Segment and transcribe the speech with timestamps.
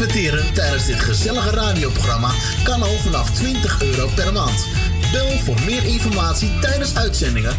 [0.00, 2.30] Adverteren tijdens dit gezellige radioprogramma
[2.64, 4.68] kan al vanaf 20 euro per maand.
[5.12, 7.56] Bel voor meer informatie tijdens uitzendingen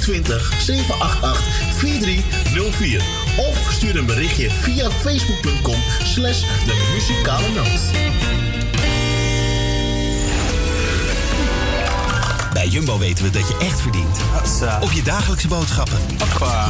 [0.00, 3.02] 020 788 4304
[3.36, 8.51] of stuur een berichtje via facebook.com slash de muzikale noot.
[12.62, 14.18] Bij Jumbo weten we dat je echt verdient.
[14.80, 15.98] Op je dagelijkse boodschappen.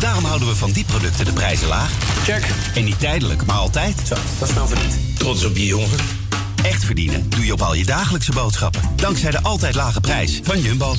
[0.01, 1.91] Daarom houden we van die producten de prijzen laag.
[2.25, 2.47] Check.
[2.75, 4.03] En niet tijdelijk, maar altijd.
[4.07, 5.19] Zo, dat is wel verdiend.
[5.19, 5.99] Trots op je jongen.
[6.63, 8.83] Echt verdienen doe je op al je dagelijkse boodschappen.
[8.97, 10.95] Dankzij de altijd lage prijs van Jumbo.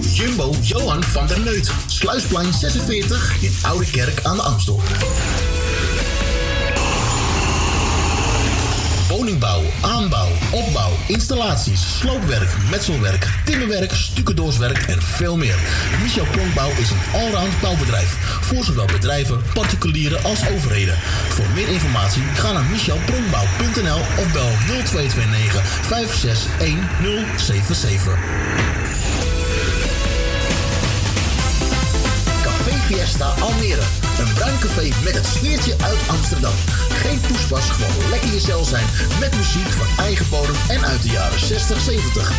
[0.00, 1.70] Jumbo Johan van der Neut.
[1.86, 4.82] Sluisplein 46 in Oude Kerk aan de Amstel.
[9.24, 10.23] woningbouw, aanbouw,
[10.54, 15.56] opbouw, installaties, sloopwerk, metselwerk, timmerwerk, stucadoorswerk en veel meer.
[16.02, 20.98] Michel Pronkbouw is een allround bouwbedrijf voor zowel bedrijven, particulieren als overheden.
[21.28, 28.44] Voor meer informatie ga naar michelpronkbouw.nl of bel 0229 561077.
[28.56, 28.83] Café
[32.94, 33.82] Fiesta Almere.
[34.18, 36.54] Een bruin café met het sfeertje uit Amsterdam.
[36.88, 38.84] Geen poespas, gewoon lekker jezelf zijn
[39.20, 42.32] met muziek van eigen bodem en uit de jaren 60, 70.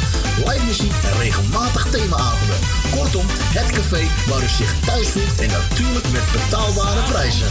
[0.45, 2.57] Live muziek en regelmatig themaavonden.
[2.95, 7.47] Kortom, het café waar u zich thuis voelt en natuurlijk met betaalbare prijzen.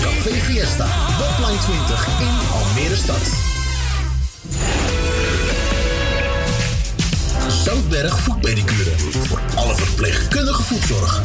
[0.00, 0.86] Café Fiesta,
[1.18, 3.55] Botline 20 in Almere Stad.
[7.66, 8.90] Zoutberg Voetpedicure.
[8.98, 11.22] Voor alle verpleegkundige voetzorg.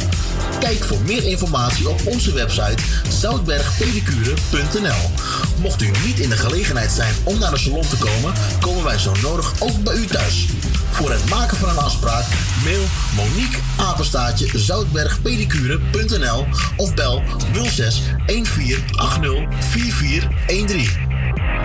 [0.59, 5.09] Kijk voor meer informatie op onze website zoutbergpedicure.nl.
[5.57, 8.97] Mocht u niet in de gelegenheid zijn om naar de salon te komen, komen wij
[8.97, 10.45] zo nodig ook bij u thuis.
[10.91, 12.25] Voor het maken van een afspraak
[12.63, 12.83] mail
[13.15, 16.45] Monique Apenstaatje zoutbergpedicure.nl
[16.77, 21.00] of bel 06 1480 4413.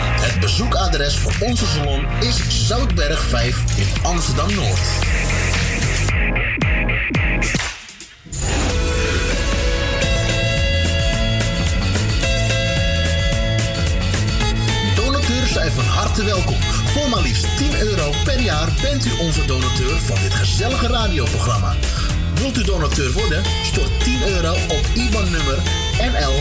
[0.00, 4.80] Het bezoekadres voor onze salon is Zoutberg 5 in Amsterdam Noord.
[14.94, 16.60] Donateurs zijn van harte welkom.
[16.62, 21.74] Voor maar liefst 10 euro per jaar bent u onze donateur van dit gezellige radioprogramma.
[22.34, 23.42] Wilt u donateur worden?
[23.62, 25.58] Stort 10 euro op IBAN-nummer
[25.98, 26.34] NL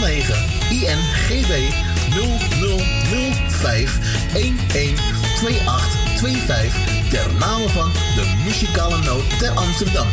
[0.00, 0.36] 09
[0.70, 1.72] INGB
[2.10, 3.98] 0005
[4.32, 10.06] 112825 ter name van de muzikale noot ter Amsterdam.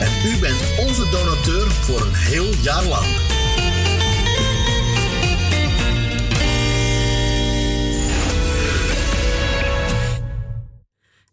[0.00, 3.06] En u bent onze donateur voor een heel jaar lang.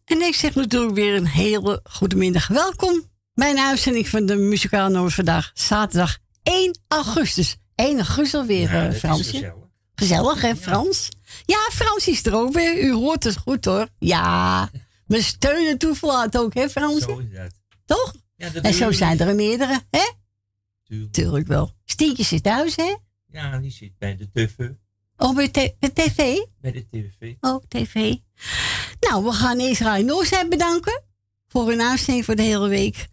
[0.06, 2.48] En ik zeg natuurlijk weer een hele goede middag.
[2.48, 7.58] Welkom bij een uitzending van de Muzikale Noot vandaag, zaterdag 1 augustus.
[7.76, 9.65] 1 augustus alweer, Ja, eh, Fransje.
[9.96, 10.42] Gezellig.
[10.42, 11.10] Hè, Frans?
[11.46, 12.84] Ja, Frans is er ook weer.
[12.84, 13.88] U hoort het goed, hoor.
[14.00, 14.70] Ja,
[15.08, 17.04] we steunen toeverlaat ook, hè, Frans?
[17.04, 17.52] Zo is dat.
[17.86, 18.14] Toch?
[18.36, 20.12] Ja, dat en zo zijn er meerdere, hè?
[20.84, 21.12] Tuurlijk.
[21.14, 21.74] Tuurlijk wel.
[21.86, 22.96] Stientje zit thuis, hè?
[23.26, 24.70] Ja, die zit bij de tv.
[25.18, 26.38] Oh, bij, bij tv?
[26.62, 27.34] Bij de tv.
[27.40, 28.16] Oh, tv.
[29.00, 31.04] Nou, we gaan Israël Noorzij bedanken
[31.48, 33.08] voor hun uitzending voor de hele week.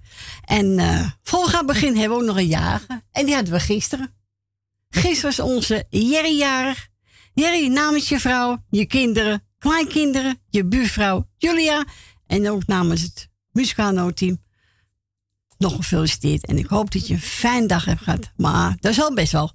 [0.44, 3.00] En eh voor gaan beginnen hebben we ook nog een jager.
[3.12, 4.14] En die hadden we gisteren.
[4.94, 6.88] Gisteren was onze Jerry jarig.
[7.34, 11.84] Jerry, namens je vrouw, je kinderen, kleinkinderen, je buurvrouw Julia.
[12.26, 14.40] En ook namens het muzikaalnootteam
[15.58, 16.46] nog gefeliciteerd.
[16.46, 18.32] En ik hoop dat je een fijne dag hebt gehad.
[18.36, 19.52] Maar dat is al best wel.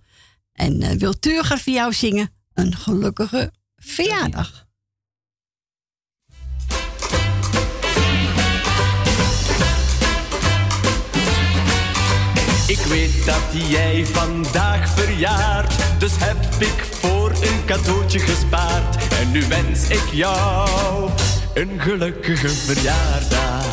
[0.53, 4.66] En eh wil Tuur gaat voor jou zingen een gelukkige verjaardag.
[12.67, 19.13] Ik weet dat jij vandaag verjaart, dus heb ik voor een cadeautje gespaard.
[19.19, 21.09] En nu wens ik jou
[21.53, 23.65] een gelukkige verjaardag.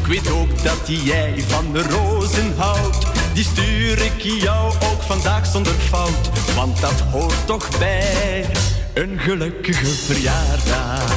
[0.00, 5.46] Ik weet ook dat jij van de rozen houdt, die stuur ik jou ook vandaag
[5.46, 6.30] zonder fout.
[6.54, 8.46] Want dat hoort toch bij
[8.94, 11.16] een gelukkige verjaardag.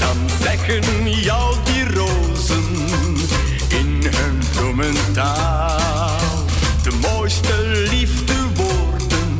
[0.00, 1.55] Dan zeggen jou
[6.82, 9.38] de mooiste liefdewoorden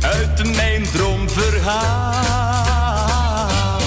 [0.00, 3.80] uit mijn droomverhaal.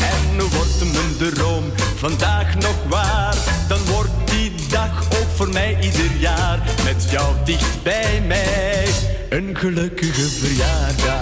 [0.00, 1.64] En wordt mijn droom
[1.96, 3.34] vandaag nog waar,
[3.68, 8.86] dan wordt die dag ook voor mij ieder jaar met jou dicht bij mij
[9.28, 11.17] een gelukkige verjaardag.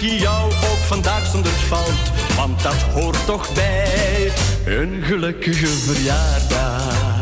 [0.00, 2.36] Ik jou ook vandaag zonder fout.
[2.36, 4.32] Want dat hoort toch bij
[4.64, 7.20] een gelukkige verjaardag.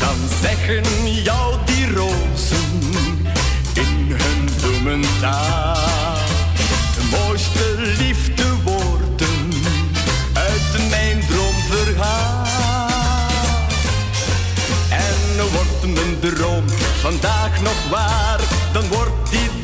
[0.00, 2.80] Dan zeggen jou die rozen
[3.72, 6.14] in hun bloementaal
[6.94, 9.52] de mooiste liefdewoorden
[10.32, 12.46] uit mijn droomverhaal.
[14.90, 16.64] En wordt mijn droom
[17.00, 18.40] vandaag nog waar,
[18.72, 19.55] dan wordt die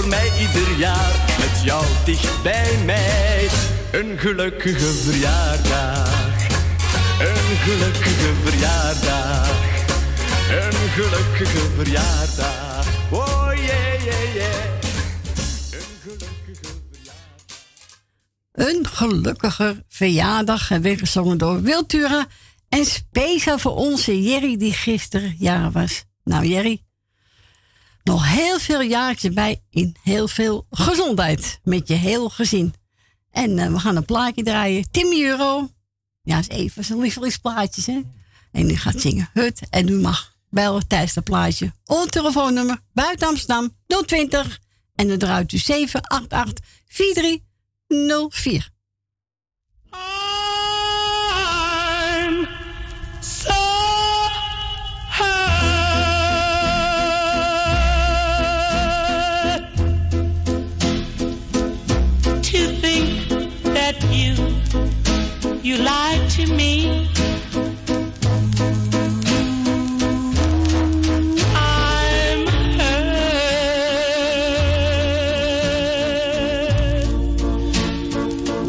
[0.00, 3.48] voor mij ieder jaar met jou dicht bij mij.
[3.92, 6.46] Een gelukkige verjaardag,
[7.20, 9.50] een gelukkige verjaardag,
[10.50, 12.86] een gelukkige verjaardag.
[13.10, 14.64] Oh yeah, yeah, yeah.
[18.52, 20.70] Een gelukkige verjaardag.
[20.70, 22.26] En weer gezongen door Wiltura.
[22.68, 26.04] En speciaal voor onze Jerry die gisteren jaar was.
[26.24, 26.85] Nou Jerry,
[28.06, 31.60] nog heel veel jaartjes bij in heel veel gezondheid.
[31.62, 32.74] Met je heel gezin.
[33.30, 34.90] En uh, we gaan een plaatje draaien.
[34.90, 35.70] Tim Euro.
[36.22, 38.00] Ja, is even zo'n lievelingsplaatjes, hè.
[38.52, 39.60] En die gaat zingen Hut.
[39.70, 41.72] En u mag bellen tijdens het plaatje.
[41.84, 43.74] Ons telefoonnummer buiten Amsterdam
[44.06, 44.60] 020.
[44.94, 48.74] En dan draait u 788 4304.
[65.66, 67.08] You lied to me.
[71.56, 72.46] I'm
[72.78, 73.16] hurt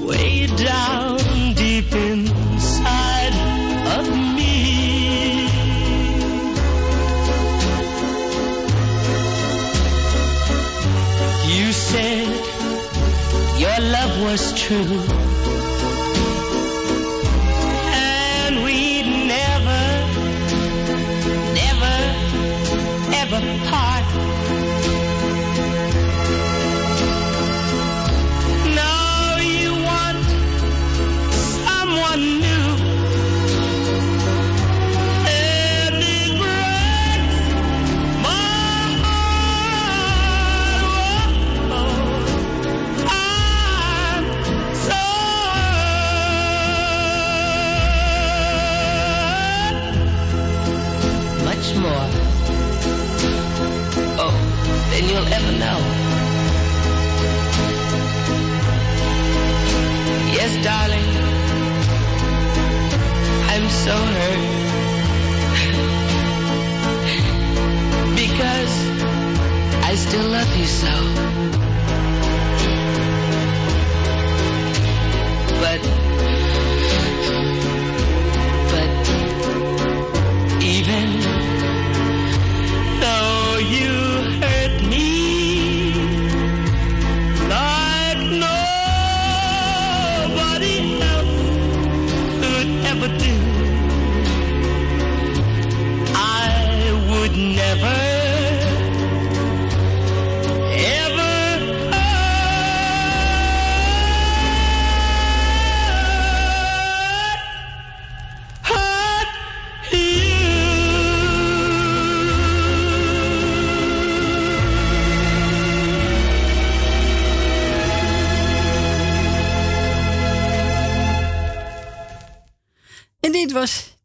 [0.08, 1.20] way down
[1.54, 3.36] deep inside
[4.00, 4.06] of
[4.38, 4.56] me.
[11.58, 12.28] You said
[13.60, 14.97] your love was true.
[60.68, 61.10] Darling,
[63.52, 64.44] I'm so hurt.
[68.22, 68.74] because
[69.90, 70.94] I still love you so.
[75.64, 76.07] But,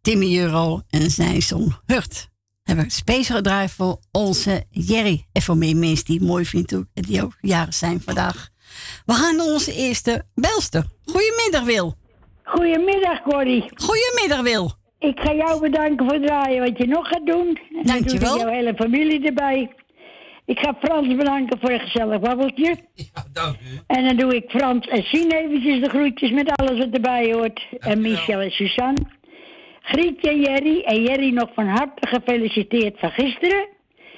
[0.03, 2.29] Timmy Euro en zijn song Hurt.
[2.63, 5.27] Hebben we speciaal gedraaid voor onze Jerry.
[5.33, 8.49] En voor meer mensen die het mooi vinden ook, en die ook jaren zijn vandaag.
[9.07, 10.85] We gaan naar onze eerste belster.
[11.05, 11.95] Goedemiddag Wil.
[12.43, 13.65] Goedemiddag, Corrie.
[13.75, 14.73] Goedemiddag Wil.
[14.99, 17.47] Ik ga jou bedanken voor het draaien wat je nog gaat doen.
[17.47, 18.29] En dan Dankjewel.
[18.29, 19.75] doe ik jouw hele familie erbij.
[20.47, 22.77] Ik ga Frans bedanken voor een gezellig babbeltje.
[22.95, 23.81] Ja, dank u.
[23.87, 27.67] En dan doe ik Frans en Sien eventjes de groetjes met alles wat erbij hoort.
[27.79, 29.21] En Michel en Suzanne.
[29.83, 30.81] Grietje en Jerry.
[30.81, 33.67] En Jerry nog van harte gefeliciteerd van gisteren.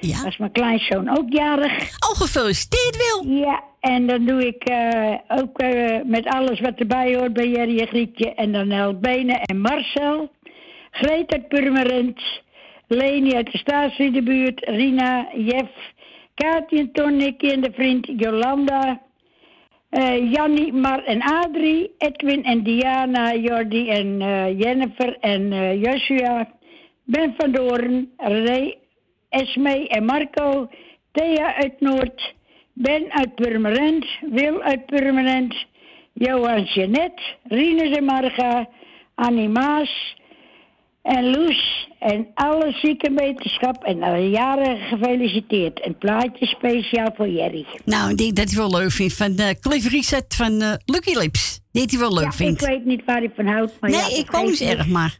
[0.00, 0.22] Ja.
[0.22, 1.72] Was mijn kleinzoon ook jarig.
[1.98, 3.32] Al gefeliciteerd Wil.
[3.36, 7.78] Ja, en dan doe ik eh, ook eh, met alles wat erbij hoort bij Jerry
[7.78, 8.34] en Grietje.
[8.34, 10.30] En dan Helbene en Marcel.
[10.90, 12.20] Greet uit Purmerend.
[12.86, 14.60] Leni uit de Staatsriedenbuurt.
[14.60, 15.70] Rina, Jeff,
[16.34, 19.00] Kaatje en Ton, Nicky en de vriend Jolanda.
[19.94, 21.94] Eh Jannie, Mar en Adrie.
[21.98, 26.48] Edwin en Diana, Jordi en eh, Jennifer en eh, Joshua.
[27.04, 28.78] Ben van Doorn, Ray,
[29.30, 30.68] Esme en Marco.
[31.12, 32.34] Thea uit Noord.
[32.74, 35.54] Ben uit Purmerend, Wil uit Purmerend,
[36.12, 38.68] Johan Jeanette, Rinus en Marga,
[39.14, 40.16] Annie Maas
[41.04, 45.86] en Loes en alle ziekenwetenschap en alle jaren gefeliciteerd.
[45.86, 47.66] Een plaatje speciaal voor Jerry.
[47.84, 51.18] Nou, ik denk dat hij wel leuk vindt van uh, Cliff Reset van uh, Lucky
[51.18, 51.60] Lips.
[51.72, 52.62] Die hij wel leuk ja, vindt.
[52.62, 53.72] ik weet niet waar hij van houdt.
[53.80, 55.18] Maar nee, ja, ik kom eens erg maar.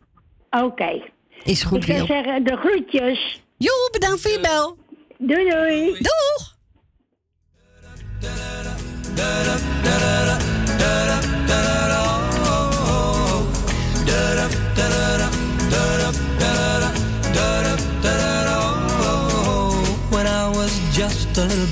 [0.51, 1.03] Oké.
[1.45, 2.07] Is goed, Ik Wil.
[2.07, 3.43] zeggen, de groetjes.
[3.59, 4.77] Joe, bedankt voor je bel.
[5.19, 5.93] Doei doei.
[5.93, 6.54] Doeg!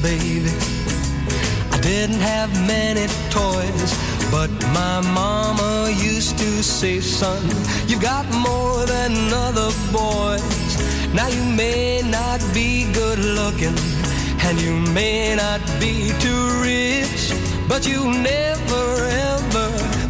[0.03, 0.51] Baby,
[1.71, 3.91] I didn't have many toys,
[4.31, 7.43] but my mama used to say, son,
[7.87, 10.77] you got more than other boys.
[11.15, 13.77] Now you may not be good looking,
[14.43, 17.33] and you may not be too rich,
[17.69, 18.87] but you'll never
[19.31, 19.69] ever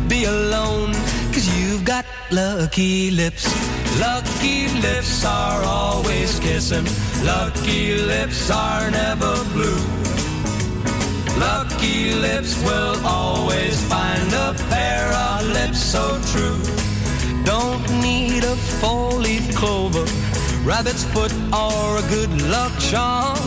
[0.09, 0.93] be alone,
[1.33, 3.45] cause you've got lucky lips.
[4.01, 6.87] Lucky lips are always kissing,
[7.25, 9.83] lucky lips are never blue.
[11.39, 16.61] Lucky lips will always find a pair of lips so true.
[17.45, 20.05] Don't need a four-leaf clover,
[20.65, 23.39] rabbit's foot, or a good luck charm.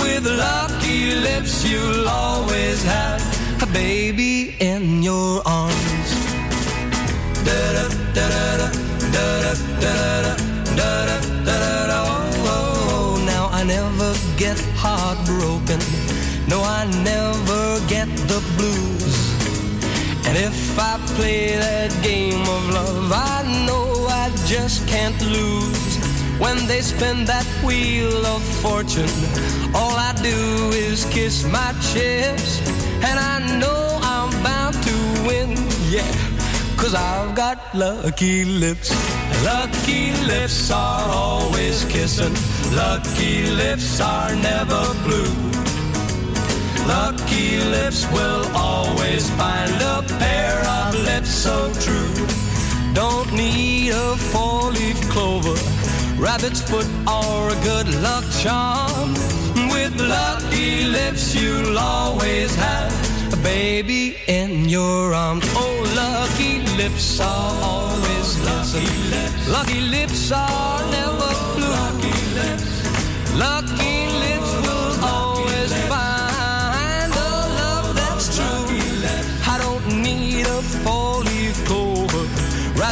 [0.00, 3.22] With lucky lips, you'll always have
[3.62, 6.08] a baby in your arms.
[7.46, 8.68] Da-da, da-da-da,
[9.14, 10.34] da-da, da-da,
[10.76, 11.23] da-da, da-da,
[13.64, 15.80] I never get heartbroken.
[16.48, 19.16] No, I never get the blues.
[20.26, 25.96] And if I play that game of love, I know I just can't lose.
[26.38, 29.16] When they spin that wheel of fortune,
[29.74, 30.36] all I do
[30.76, 32.60] is kiss my chips.
[33.00, 35.56] And I know I'm bound to win,
[35.88, 36.12] yeah.
[36.76, 38.92] Cause I've got lucky lips.
[39.42, 42.36] Lucky lips are always kissing.
[42.76, 45.32] Lucky lips are never blue.
[46.88, 52.14] Lucky lips will always find a pair of lips so true.
[52.92, 55.56] Don't need a four-leaf clover,
[56.20, 59.14] rabbit's foot, or a good luck charm.
[59.70, 62.92] With lucky lips, you'll always have
[63.32, 65.44] a baby in your arms.
[65.54, 69.48] Oh, lucky lips are always lucky lips.
[69.48, 71.70] Lucky lips are never blue.
[71.70, 72.13] Lucky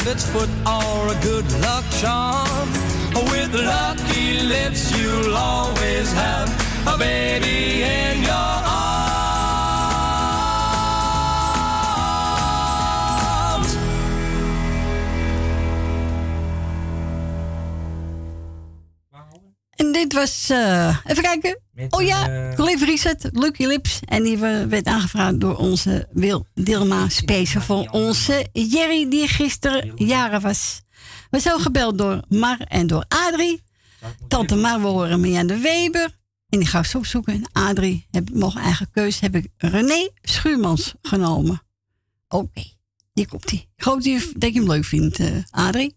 [0.03, 2.69] rabbit's foot, or a good luck charm.
[3.31, 6.49] With lucky lips, you'll always have
[6.87, 8.92] a baby in your arms.
[20.13, 21.61] Dit was, eh, even kijken.
[21.73, 24.01] Met Oh ja, eh, Cliff Reset, Lucky Lips.
[24.05, 29.93] En die we- werd aangevraagd door onze Wil Dilma Special voor onze Jerry, die gisteren
[29.97, 30.83] jaren was.
[31.31, 33.63] We zijn gebeld door Mar en door Adrie.
[34.29, 36.21] Tante Mar, we horen Mirjam de Weber.
[36.49, 37.33] En die ga ik zo opzoeken.
[37.35, 41.63] En Adrie, heb, mocht eigen keuze, heb ik René Schuurmans genomen.
[42.29, 42.63] Oké,
[43.13, 43.69] hier komt hij.
[43.77, 45.97] Ik hoop dat je, hem leuk vindt, eh, Adrie.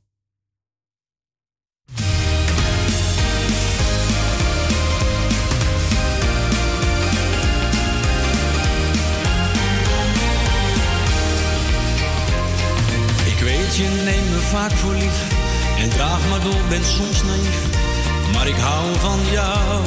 [13.76, 15.20] Je neemt me vaak voor lief
[15.80, 17.60] en draag maar door, ben soms naïef,
[18.34, 19.84] maar ik hou van jou.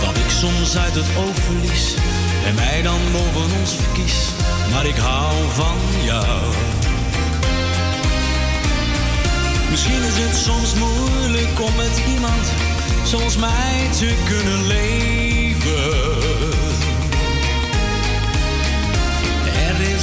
[0.00, 1.94] Dat ik soms uit het oog verlies
[2.46, 4.16] en mij dan boven ons verkies,
[4.72, 6.54] maar ik hou van jou.
[9.70, 12.46] Misschien is het soms moeilijk om met iemand
[13.04, 15.21] zoals mij te kunnen leven.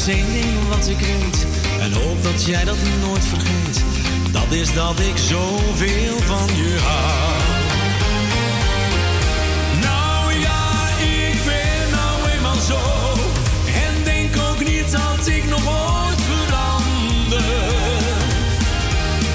[0.09, 1.45] Één ding wat ik weet
[1.79, 3.83] en hoop dat jij dat nooit vergeet.
[4.31, 7.67] Dat is dat ik zoveel van je hou.
[9.81, 12.79] Nou ja, ik ben nou eenmaal zo.
[13.85, 17.43] En denk ook niet dat ik nog ooit verander.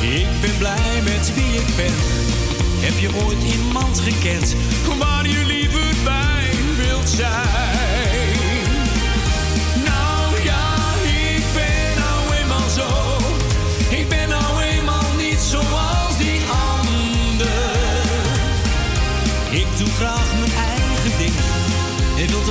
[0.00, 1.94] Ik ben blij met wie ik ben.
[2.80, 4.54] Heb je ooit iemand gekend
[4.98, 7.73] waar je liever bij wilt zijn?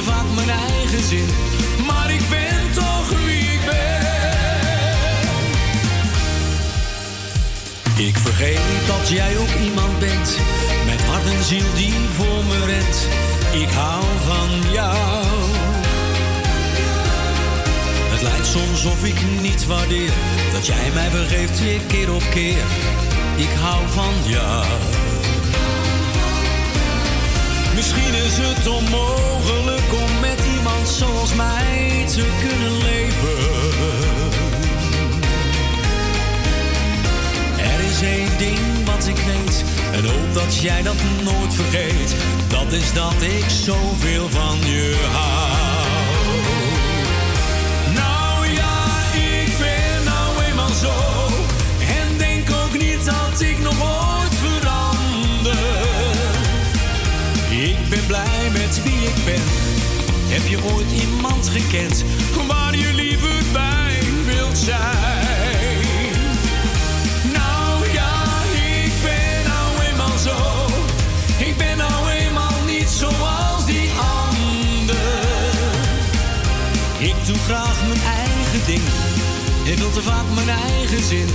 [0.03, 1.27] Vaak mijn eigen zin.
[1.88, 4.01] Maar ik ben toch wie ik ben.
[8.07, 10.38] Ik vergeet dat jij ook iemand bent.
[10.86, 13.07] Met hart en ziel die voor me rent.
[13.62, 15.24] Ik hou van jou.
[18.13, 20.12] Het lijkt soms of ik niet waardeer
[20.53, 22.63] dat jij mij vergeeft keer op keer.
[23.36, 24.65] Ik hou van jou.
[27.75, 33.38] Misschien is het onmogelijk om met iemand zoals mij te kunnen leven.
[37.58, 42.15] Er is één ding wat ik weet en hoop dat jij dat nooit vergeet.
[42.48, 45.62] Dat is dat ik zoveel van je hou.
[60.34, 62.04] Heb je ooit iemand gekend
[62.48, 65.82] waar je liever bij wilt zijn?
[67.34, 68.12] Nou ja,
[68.84, 70.36] ik ben nou eenmaal zo.
[71.46, 75.24] Ik ben nou eenmaal niet zoals die ander.
[76.98, 78.84] Ik doe graag mijn eigen ding.
[79.63, 81.28] Ik wil te vaak mijn eigen zin.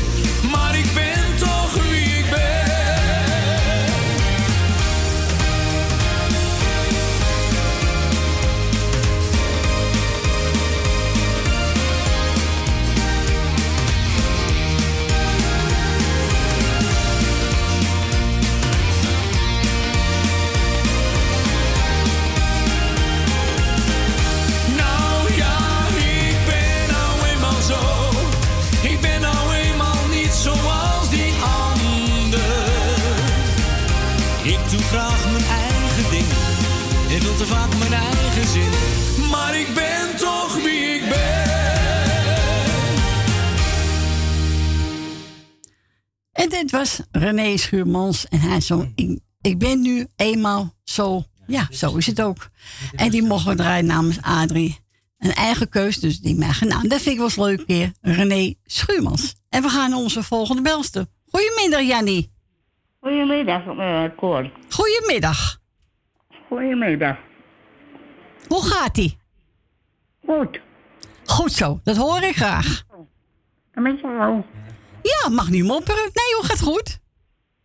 [46.68, 51.22] Dit was René Schuurmans en hij zong ik, ik ben nu eenmaal zo.
[51.46, 52.48] Ja, zo is het ook.
[52.94, 54.78] En die mogen we draaien namens Adrie.
[55.18, 56.60] Een eigen keus, dus die mag.
[56.60, 57.92] Nou, dat vind ik wel eens leuk keer.
[58.00, 59.34] René Schuurmans.
[59.48, 61.06] En we gaan naar onze volgende belster.
[61.30, 62.32] Goedemiddag, Jannie.
[63.00, 64.50] Goedemiddag, uh, Cor.
[64.68, 65.58] Goedemiddag.
[66.48, 67.16] Goedemiddag.
[68.48, 69.18] Hoe gaat-ie?
[70.26, 70.60] Goed.
[71.24, 72.84] Goed zo, dat hoor ik graag.
[73.72, 74.42] En met jou?
[75.02, 76.02] Ja, mag niet mopperen.
[76.02, 76.98] Nee hoor, gaat goed.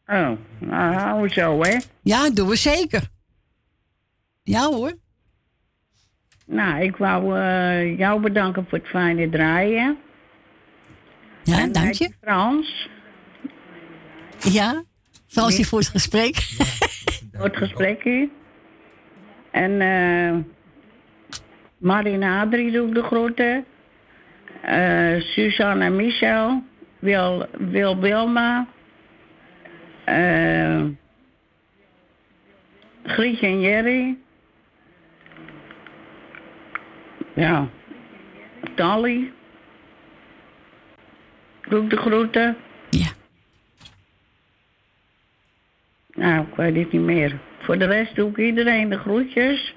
[0.06, 1.78] Oh, nou, hou zo, hè?
[2.02, 3.08] Ja, doen we zeker.
[4.44, 4.94] Ja hoor.
[6.46, 9.98] Nou, ik wou eh, jou bedanken voor het fijne draaien.
[11.44, 12.12] Ja, en dank je.
[12.22, 12.90] Frans,
[14.40, 14.84] Ja,
[15.28, 16.36] Fransie voor het gesprek.
[17.34, 18.30] voor het gesprekje.
[19.52, 20.36] En eh
[21.78, 23.66] Marina Adrie doe ik de groeten.
[24.62, 26.64] Eh Suzanne en Michel.
[27.04, 28.68] Wil, Wil Wilma.
[33.04, 34.18] Grietje en Jerry.
[37.34, 37.68] Ja.
[38.76, 39.32] Tally.
[41.70, 42.58] Doe ik de groeten.
[42.90, 43.10] Ja.
[46.14, 47.40] Nou, ik weet het niet meer.
[47.60, 49.76] Voor de rest doe ik iedereen de groetjes.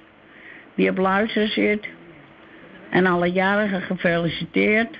[0.75, 1.89] Die op luister zit.
[2.91, 4.99] En alle jarigen gefeliciteerd.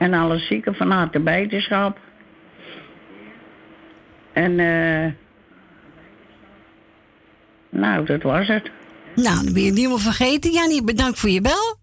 [0.00, 1.98] En alle zieken van harte beterschap.
[4.32, 5.12] En eh.
[7.80, 8.70] nou, dat was het.
[9.14, 10.50] Nou, dan ben je niet meer vergeten.
[10.52, 11.76] Jannie, bedankt voor je bel.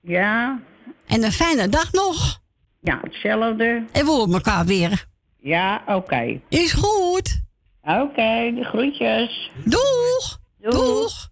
[0.00, 0.60] Ja.
[1.06, 2.40] En een fijne dag nog.
[2.80, 3.84] Ja, hetzelfde.
[3.92, 5.04] En we horen elkaar weer.
[5.38, 6.40] Ja, oké.
[6.48, 7.40] Is goed.
[7.82, 9.50] Oké, de groetjes.
[9.64, 10.38] Doeg.
[10.58, 11.28] Doeg.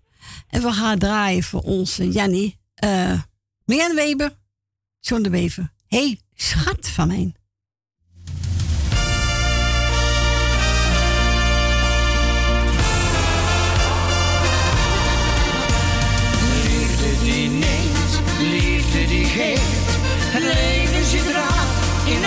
[0.48, 2.58] En we gaan draaien voor onze Jannie.
[2.74, 3.12] eh
[3.64, 4.30] Marianne Weber.
[5.00, 5.72] John de Wever.
[5.90, 7.32] Hey, schat van mij.
[18.38, 19.58] Die die.
[20.32, 21.04] Het leven
[22.14, 22.24] in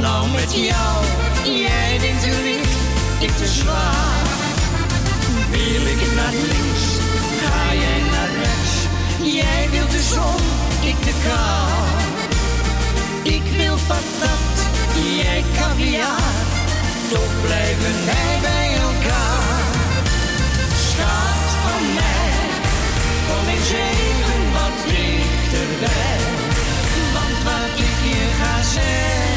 [0.00, 1.04] nou met jou?
[1.44, 2.78] Jij denkt te licht,
[3.18, 4.26] ik te zwaar.
[5.50, 6.89] Wil ik naar links,
[9.42, 10.42] Jij wilt de zon,
[10.90, 11.70] ik de kou.
[13.36, 14.56] Ik wil patat,
[15.22, 16.44] jij caviar.
[17.12, 19.72] Toch blijven wij bij elkaar.
[20.88, 22.32] Schat van mij,
[23.28, 26.18] kom eens even wat dichterbij.
[27.14, 29.29] Want wat ik je ga zeggen,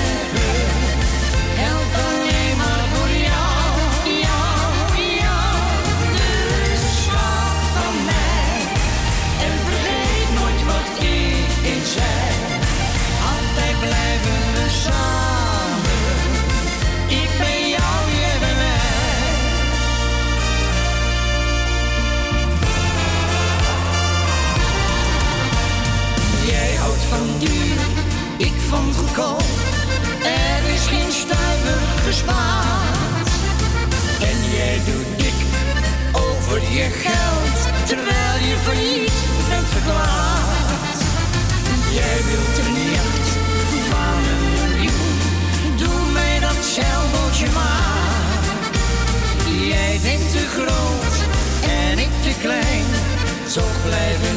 [29.13, 29.37] Marco.
[30.23, 33.29] Er is geen stuiver gespaard.
[34.21, 35.39] En jij doet dik
[36.11, 40.97] over je geld, terwijl je failliet bent verklaard.
[41.93, 43.29] Jij wilt een jacht
[43.89, 45.19] van een miljoen,
[45.77, 48.43] doe mij dat zeilbootje maar.
[49.67, 51.15] Jij bent te groot
[51.69, 52.85] en ik te klein,
[53.47, 54.32] zo blijven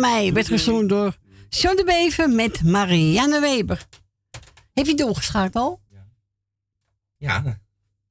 [0.00, 1.16] van mij, werd gezongen door
[1.48, 3.86] John de Bever met Marianne Weber.
[4.72, 5.80] Heb je doorgeschakeld al?
[7.16, 7.58] Ja,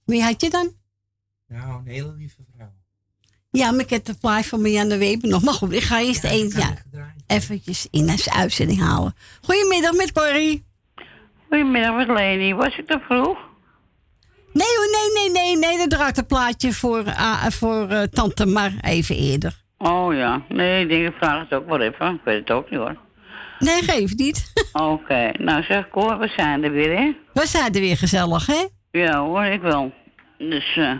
[0.05, 0.73] Wie had je dan?
[1.47, 2.73] nou, een hele lieve vrouw.
[3.51, 5.43] Ja, maar ik heb de plaat van Marianne Weber nog.
[5.43, 6.73] Maar goed, ik ga eerst eens ja,
[7.27, 9.15] eventjes in de uitzending halen.
[9.41, 10.65] Goedemiddag met Corrie.
[11.47, 12.53] Goedemiddag met Leni.
[12.53, 13.37] Was ik te vroeg?
[14.53, 15.77] Nee hoor, nee, nee, nee, nee.
[15.77, 19.63] Dat draait een plaatje voor, ah, voor eh, tante Mar even eerder.
[19.81, 20.41] Oh ja.
[20.47, 22.13] Nee, ik denk ik vraag het ook wel even.
[22.13, 22.95] Ik weet het ook niet hoor.
[23.59, 24.53] Nee, geef niet.
[24.73, 25.31] Oké.
[25.37, 27.15] Nou zeg Cor, we zijn er weer hè?
[27.33, 28.67] We zijn er weer gezellig, hè?
[28.91, 29.93] Ja hoor, ik wel.
[30.37, 30.91] Dus eh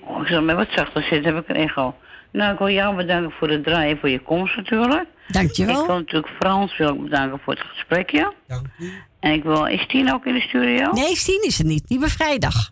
[0.00, 1.94] oh, ik zal met wat zachter zitten, heb ik een echo.
[2.32, 5.04] Nou, ik wil jou bedanken voor het draaien, voor je komst natuurlijk.
[5.28, 5.80] Dankjewel.
[5.80, 8.32] Ik wil natuurlijk Frans wil ik bedanken voor het gesprekje.
[8.46, 8.92] Dank u.
[9.20, 10.92] En ik wil, is Tien ook in de studio?
[10.92, 11.88] Nee, Stien is er niet.
[11.88, 12.70] Die was vrijdag.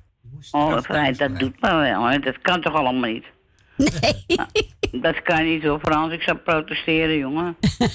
[0.51, 2.05] Oh, vrijdag, dat doet maar wel.
[2.05, 2.19] Hè.
[2.19, 3.25] Dat kan toch allemaal niet?
[3.81, 5.01] Nee.
[5.03, 6.13] dat kan niet hoor, Frans.
[6.13, 7.57] Ik zou protesteren, jongen.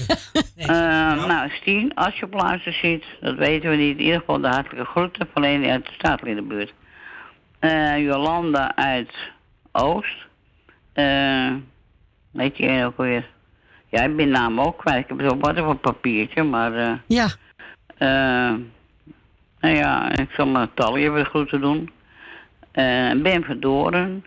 [0.56, 3.98] Eh, nou, Stien, als je op luister ziet, dat weten we niet.
[3.98, 6.74] In ieder geval de hartelijke groeten van Leni uit de Staatlindenbuurt.
[7.60, 9.12] Eh Jolanda uit
[9.72, 10.26] Oost.
[10.94, 11.52] Eh
[12.32, 13.28] weet je ook weer?
[13.90, 15.04] Ja, ik ben naam ook kwijt.
[15.10, 16.74] Ik heb zo wat op een papiertje, maar...
[16.74, 17.28] eh Ja.
[17.98, 18.54] eh
[19.60, 21.92] nou ja, ik zal mijn Talie weer groeten doen.
[22.72, 24.26] Eh ben Verdoren.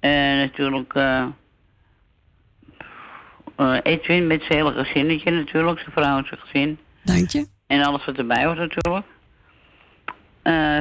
[0.00, 1.26] En natuurlijk eh
[3.58, 6.78] eh, Edwin met zijn hele gezinnetje natuurlijk, zijn vrouw en zijn gezin.
[7.02, 7.46] Dank je.
[7.66, 9.06] En alles wat erbij hoort natuurlijk.
[10.42, 10.80] Eh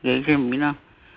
[0.00, 0.74] jeetje, Mina.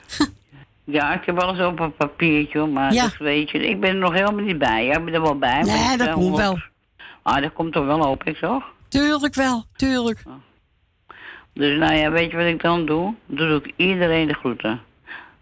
[0.97, 3.03] ja, ik heb alles op een papiertje, maar Ja.
[3.03, 4.85] dus weet je, ik ben er nog helemaal niet bij.
[4.85, 5.63] Ja, ik ben er wel bij.
[5.63, 6.59] maar Nee, ik, dat eh, komt wel.
[7.21, 8.63] Ah, dat komt er wel op, ik toch?
[8.87, 10.23] Tuurlijk wel, tuurlijk.
[11.53, 13.13] Dus nou ja, weet je wat ik dan doe?
[13.25, 14.81] Dan doe ik iedereen de groeten.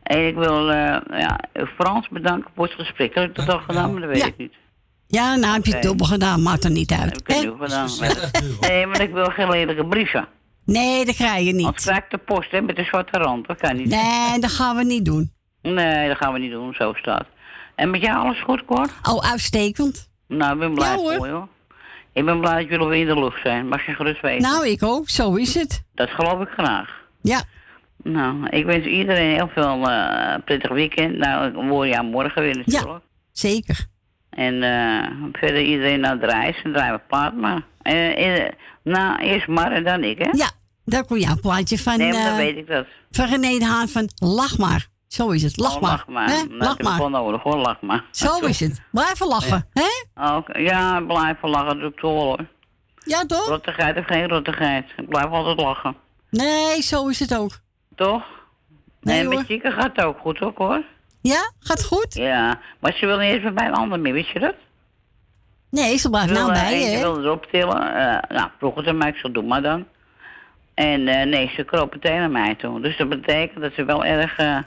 [0.06, 1.40] En ik wil eh, ja,
[1.76, 3.16] Frans bedanken voor het gesprek.
[3.16, 4.26] Heb ik dat al gedaan, maar dat weet Ja.
[4.26, 4.54] ik niet.
[5.08, 7.02] Ja, nou heb je het dubbel gedaan, maakt er niet uit.
[7.02, 7.44] Heb ik het hè?
[7.44, 7.90] nu gedaan.
[8.62, 10.28] Nee, maar ik wil geen lelijke brieven.
[10.66, 11.74] Nee, dat krijg je niet.
[11.82, 13.48] krijg ik de post hè, met de zwarte rand.
[13.48, 13.88] Dat kan niet.
[13.88, 15.32] Nee, dat gaan we niet doen.
[15.62, 17.26] Nee, dat gaan we niet doen, zo staat.
[17.76, 18.88] En met jou alles goed, Cor?
[19.04, 20.10] Oh, uitstekend.
[20.28, 21.16] Nou, ik ben blij Ja, hoor.
[21.16, 21.48] voor je, hoor.
[22.14, 23.68] Ik ben blij dat jullie weer in de lucht zijn.
[23.68, 24.42] Mag je gerust weten.
[24.50, 25.10] Nou, ik ook.
[25.10, 25.84] Zo is het.
[25.96, 26.90] Dat geloof ik graag.
[27.22, 27.42] Ja.
[28.14, 31.18] Nou, ik wens iedereen heel veel eh prettig weekend.
[31.18, 33.04] Nou, ik hoor aan morgen weer natuurlijk.
[33.32, 33.86] Zeker.
[34.30, 37.62] En eh, verder iedereen naar de reis en draaien we paard maar.
[37.82, 38.50] Eh,
[38.84, 40.30] nou, eerst Mar en dan ik, hè?
[40.32, 40.50] Ja,
[40.86, 42.86] daar komt jouw plaatje van, Nee, maar dan weet ik dat.
[43.12, 44.88] van René de Haan van Lach maar.
[45.08, 45.58] Zo is het.
[45.58, 45.92] Lach Oh, maar.
[45.92, 46.28] lach maar.
[46.30, 46.36] Hè?
[46.44, 46.98] Nou, Lach ik heb het maar.
[46.98, 48.04] wel nodig hoor, lach maar.
[48.12, 48.82] Zo is het.
[48.92, 49.68] Blijven lachen.
[49.74, 50.36] hè?
[50.36, 52.46] Oké, Ja, blijven lachen doe ik toch hoor.
[53.06, 53.48] Ja, toch?
[53.48, 54.86] Rottigheid of geen rottigheid.
[54.98, 55.96] Ik blijf altijd lachen.
[56.30, 57.60] Nee, zo is het ook.
[57.96, 58.24] Toch?
[59.02, 59.36] Nee, en hoor.
[59.36, 60.84] met Chica gaat het ook goed ook hoor.
[61.22, 62.14] Ja, gaat goed?
[62.14, 64.56] Ja, maar ze wil niet eens bij een ander meer, wist je dat?
[65.70, 67.96] Nee, ze blijft Ze nou bij je, Ze wil erop tillen.
[67.96, 69.86] eh, nou, vroeg het aan mij, ik zal doen maar dan.
[70.74, 72.82] En eh, nee, ze kroop meteen naar mij toe.
[72.82, 74.58] Dus dat betekent dat ze wel erg, eh,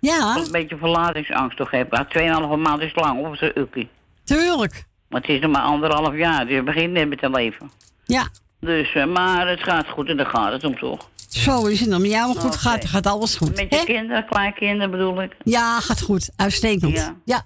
[0.00, 0.36] Ja.
[0.36, 2.06] Een beetje verlatingsangst toch heb.
[2.08, 3.88] 2,5 maand is lang, of zo, Ukkie.
[4.24, 4.84] Tuurlijk.
[5.08, 7.70] Maar het is nog maar anderhalf jaar, dus je begint net met te leven.
[8.04, 8.26] Ja.
[8.64, 11.08] Dus, eh, maar het gaat goed en daar gaat het om toch.
[11.28, 11.88] Zo is het.
[11.88, 13.56] Met jou goed gaat, gaat alles goed.
[13.56, 13.84] Met je hè?
[13.84, 15.32] kinderen, kleinkinderen bedoel ik.
[15.44, 16.30] Ja, gaat goed.
[16.36, 16.96] Uitstekend.
[16.96, 17.14] Ja.
[17.24, 17.42] ja.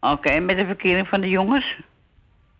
[0.00, 1.76] Oké, met de verkering van de jongens?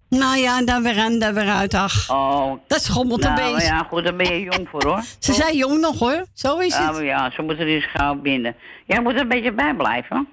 [0.08, 1.74] Nou ja, daar weer aan, daar weer uit.
[1.74, 2.52] Ach, Oh.
[2.66, 3.66] dat schommelt een nou, beetje.
[3.66, 5.02] ja, goed, daar ben je jong voor hoor.
[5.18, 6.24] Ze zijn jong nog hoor.
[6.34, 7.02] Zo is Ja, het.
[7.04, 8.56] ja, ze moeten eens gauw binden.
[8.86, 10.28] Jij moet er een beetje bij blijven.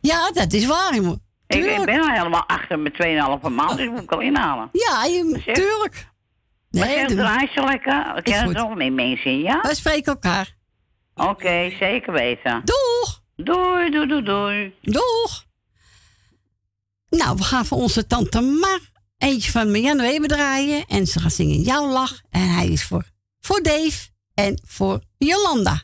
[0.00, 0.94] Ja, dat is waar.
[0.94, 1.22] jongen.
[1.46, 4.68] Ik, ben al helemaal achter met 2,5 maand, dus moet ik al inhalen.
[4.72, 6.06] Ja, je, tuurlijk.
[6.72, 7.16] Nee, doe-
[7.64, 8.14] lekker.
[8.14, 8.54] We kennen goed.
[8.56, 9.60] er nog meer mensen ja?
[9.62, 10.56] wij spreken elkaar.
[11.14, 12.62] Oké, zeker weten.
[12.64, 13.22] Doeg!
[13.36, 14.74] Doei, doei, doei, doei.
[14.82, 15.44] Doeg!
[17.08, 18.80] Nou, we gaan voor onze tante Mar
[19.18, 20.84] eentje van Marianne Weber draaien.
[20.86, 22.20] En ze gaat zingen Jouw Lach.
[22.30, 23.04] En hij is voor,
[23.40, 25.82] voor Dave en voor Jolanda.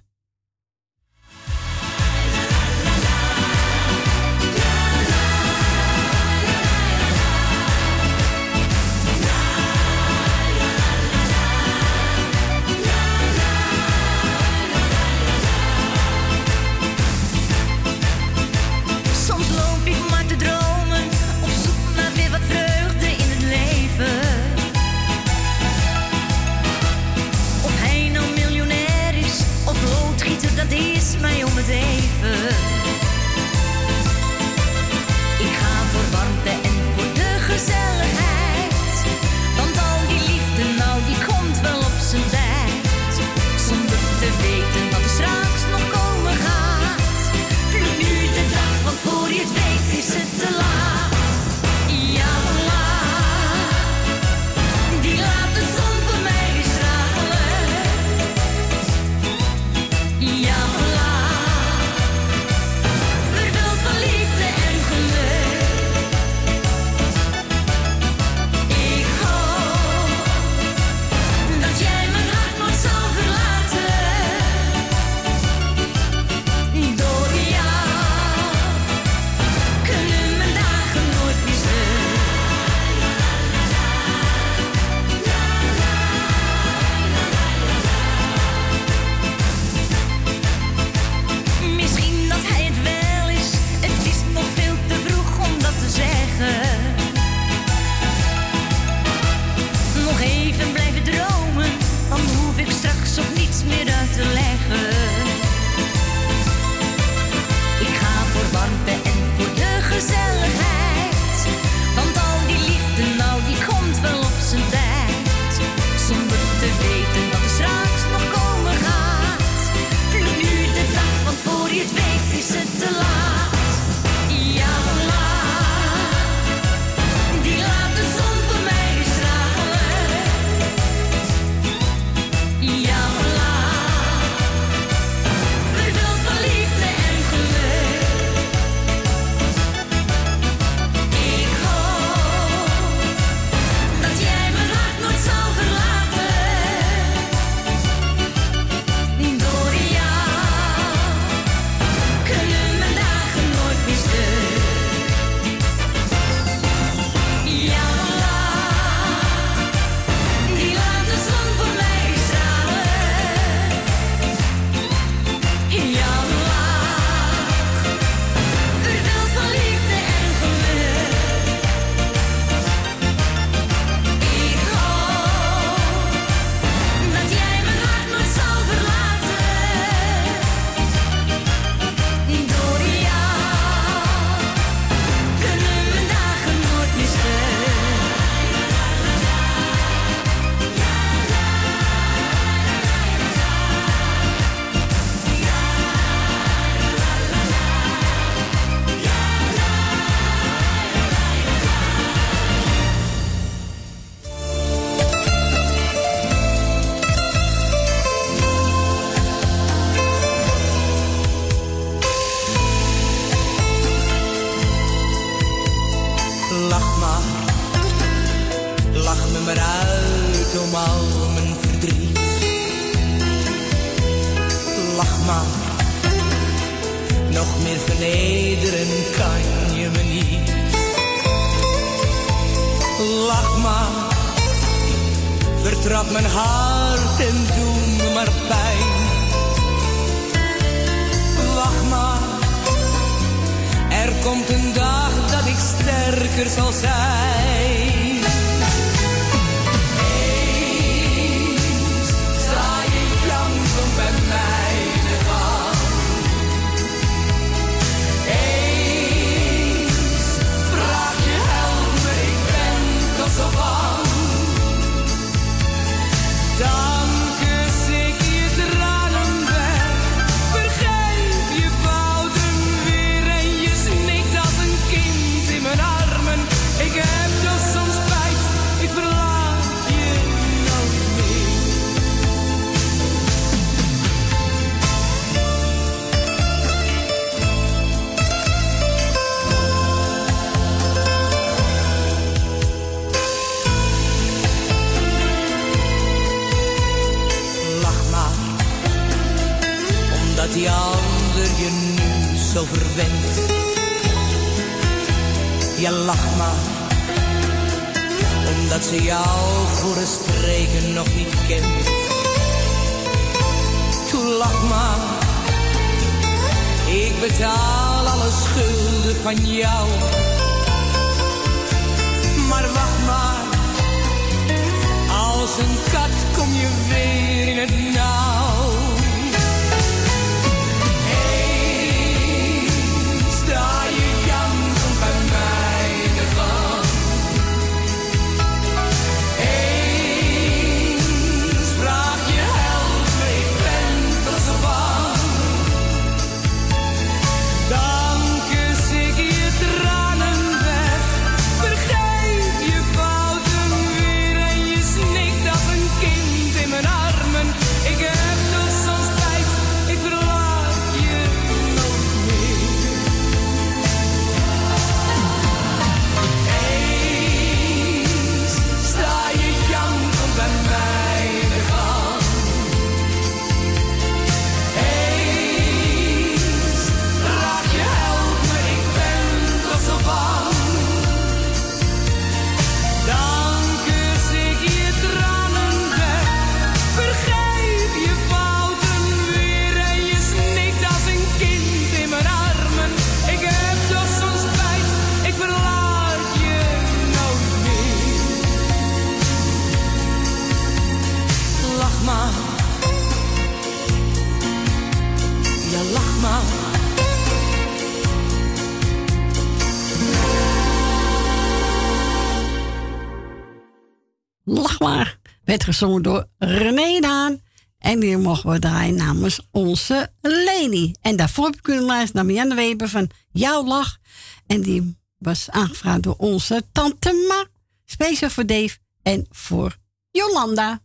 [415.49, 417.41] werd gezongen door René Daan.
[417.79, 420.95] En die mogen we draaien namens onze Leni.
[421.01, 423.99] En daarvoor heb ik kunnen luisteren naar Marianne Weber van Jouw Lach.
[424.47, 427.47] En die was aangevraagd door onze tante Ma.
[427.85, 429.77] Speciaal voor Dave en voor
[430.11, 430.83] Jolanda.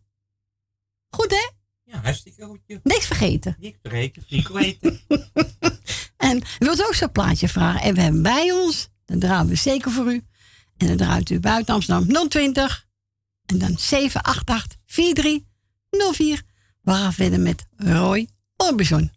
[1.10, 1.50] Goed hè?
[1.84, 2.60] Ja, hartstikke goed.
[2.84, 3.56] Niks vergeten.
[3.60, 5.00] Niks vergeten, niet weten.
[6.18, 7.82] en wilt u ook zo'n plaatje vragen?
[7.82, 10.26] En we hebben bij ons, dan draaien we zeker voor u.
[10.78, 12.92] En dan draait u buiten Amsterdam 020
[13.46, 13.82] en dan 788-4304.
[16.82, 18.28] We gaan verder met Roy
[18.58, 19.12] Orbison.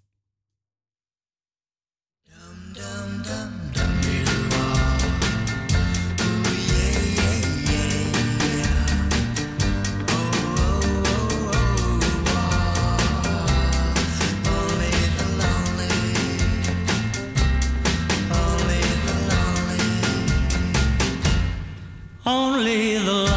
[22.29, 23.36] Only the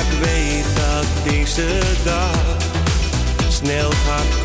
[0.00, 2.56] ik weet dat deze dag
[3.48, 4.39] snel gaat.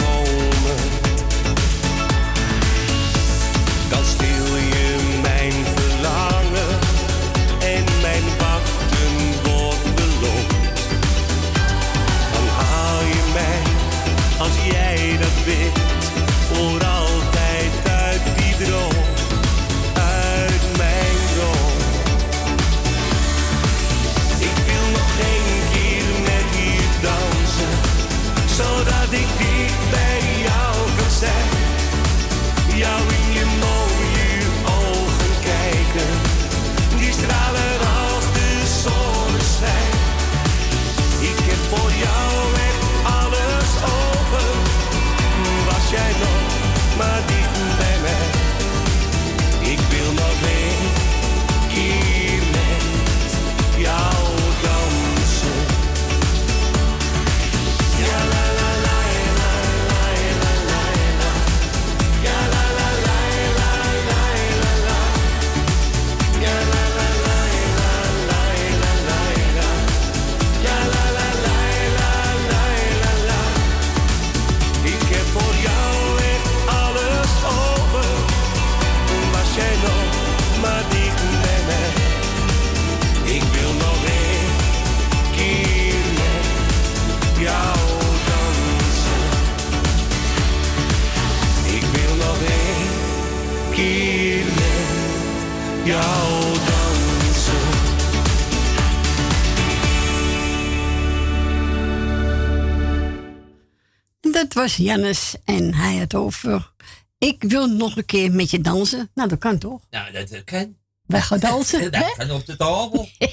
[104.66, 106.74] was Jannes en hij had over.
[107.18, 109.12] Ik wil nog een keer met je dansen.
[109.14, 109.82] Nou, dat kan toch?
[109.90, 110.78] Nou, dat kan.
[111.06, 111.82] Wij gaan dansen.
[111.92, 113.10] dat kan op de tafel.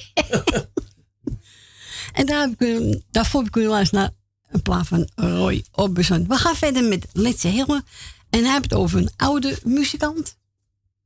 [2.19, 4.11] en heb ik, daarvoor heb ik u eens naar
[4.49, 6.29] een plaat van Roy Orbison.
[6.29, 7.85] We gaan verder met Letse Hillen.
[8.31, 10.39] En hij heeft het over een oude muzikant.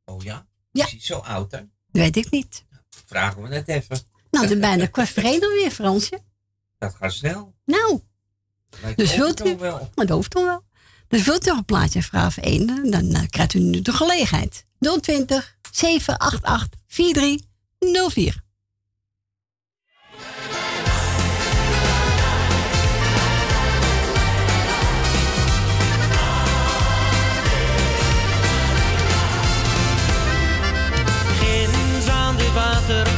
[0.04, 0.46] Oh ja?
[0.72, 0.84] Ja.
[0.84, 1.58] Is hij zo oud, hè?
[1.58, 2.64] Dat weet ik niet.
[3.04, 3.98] Vragen we net even.
[4.30, 6.22] Nou, dan bijna kwart weer, Fransje.
[6.78, 7.54] Dat gaat snel.
[7.64, 8.00] Nou.
[8.96, 9.90] Dus wilt u, wel.
[9.94, 10.64] dat hoeft toch wel.
[11.08, 14.64] Dus wilt u nog een plaatje vragen 1, dan eh, krijgt u nu de gelegenheid.
[14.78, 18.44] 020 788 4304.
[32.56, 33.15] water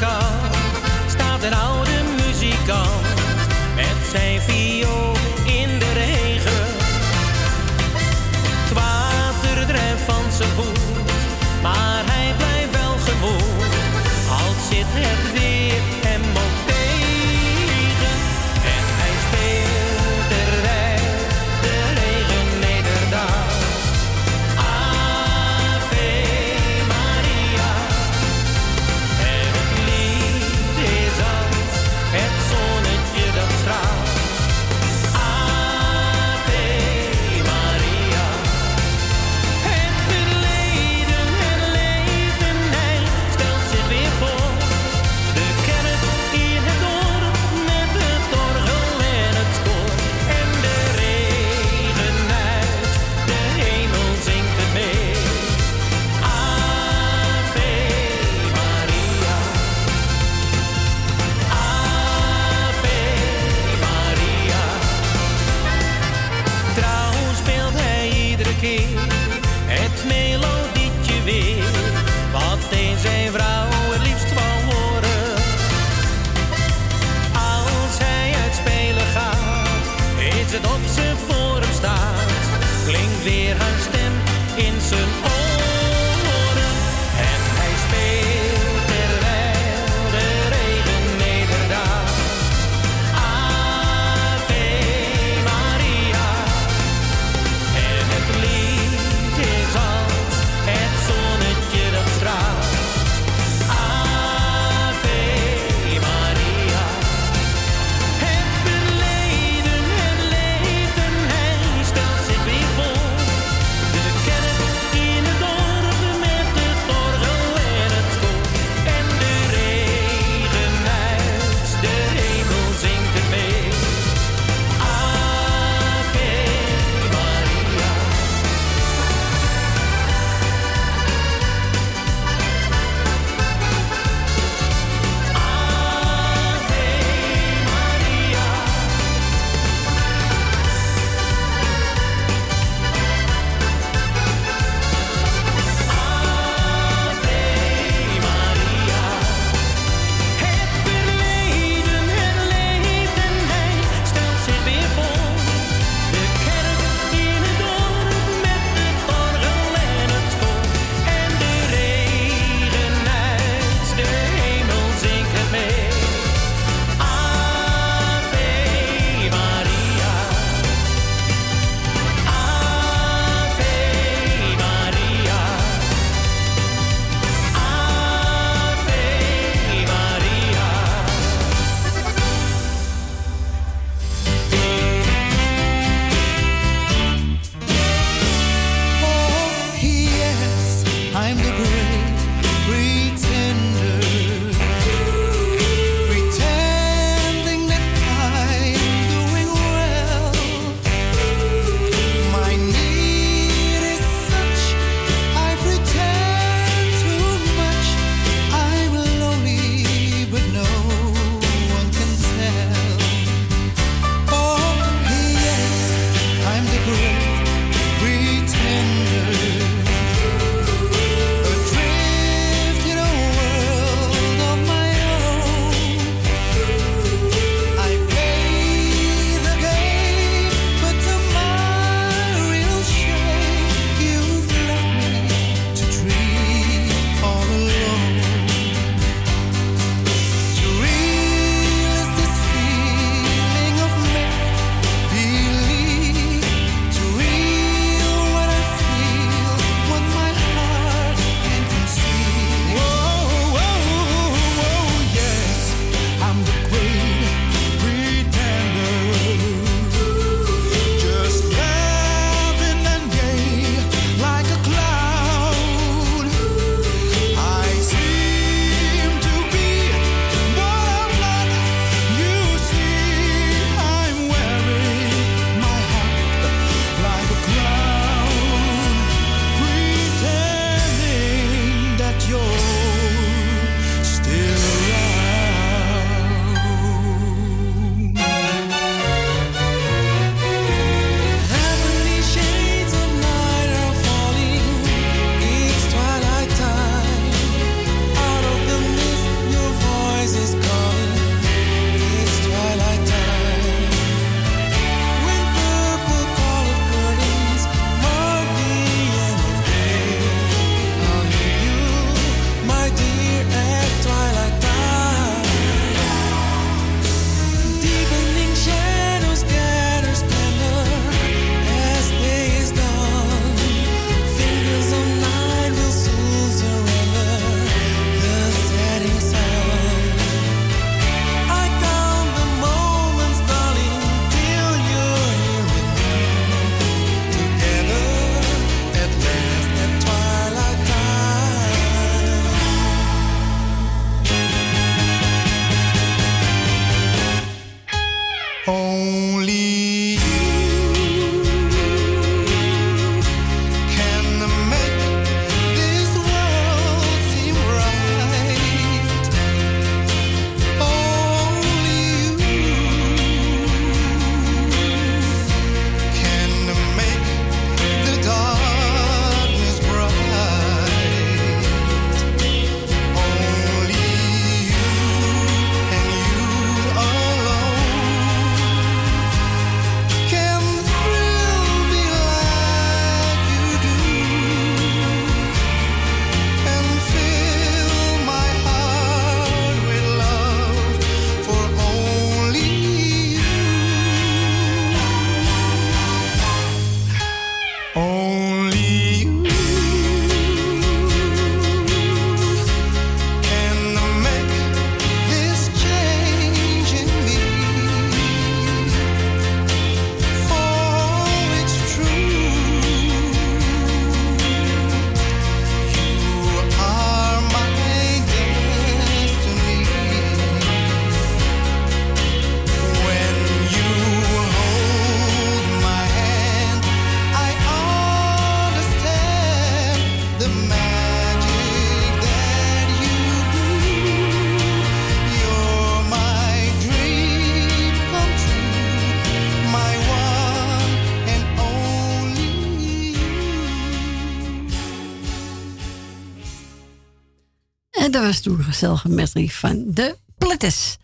[448.10, 450.98] dat was toen gezellig met Rie van de Plettes.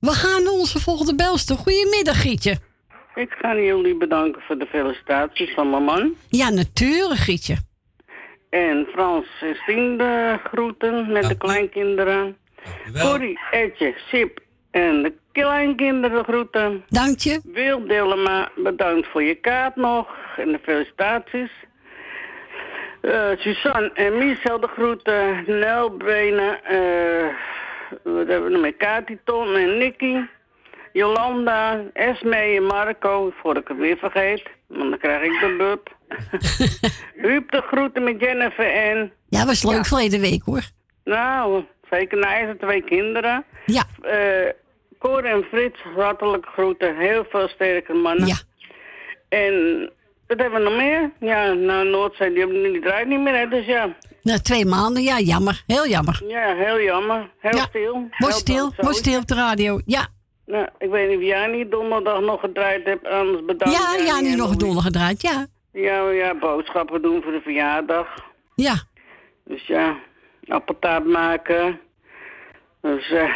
[0.00, 1.56] We gaan naar onze volgende belster.
[1.56, 2.56] Goedemiddag, Gietje.
[3.14, 6.14] Ik ga jullie bedanken voor de felicitaties van mijn man.
[6.28, 7.56] Ja, natuurlijk, Gietje.
[8.50, 12.36] En Frans en Stien de groeten met de kleinkinderen.
[13.00, 16.84] Corrie, Etje, Sip en de kleinkinderen groeten.
[16.88, 17.40] Dank je.
[17.44, 21.50] Wil Dillema, bedankt voor je kaart nog en de felicitaties.
[23.02, 25.44] Eh, Suzanne en Michel de groeten.
[25.46, 27.26] Nel, Brena, eh,
[28.02, 28.74] wat hebben we nog meer?
[28.74, 30.16] Kati, Tom en Nicky.
[30.92, 34.42] Jolanda, Esme en Marco, voor ik het weer vergeet.
[34.66, 35.96] Want dan krijg ik de bub.
[37.28, 39.12] Huub de groeten met Jennifer en...
[39.28, 40.62] Ja, was leuk verleden week, hoor.
[41.04, 43.44] Nou, zeker na zijn twee kinderen.
[43.66, 43.84] Ja.
[44.02, 44.60] Eh
[45.02, 46.96] Cor en Frits, hartelijk groeten.
[46.96, 48.26] Heel veel sterke mannen.
[48.26, 48.36] Ja.
[49.28, 49.90] En
[50.36, 51.10] wat hebben we nog meer?
[51.20, 53.96] Ja, nou, Noordzee, die, die draait niet meer, hè, dus ja.
[54.22, 55.62] Na twee maanden, ja, jammer.
[55.66, 56.22] Heel jammer.
[56.28, 57.30] Ja, heel jammer.
[57.38, 58.08] Heel Ja, stil.
[58.18, 59.80] Mooi stil, mooi stil op de radio.
[59.86, 60.06] Ja,
[60.46, 63.78] Nou, ik weet niet of jij niet donderdag nog gedraaid hebt, anders bedankt.
[63.78, 64.58] ja, jij ja, nu en nog Louis.
[64.58, 65.46] donder gedraaid, ja.
[65.72, 68.06] Ja, ja, boodschappen doen voor de verjaardag.
[68.54, 68.74] Ja.
[69.44, 69.96] Dus ja,
[70.48, 71.80] appeltaart maken.
[72.82, 73.30] Dus, eh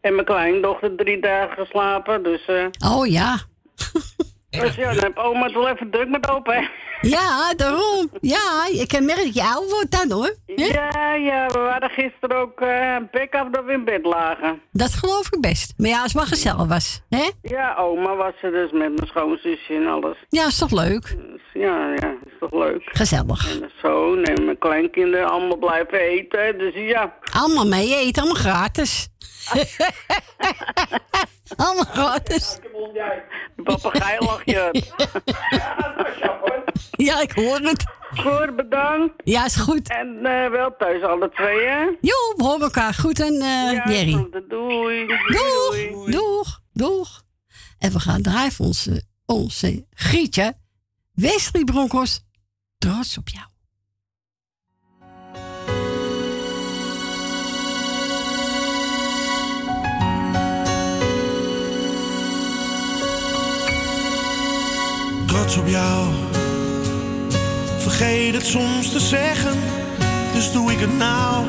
[0.00, 2.44] en mijn kleindochter drie dagen geslapen, dus...
[2.46, 3.36] eh Oh ja.
[4.50, 6.68] dus ja, dan heb oma het wel even druk met hè?
[7.00, 8.10] Ja, daarom.
[8.20, 10.34] Ja, ik merken dat je oud wordt dan, hoor.
[10.46, 14.60] Ja, ja, we waren gisteren ook eh, een pek af dat we in bed lagen.
[14.72, 15.74] Dat geloof ik best.
[15.76, 17.30] Maar ja, als het maar gezellig was, hè?
[17.42, 20.16] Ja, oma was er dus met mijn schoonzusje en alles.
[20.28, 21.02] Ja, is toch leuk?
[21.02, 22.82] Dus ja, ja, is toch leuk.
[22.84, 23.52] Gezellig.
[23.52, 27.14] En mijn zoon en mijn kleinkinderen allemaal blijven eten, dus ja.
[27.32, 29.08] Allemaal mee eten, allemaal gratis.
[31.56, 32.58] allemaal gratis.
[33.56, 34.82] De papegaai lag je.
[37.06, 37.84] Ja, ik hoor het.
[38.16, 39.14] Goed, bedankt.
[39.24, 39.88] Ja, is goed.
[39.88, 41.80] En eh, wel thuis alle twee, hè?
[42.00, 44.12] Jo, we horen elkaar goed en eh Ja, Jerry.
[44.12, 44.48] groeten.
[44.48, 45.06] Doei.
[45.06, 47.22] Doeg, doeg, doeg.
[47.78, 50.54] En we gaan draaien voor onze, onze Grietje.
[51.14, 52.20] Wesley Broncos,
[52.78, 53.46] trots op jou.
[65.26, 66.27] trots op jou.
[67.88, 69.56] Vergeet het soms te zeggen,
[70.32, 71.46] dus doe ik het nou.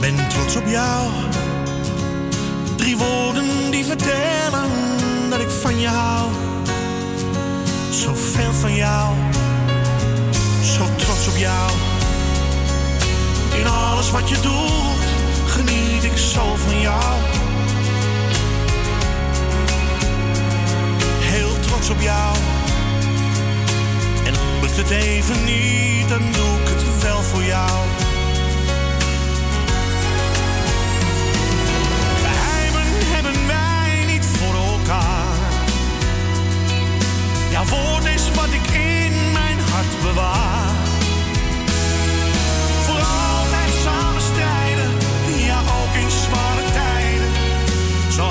[0.00, 1.10] Ben trots op jou.
[2.76, 4.70] Drie woorden die vertellen
[5.30, 6.30] dat ik van je hou.
[7.90, 9.14] Zoveel van jou.
[10.62, 11.70] Zo trots op jou.
[13.58, 15.04] In alles wat je doet,
[15.46, 17.31] geniet ik zo van jou.
[21.90, 22.36] Op jou.
[24.24, 27.78] En lukt het even niet, dan doe ik het wel voor jou.
[32.24, 35.38] Geheimen hebben wij niet voor elkaar.
[37.50, 40.70] Jouw woord is wat ik in mijn hart bewaar.
[42.86, 44.90] Voor altijd samen strijden,
[45.46, 47.30] ja ook in zware tijden.
[48.12, 48.30] Zo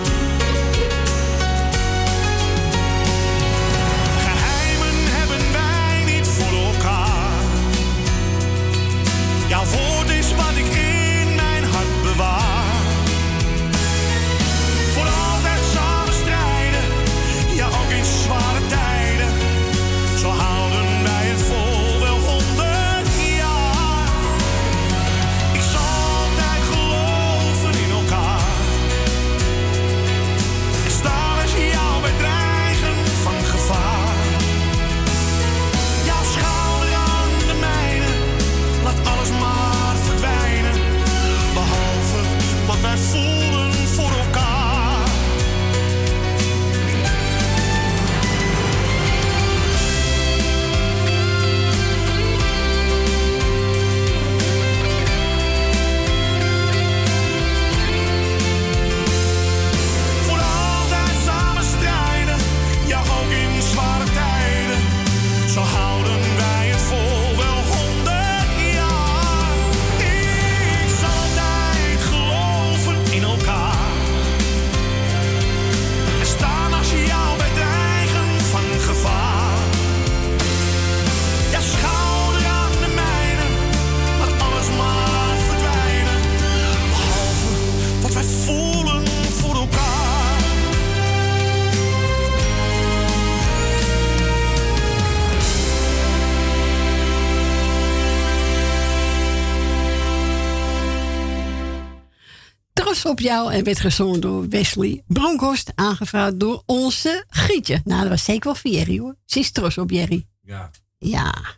[103.11, 105.71] Op jou en werd gezongen door Wesley Bronkhorst.
[105.75, 107.81] Aangevraagd door onze Gietje.
[107.83, 109.15] Nou, dat was zeker wel voor Jerry hoor.
[109.25, 110.27] Ze is trots op Jerry.
[110.41, 110.71] Ja.
[110.97, 111.55] Ja,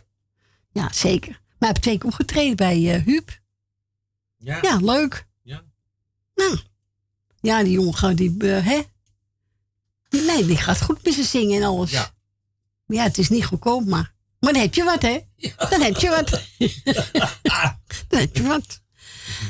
[0.72, 1.32] ja zeker.
[1.32, 3.41] Maar hij heeft twee keer opgetreden bij eh Huub.
[4.38, 4.60] Ja.
[4.62, 5.28] Ja, leuk.
[5.43, 5.64] Ja.
[6.36, 6.60] Nou,
[7.41, 8.82] ja, die jongen gaat die, eh, hè?
[10.10, 11.91] Nee, die gaat goed met zijn zingen en alles.
[11.91, 12.14] Ja.
[12.88, 14.14] Ja, het is niet goedkoop, maar.
[14.39, 15.20] Maar dan heb je wat, hè?
[15.70, 16.30] Dan heb je wat.
[18.10, 18.82] dan heb je wat.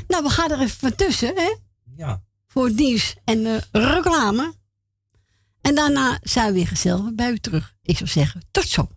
[0.07, 1.55] Nou, we gaan er even van tussen, hè?
[1.95, 2.23] Ja.
[2.47, 4.53] Voor het nieuws en reclame.
[5.61, 7.75] En daarna zijn we weer gezellig bij u terug.
[7.81, 8.89] Ik zou zeggen, tot zo.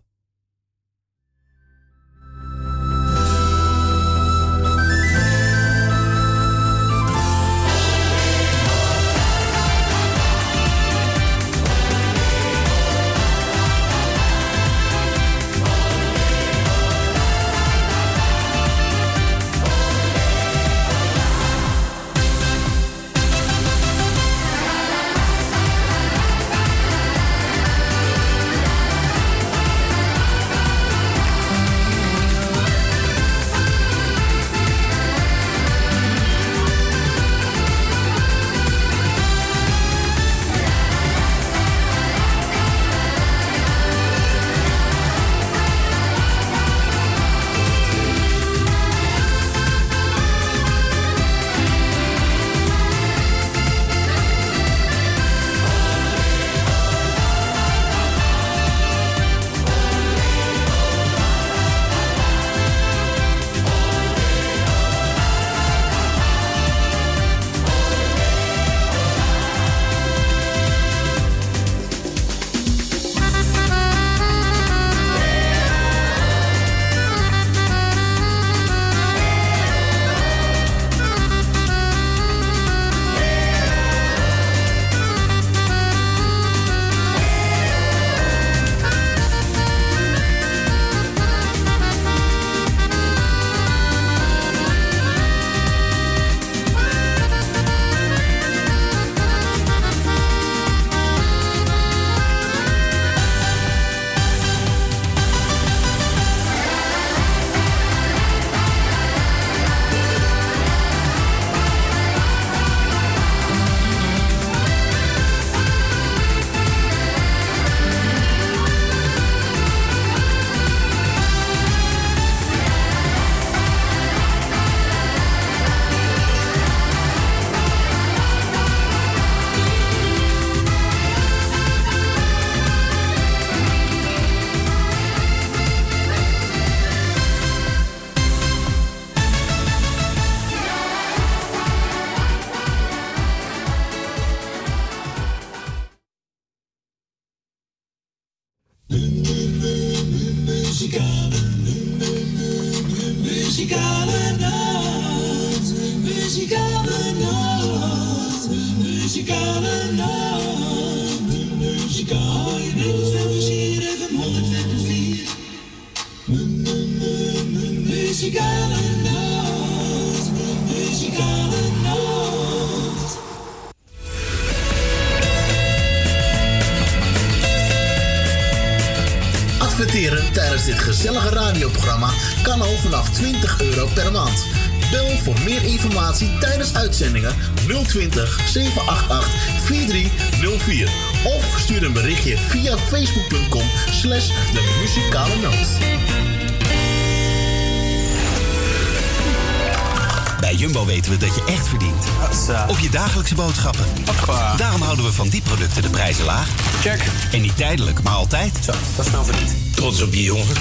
[206.07, 206.49] Prijzen laag.
[206.81, 207.05] Check.
[207.31, 208.53] En niet tijdelijk, maar altijd.
[208.63, 209.75] Zo, dat is wel verdiend.
[209.75, 210.55] Trots op je jongen.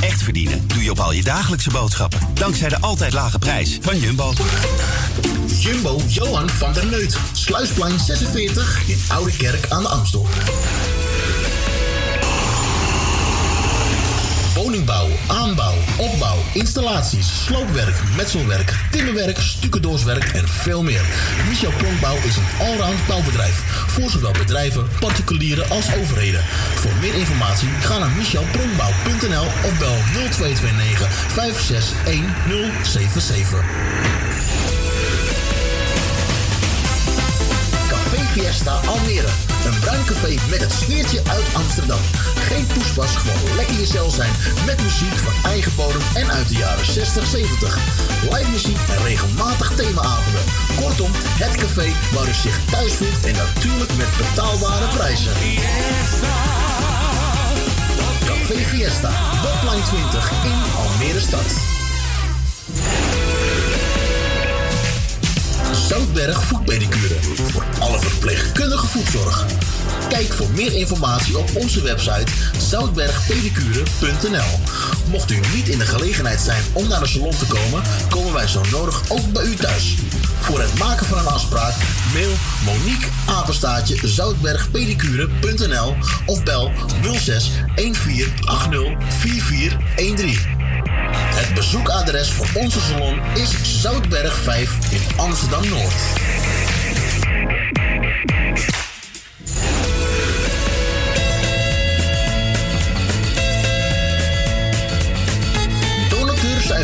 [0.00, 2.20] Echt verdienen doe je op al je dagelijkse boodschappen.
[2.34, 4.32] Dankzij de altijd lage prijs van Jumbo.
[5.46, 7.18] Jumbo Johan van der Neut.
[7.32, 10.26] Sluisplein 46 in Oude Kerk aan de Amstel.
[14.54, 21.02] Woningbouw, aanbouw, opbouw, installaties, sloopwerk, metselwerk, timmerwerk, stucadoorswerk en veel meer.
[21.48, 23.77] Michel Pronkbouw is een allround bouwbedrijf.
[24.00, 26.44] Voor zowel bedrijven, particulieren als overheden.
[26.74, 29.96] Voor meer informatie ga naar michelpronkbouw.nl of bel
[30.30, 33.64] 0229 561077.
[37.88, 39.28] Café Fiesta Almere.
[39.66, 42.00] Een bruin café met het sfeertje uit Amsterdam.
[43.58, 44.32] Lekker jezelf zijn.
[44.66, 47.78] Met muziek van eigen bodem en uit de jaren 60, 70.
[48.30, 50.44] Live muziek en regelmatig themaavonden.
[50.80, 55.32] Kortom, het café waar u zich thuis voelt en natuurlijk met betaalbare prijzen.
[58.26, 59.10] Café Fiesta,
[59.42, 61.50] Botline 20 in Almere Stad.
[65.88, 67.16] Zoutberg Voetpedicure.
[67.52, 69.46] Voor alle verpleegkundige voetzorg.
[70.08, 74.58] Kijk voor meer informatie op onze website zoutbergpedicure.nl.
[75.10, 78.46] Mocht u niet in de gelegenheid zijn om naar de salon te komen, komen wij
[78.46, 79.94] zo nodig ook bij u thuis.
[80.40, 81.74] Voor het maken van een afspraak
[82.12, 82.30] mail
[82.64, 85.96] Monique Apenstaatje zoutbergpedicure.nl
[86.26, 90.38] of bel 06 1480 4413.
[91.34, 95.94] Het bezoekadres voor onze salon is Zoutberg 5 in Amsterdam Noord.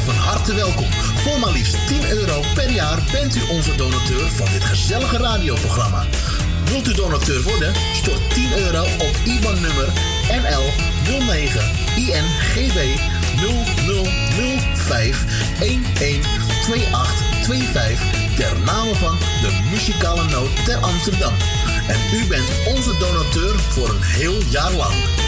[0.01, 0.93] Zijn van harte welkom.
[0.93, 6.05] Voor maar liefst 10 euro per jaar bent u onze donateur van dit gezellige radioprogramma.
[6.65, 7.73] Wilt u donateur worden?
[7.93, 9.93] Stort 10 euro op IBAN-nummer
[10.29, 10.65] NL
[11.27, 11.61] 09
[11.97, 12.99] INGB
[14.75, 15.25] 0005
[15.59, 18.01] 112825
[18.37, 21.33] ter name van de muzikale noot ter Amsterdam.
[21.89, 25.24] En u bent onze donateur voor een heel jaar lang.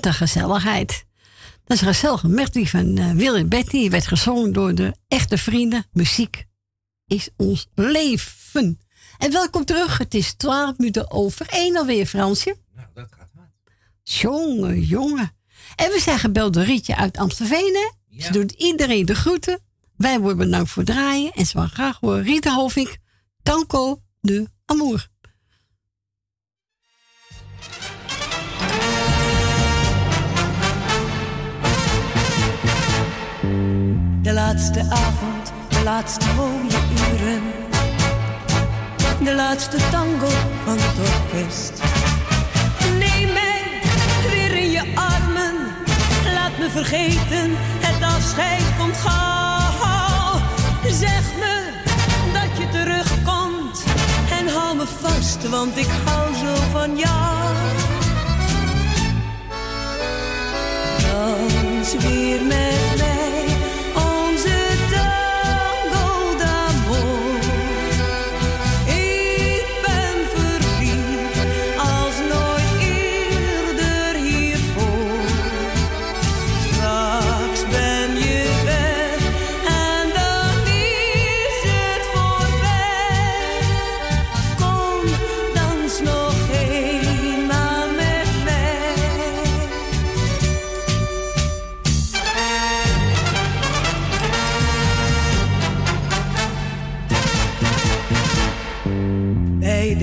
[0.00, 1.04] Wat een gezelligheid.
[1.64, 3.70] Dat is een gezellige melodie van eh, Willy Betty.
[3.70, 5.86] Die werd gezongen door de echte vrienden.
[5.92, 6.46] Muziek
[7.06, 8.80] is ons leven.
[9.18, 9.98] En welkom terug.
[9.98, 12.56] Het is 12 minuten over één alweer, Fransje.
[12.74, 13.50] Nou, dat gaat hard.
[14.02, 15.32] Jongen, jongen.
[15.76, 17.74] En we zijn gebeld door Rietje uit Amstelveen.
[18.08, 18.22] hè?
[18.22, 19.60] Ze doet iedereen de groeten.
[19.96, 21.32] Wij worden bedankt voor het draaien.
[21.32, 22.96] En ze wil graag horen Rita Hovink.
[23.42, 25.08] Tanko de Amour.
[34.22, 36.78] De laatste avond, de laatste mooie
[37.12, 37.42] uren.
[39.24, 40.28] De laatste tango
[40.64, 41.82] van het orkest.
[42.98, 43.62] Neem mij
[44.30, 45.54] weer in je armen.
[46.34, 47.50] Laat me vergeten,
[47.80, 50.40] het afscheid komt gauw.
[50.90, 51.72] Zeg me
[52.32, 53.84] dat je terugkomt.
[54.38, 57.54] En hou me vast, want ik hou zo van jou.
[61.12, 62.89] Dans weer met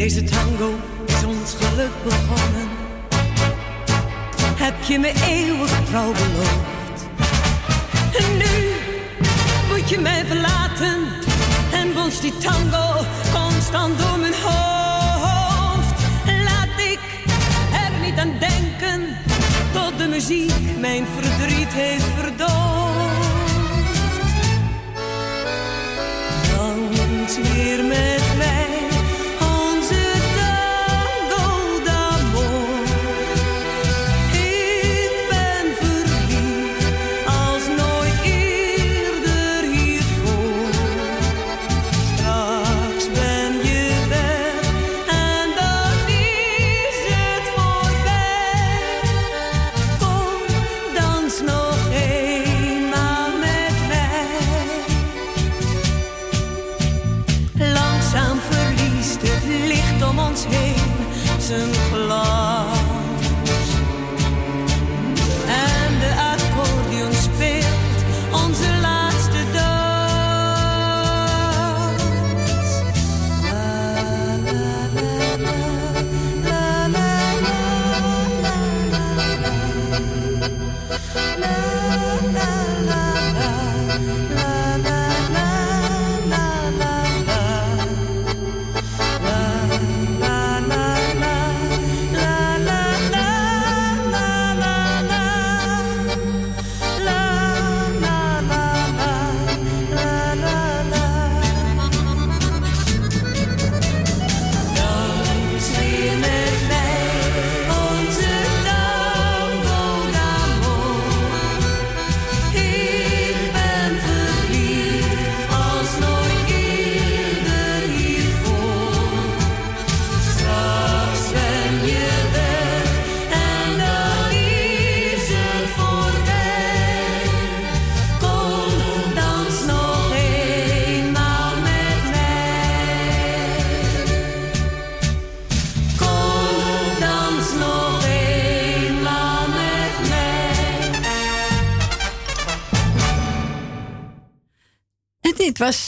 [0.07, 0.73] deze tango
[1.05, 2.67] is ons geluk begonnen.
[4.55, 7.07] Heb je me eeuwig trouw beloofd.
[8.17, 8.71] En nu
[9.69, 10.97] moet je mij verlaten.
[11.71, 16.01] En bonst die tango constant door mijn hoofd.
[16.43, 16.99] Laat ik
[17.71, 19.17] er niet aan denken.
[19.73, 22.55] Tot de muziek mijn verdriet heeft verdoofd.
[26.55, 28.16] Dans weer met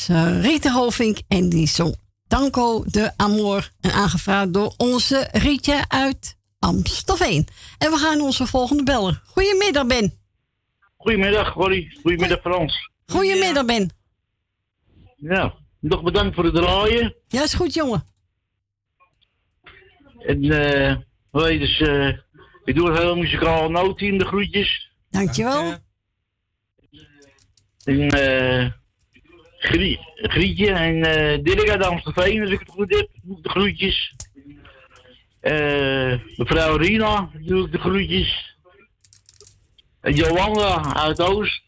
[0.10, 1.96] was eh, Rita Hovink en die zong
[2.28, 3.72] Tango de Amor.
[3.82, 7.48] En aangevraagd door onze Rietje uit Amstelveen.
[7.78, 9.22] En we gaan onze volgende bellen.
[9.26, 10.14] Goedemiddag Ben.
[10.98, 12.00] Goedemiddag, Corrie.
[12.02, 12.90] Goedemiddag, Frans.
[13.06, 13.90] Goedemiddag Ben.
[15.16, 17.16] Ja, nog bedankt voor het draaien.
[17.28, 18.04] Ja, is goed jongen.
[20.20, 20.96] En, eh,
[21.32, 22.08] weet je, dus, eh,
[22.64, 24.92] ik doe een heel muzikaal in de groetjes.
[25.10, 25.76] Dankjewel.
[27.84, 28.79] En, eh,
[29.60, 33.10] Grie- Grietje en eh Dirk uit Amstelveen, als ik het goed heb,
[33.42, 34.16] de groetjes.
[35.40, 38.58] Eh, mevrouw Rina, doe ik de groetjes.
[40.02, 41.62] En uit Oost.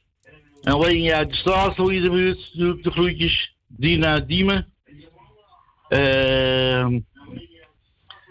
[0.61, 3.55] En Leni uit de straat, voor je de buurt, doe ik de groetjes.
[3.67, 4.73] Dina uit Diemen.
[5.89, 6.99] Ehm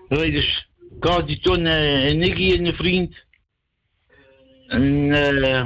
[0.08, 0.68] weet dus,
[1.00, 3.24] Kaatje, Ton eh, en Nicky en een vriend.
[4.66, 5.64] En eh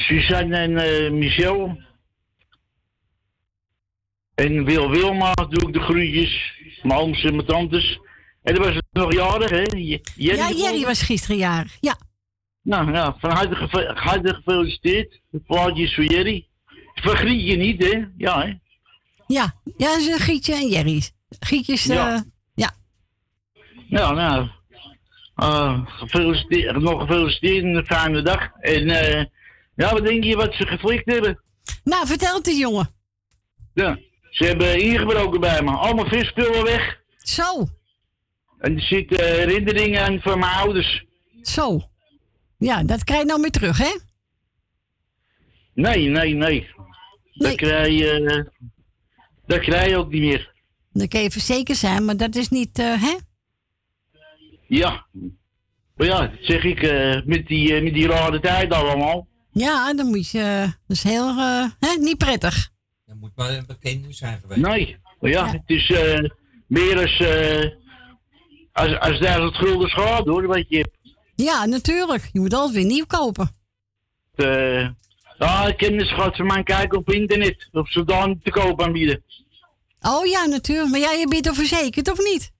[0.00, 1.78] Suzanne en eh, Michel.
[4.34, 6.52] En Wil Wilma doe ik de groetjes.
[6.82, 7.98] Mijn ooms en mijn tantes.
[8.42, 9.62] En dat was nog jarig, hè?
[9.78, 11.76] Jerry ja, Jerry was gisteren jarig.
[11.80, 11.96] Ja.
[12.62, 15.20] Nou ja, van harte, gefeliciteerd.
[15.30, 16.46] Het plaatje is voor Jerry.
[16.94, 18.04] Vergiet je niet, hè?
[18.16, 18.46] Ja, hè?
[19.26, 21.02] Ja, ja, dat is een Gietje en Jerry.
[21.40, 22.14] Gietjes, Ja.
[22.14, 22.20] eh,
[22.54, 22.70] ja.
[23.88, 24.48] Ja, nou.
[25.34, 28.50] eh, gefeliciteerd, nog gefeliciteerd en een fijne dag.
[28.60, 29.24] En eh,
[29.78, 31.40] ja, wat denk je wat ze geflikt hebben?
[31.84, 32.90] Nou, vertel het eens, jongen.
[33.74, 33.98] Ja,
[34.30, 35.70] ze hebben ingebroken bij me.
[35.70, 37.00] Allemaal visspullen weg.
[37.18, 37.66] Zo.
[38.58, 41.04] En er zitten eh, herinneringen aan van mijn ouders.
[41.42, 41.80] Zo.
[42.58, 43.96] Ja, dat krijg je nou weer terug, hè?
[45.74, 46.70] Nee, nee, nee.
[47.32, 48.64] Dat krijg je, eh,
[49.46, 50.52] dat krijg je ook niet meer.
[50.92, 53.16] Dan kun je verzekerd zijn, maar dat is niet, eh, hè?
[54.66, 55.06] Ja.
[55.94, 56.80] Maar ja, dat zeg ik,
[57.24, 59.26] met, die, met die rare tijd allemaal.
[59.58, 60.72] Ja, dan moet je...
[60.86, 61.96] dat is heel, eh, hè?
[61.98, 62.70] Niet prettig.
[63.06, 64.60] Dat moet maar een bekende zijn geweest.
[64.60, 66.30] Nee, maar ja, het is eh,
[66.66, 67.70] meer als, eh
[68.72, 70.96] als, als duizend gulden schade hoor, wat je hebt.
[71.34, 72.28] Ja, natuurlijk.
[72.32, 73.50] Je moet alles weer nieuw kopen.
[74.34, 74.88] Eh,
[75.38, 79.22] ja, kennis gaat ze maar kijken op internet, of ze dan te koop aanbieden.
[80.00, 80.90] Oh ja, natuurlijk.
[80.90, 82.52] Maar jij je bent toch verzekerd, of niet?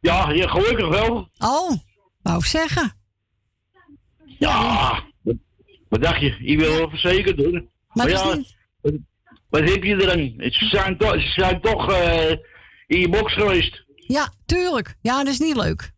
[0.00, 1.28] Ja, ja, gelukkig wel.
[1.38, 1.70] Oh,
[2.22, 2.92] wou ik zeggen.
[4.38, 5.02] Ja,
[5.90, 6.36] wat, dacht je?
[6.40, 7.64] Ik wil wel verzekerd hoor.
[7.92, 8.92] Maar, is ja, niet- wat,
[9.48, 10.50] wat heb je eraan?
[10.52, 12.30] Ze zijn, toch ze zijn toch eh,
[12.86, 13.84] in je box geweest.
[13.96, 14.96] Ja, tuurlijk.
[15.02, 15.90] Ja, dat is niet leuk.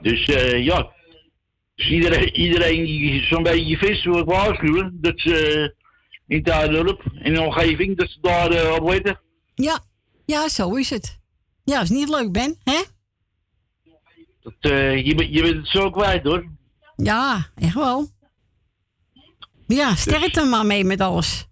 [0.00, 0.92] Dus eh, ja,
[1.74, 5.46] dus iedereen, iedereen die zo'n beetje vis wil waarschuwen, dat ze
[6.26, 9.20] eh, in Tuindorp, in de omgeving, dat ze daar op weten.
[9.54, 9.80] Ja,
[10.26, 11.18] ja, zo is het.
[11.64, 12.80] Ja, is niet leuk, Ben, hè?
[14.42, 14.54] Dat,
[15.04, 16.44] je, bent- je bent het zo kwijt hoor.
[16.96, 18.08] Ja, echt wel.
[19.74, 21.46] Ja, sterkte maar mee met alles.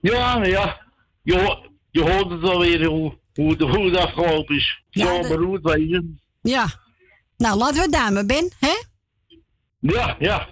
[0.00, 0.86] Ja, ja,
[1.22, 4.82] je, ho- je hoort het alweer hoe, hoe, het, hoe het afgelopen is.
[4.90, 6.14] Ja, zo de- beroerd, weet je.
[6.42, 6.66] Ja.
[7.36, 8.74] Nou, laten we duimen, Ben, hè?
[9.78, 10.48] Ja, ja.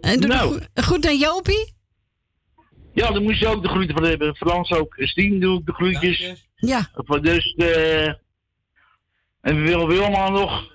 [0.00, 0.60] En doe Nou.
[0.74, 1.72] de goed aan Jopie.
[2.94, 4.36] Ja, daar moest je ook de groeten van hebben.
[4.36, 4.94] Frans ook.
[4.98, 6.46] Stien doe ik de groetjes.
[6.54, 6.88] Ja.
[6.94, 8.06] Voor de rest, eh
[9.40, 10.72] en Wil Wilma nog.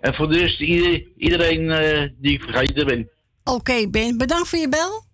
[0.00, 3.10] En voor de rest ieder- iedereen eh, die ik vergeten ben.
[3.44, 5.04] Oké, Ben, bedankt voor je bel.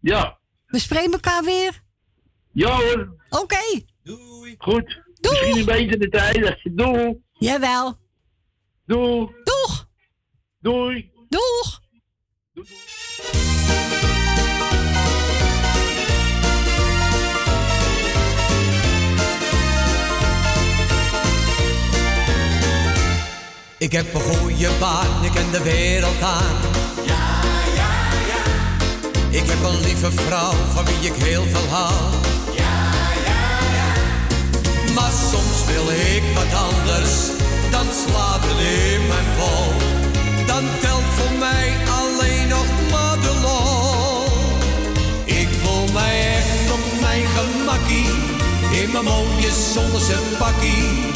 [0.00, 0.38] Ja.
[0.66, 1.82] We spreken elkaar weer.
[2.52, 3.14] Ja hoor.
[3.30, 3.84] Oké.
[4.58, 5.02] Goed.
[5.20, 6.58] Misschien een beetje de tijden.
[6.62, 7.22] Doei.
[7.32, 7.98] Jawel.
[8.86, 9.28] Doei.
[9.44, 9.88] Doeg.
[10.60, 11.12] Doei.
[11.28, 11.82] Doeg.
[23.78, 26.56] Ik heb een goede baan, ik ken de wereld aan.
[29.34, 31.94] Ik heb een lieve vrouw van wie ik heel veel hou.
[32.56, 32.78] Ja,
[33.28, 33.42] ja,
[33.76, 33.90] ja.
[34.94, 37.14] Maar soms wil ik wat anders,
[37.70, 39.68] dan slaat het in mijn bol.
[40.46, 41.66] Dan telt voor mij
[42.00, 44.24] alleen nog maar de lol.
[45.24, 48.10] Ik voel mij echt op mijn gemakkie,
[48.82, 51.12] in mijn mooie zonnige pakkie.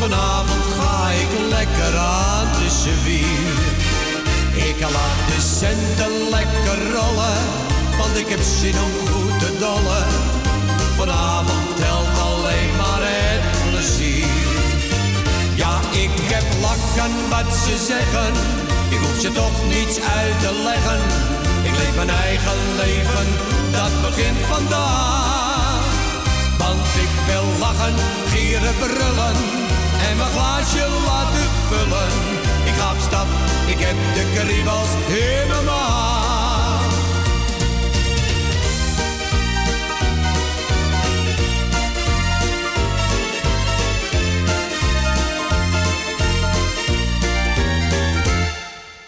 [0.00, 3.73] Vanavond ga ik lekker aan de zwier.
[4.70, 7.38] Ik laat de centen lekker rollen,
[7.98, 10.06] want ik heb zin om goed te dollen.
[10.96, 14.26] Vanavond telt alleen maar het plezier.
[15.54, 15.74] Ja,
[16.04, 18.32] ik heb lakken wat ze zeggen,
[18.94, 21.00] ik hoef ze toch niets uit te leggen.
[21.68, 23.28] Ik leef mijn eigen leven,
[23.78, 25.84] dat begint vandaag.
[26.58, 27.94] Want ik wil lachen,
[28.32, 29.36] gieren, brullen
[30.08, 32.43] en mijn glaasje laten vullen.
[33.66, 34.88] Ik heb de kriebels
[35.64, 36.14] maag.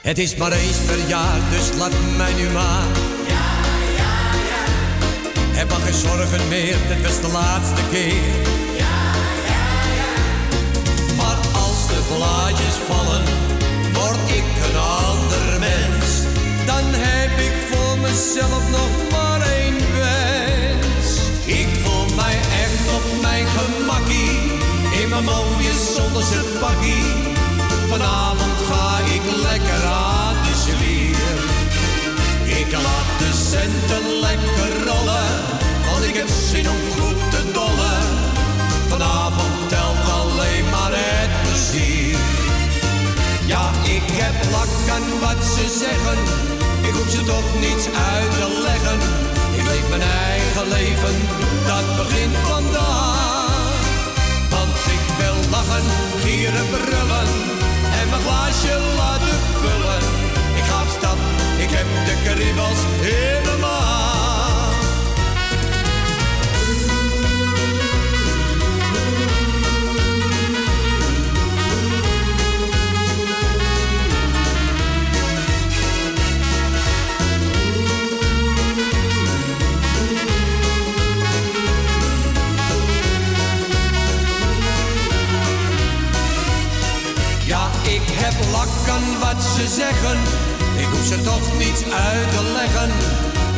[0.01, 2.85] Het is maar eens per jaar, dus laat mij nu maar.
[3.27, 3.47] Ja,
[3.97, 4.13] ja,
[4.51, 4.63] ja.
[5.53, 8.13] Heb maar geen zorgen meer, dit was de laatste keer.
[8.77, 8.97] Ja,
[9.47, 9.65] ja,
[10.01, 10.13] ja.
[11.17, 13.46] Maar als de blaadjes vallen,
[14.07, 16.09] word ik een ander mens.
[16.67, 21.09] Dan heb ik voor mezelf nog maar één wens.
[21.45, 24.37] Ik voel mij echt op mijn gemakkie,
[25.01, 27.13] in mijn mooie zonderse pakkie.
[27.89, 31.39] Vanavond ga ik lekker aan de zwier.
[32.61, 35.31] Ik laat de centen lekker rollen,
[35.91, 36.96] want ik heb zin om
[44.01, 46.19] ik heb lak aan wat ze zeggen.
[46.89, 48.99] Ik hoef ze toch niets uit te leggen.
[49.59, 51.17] Ik leef mijn eigen leven,
[51.71, 53.75] dat begint vandaag.
[54.55, 55.87] Want ik wil lachen,
[56.23, 57.29] gieren, brullen
[57.99, 60.03] en mijn glaasje laten vullen.
[60.61, 61.19] Ik ga op stap,
[61.65, 62.81] ik heb de kriebels
[63.19, 63.61] in mijn
[88.95, 90.19] aan wat ze zeggen.
[90.83, 92.91] Ik hoef ze toch niets uit te leggen.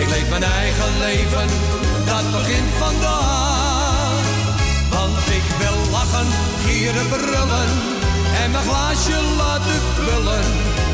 [0.02, 1.48] Ik leef mijn eigen leven,
[2.10, 4.22] dat begint vandaag.
[4.90, 6.26] Want ik wil lachen,
[6.64, 7.70] gieren, brullen
[8.42, 10.44] en mijn glaasje laten vullen.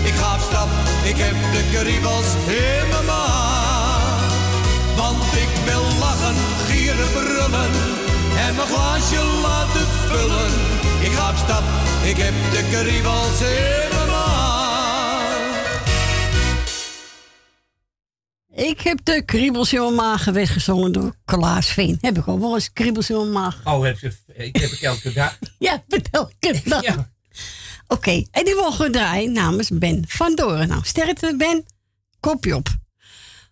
[0.03, 0.69] Ik ga op stap,
[1.03, 4.23] ik heb de kriebels in mijn maag.
[4.97, 6.37] Want ik wil lachen,
[6.69, 7.73] gieren, brullen
[8.47, 10.53] en mijn glaasje laten vullen.
[11.01, 11.65] Ik ga op stap,
[12.03, 14.04] ik heb de kriebels in mijn
[18.85, 21.99] heb de kriebels in mijn maag weggezongen door Klaas Veen.
[22.01, 23.61] Heb ik ook wel eens kriebels in mijn maag.
[23.65, 25.39] Oh, heb ze, ik heb ik elke dag.
[25.59, 26.83] Ja, met elke dag.
[27.89, 30.69] Oké, en die mogen we draaien namens Ben van Doren.
[30.69, 31.65] Nou, sterkte Ben,
[32.21, 32.67] kopje op.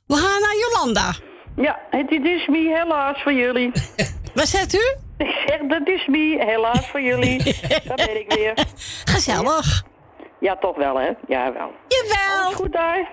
[0.07, 1.15] We gaan naar Jolanda.
[1.57, 3.73] Ja, het is me, helaas voor jullie.
[4.35, 4.97] Wat zegt u?
[5.19, 7.43] Ik zeg, dat is me, helaas voor jullie.
[7.89, 8.67] Dat ben ik weer.
[9.05, 9.85] Gezellig.
[10.41, 11.11] Ja, toch wel, hè?
[11.29, 11.71] Ja, wel.
[11.89, 12.45] Jawel.
[12.45, 13.11] Alles goed daar?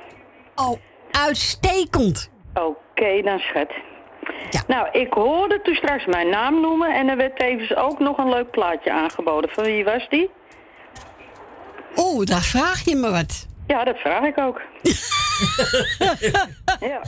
[0.55, 0.77] Oh,
[1.11, 2.29] uitstekend.
[2.53, 3.71] Oké, dan schat.
[4.67, 8.29] Nou, ik hoorde toen straks mijn naam noemen en er werd tevens ook nog een
[8.29, 9.49] leuk plaatje aangeboden.
[9.49, 10.29] Van wie was die?
[11.95, 13.47] Oh, daar vraag je me wat.
[13.67, 14.61] Ja, dat vraag ik ook.
[16.91, 17.01] ja.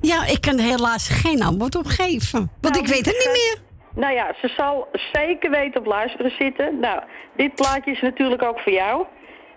[0.00, 2.50] Ja, ik kan helaas geen antwoord op geven.
[2.60, 3.58] Want ik weet het niet meer.
[3.94, 6.78] Nou ja, ze zal zeker weten op luisteren zitten.
[6.80, 7.02] Nou,
[7.36, 9.06] dit plaatje is natuurlijk ook voor jou.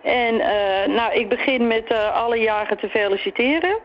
[0.03, 3.77] En eh, nou, ik begin met eh, alle jagen te feliciteren.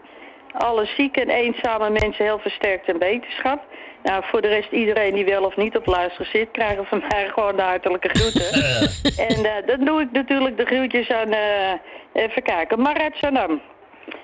[0.52, 3.64] Alle zieke en eenzame mensen heel versterkt en beterschap.
[4.06, 7.28] Nou, voor de rest iedereen die wel of niet op luisteren zit, krijgen van mij
[7.34, 8.50] gewoon de hartelijke groeten.
[9.28, 11.72] en eh, dan doe ik natuurlijk de groetjes aan, eh,
[12.12, 13.60] even kijken, Marat Sanam.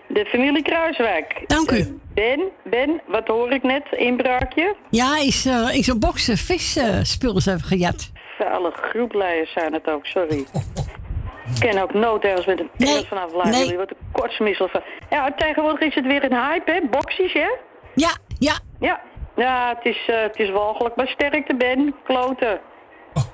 [0.08, 1.44] De familie Kruiswijk.
[1.46, 2.00] Dank u.
[2.14, 3.84] Ben, Ben, wat hoor ik net?
[3.90, 4.74] Inbraakje?
[4.90, 8.10] Ja, is, eh is een boksen visspullen hebben gejat.
[8.52, 10.44] Alle groepleiders zijn het ook, sorry.
[11.54, 13.50] Ik ken ook nood ergens met een pen vanaf laten.
[13.50, 13.60] nee.
[13.60, 14.82] jullie Wat een kortsmissel van.
[15.10, 16.80] Ja, tegenwoordig is het weer een hype, hè?
[16.90, 17.50] Boxies, hè?
[17.94, 18.54] Ja, ja.
[18.80, 19.00] Ja,
[19.36, 20.96] ja het, is, eh, het is walgelijk.
[20.96, 21.94] Maar sterkte, Ben.
[22.04, 22.60] Kloten.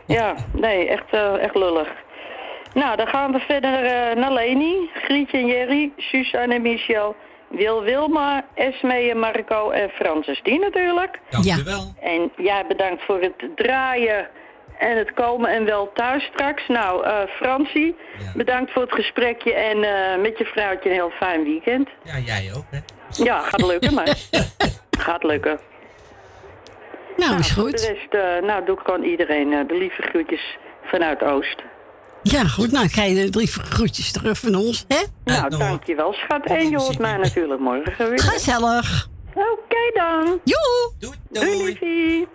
[0.07, 1.89] Ja, nee, echt, eh, echt lullig.
[2.74, 7.16] Nou, dan gaan we verder eh, naar Leni, Grietje en Jerry, Suzanne en Michel,
[7.49, 10.40] Wil Wilma, Esme en Marco en Francis.
[10.43, 11.20] Die natuurlijk.
[11.31, 11.95] Dank u wel.
[12.01, 14.28] En jij bedankt voor het draaien
[14.78, 16.68] en het komen en wel thuis straks.
[16.68, 17.96] Nou, eh Francie,
[18.34, 21.88] bedankt voor het gesprekje en eh, met je vrouwtje een heel fijn weekend.
[22.02, 22.78] Ja, jij ook, hè?
[23.24, 24.16] Ja, gaat lukken, maar
[25.06, 25.60] gaat lukken.
[27.16, 27.78] Nou, is Voor goed.
[27.78, 31.62] de rest, eh, nou doe ik gewoon iedereen eh, de lieve groetjes vanuit Oost.
[32.22, 32.72] Ja, goed.
[32.72, 35.02] Nou, krijg je de drie groetjes terug van ons, hè?
[35.24, 36.46] Nou, dankjewel schat.
[36.46, 38.20] En je hoort mij natuurlijk morgen weer.
[38.20, 39.09] Gezellig.
[39.34, 40.40] Oké dan.
[40.44, 40.92] Joe.
[40.98, 41.16] Doei.
[41.30, 42.26] Doei, doei.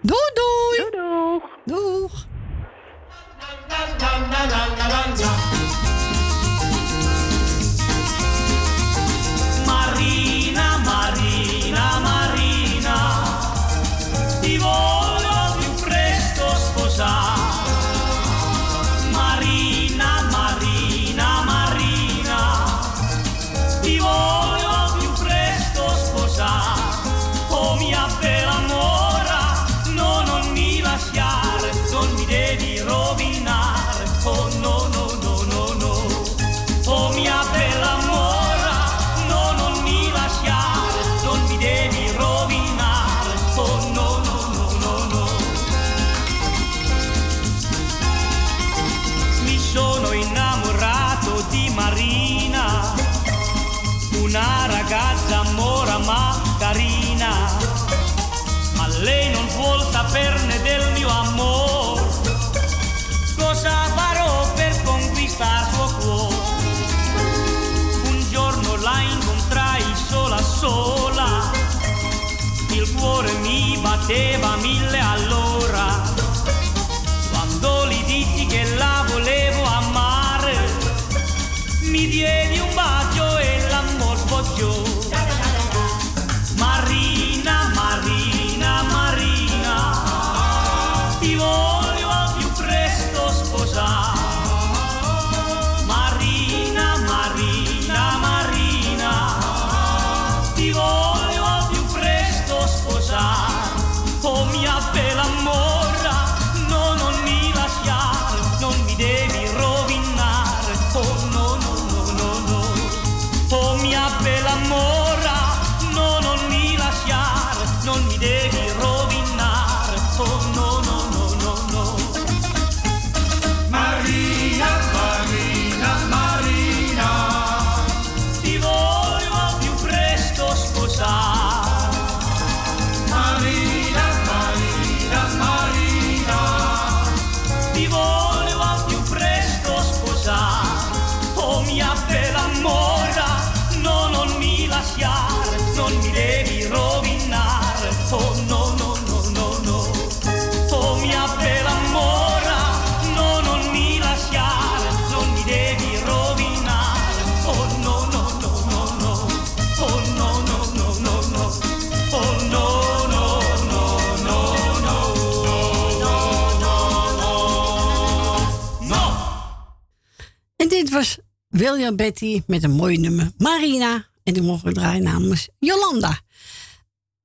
[171.64, 173.32] William Betty met een mooi nummer.
[173.38, 174.06] Marina.
[174.24, 176.20] En die mogen we draaien namens Jolanda.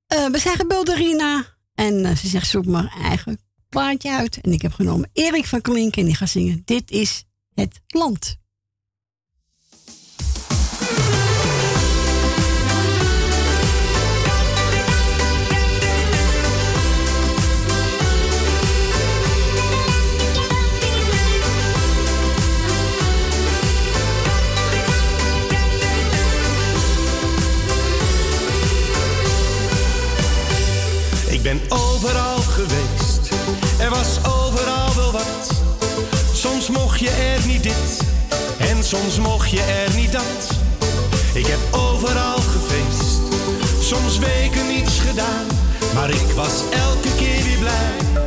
[0.07, 0.89] Eh, we zijn gebeld.
[1.75, 3.39] En eh, ze zegt, zoek maar eigen
[3.69, 4.41] plaatje uit.
[4.41, 5.95] En ik heb genomen Erik van Klink.
[5.95, 8.37] En die gaat zingen, dit is het land.
[31.39, 33.29] Ik ben overal geweest,
[33.77, 35.51] er was overal wel wat.
[36.33, 37.99] Soms mocht je er niet dit,
[38.57, 40.49] en soms mocht je er niet dat.
[41.33, 43.19] Ik heb overal gefeest,
[43.81, 45.45] soms weken niets gedaan.
[45.93, 48.21] Maar ik was elke keer weer blij,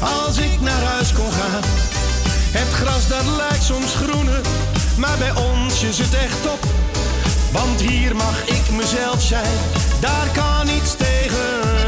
[0.00, 1.62] als ik naar huis kon gaan.
[2.50, 4.40] Het gras dat lijkt soms groener,
[4.96, 6.64] maar bij ons is het echt top.
[7.52, 9.58] Want hier mag ik mezelf zijn,
[10.00, 11.81] daar kan niets tegenop.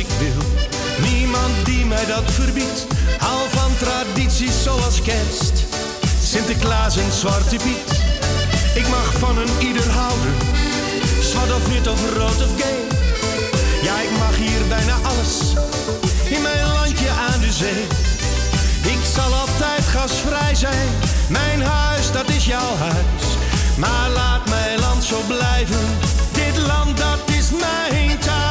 [0.00, 0.42] Ik wil,
[1.10, 2.86] niemand die mij dat verbiedt.
[3.18, 5.64] Hou van tradities zoals kerst,
[6.22, 7.90] Sinterklaas en Zwarte Piet.
[8.74, 10.34] Ik mag van een ieder houden,
[11.22, 12.80] zwart of wit of rood of gay.
[13.82, 15.34] Ja, ik mag hier bijna alles,
[16.28, 17.82] in mijn landje aan de zee.
[18.94, 20.88] Ik zal altijd gasvrij zijn,
[21.28, 23.24] mijn huis dat is jouw huis.
[23.76, 25.86] Maar laat mijn land zo blijven,
[26.32, 28.49] dit land dat is mijn thuis.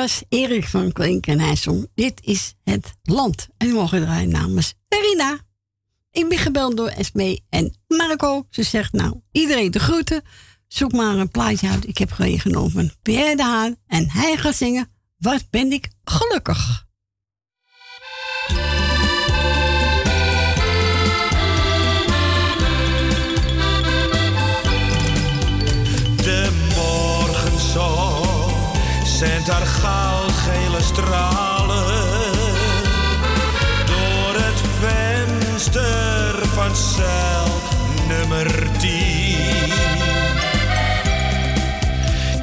[0.00, 1.56] Was Erik van Klink en hij
[1.94, 3.48] Dit is het land.
[3.56, 5.38] En we mogen draaien namens Rina.
[6.10, 8.46] Ik ben gebeld door Esme en Marco.
[8.50, 10.22] Ze zegt nou, iedereen de groeten.
[10.68, 11.88] Zoek maar een plaatje uit.
[11.88, 13.76] Ik heb genomen van Pierre de Haan.
[13.86, 16.86] En hij gaat zingen Wat ben ik gelukkig.
[29.20, 31.86] Zendt haar goudgele stralen
[33.86, 37.46] door het venster van cel
[38.08, 38.90] nummer 10.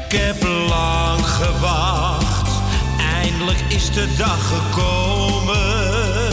[0.05, 2.49] Ik heb lang gewacht,
[3.21, 6.31] eindelijk is de dag gekomen.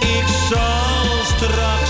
[0.00, 1.81] Ik zal straks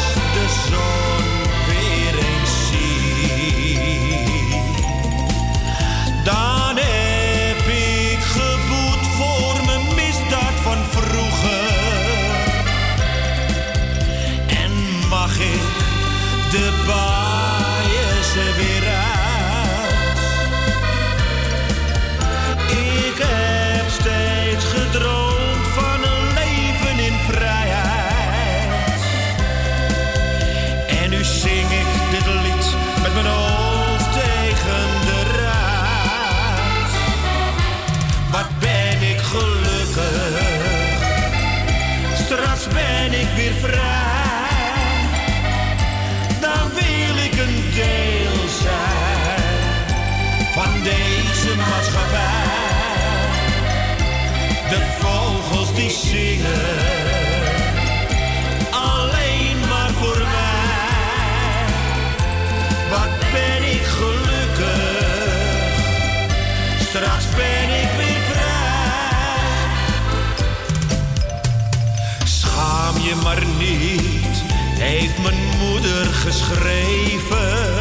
[74.98, 77.74] heeft mijn moeder geschreven.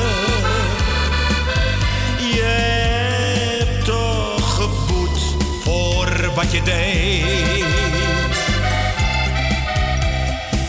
[2.18, 5.20] Je hebt toch geboet
[5.64, 7.66] voor wat je deed.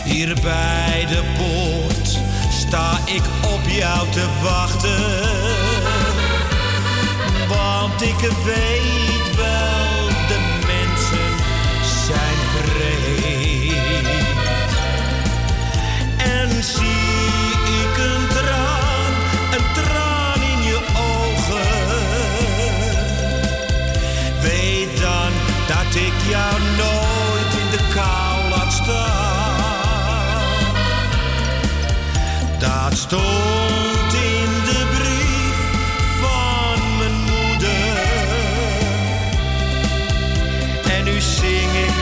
[0.03, 2.19] Hier bij de poort
[2.51, 5.31] sta ik op jou te wachten.
[7.47, 9.92] Want ik weet wel,
[25.93, 29.61] dat ik jou nooit in de kou laat staan.
[32.59, 35.57] Dat stond in de brief
[36.21, 37.97] van mijn moeder.
[40.97, 41.95] En nu zing ik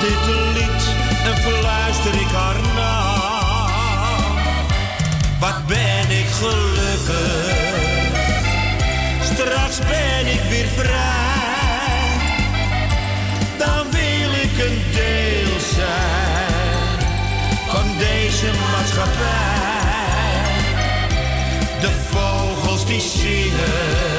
[0.00, 3.18] dit lied en fluister ik haar na.
[5.38, 7.54] Wat ben ik gelukkig,
[9.22, 11.09] straks ben ik weer vrij.
[18.96, 20.64] Maatschappij.
[21.80, 24.09] De vogels die zingen,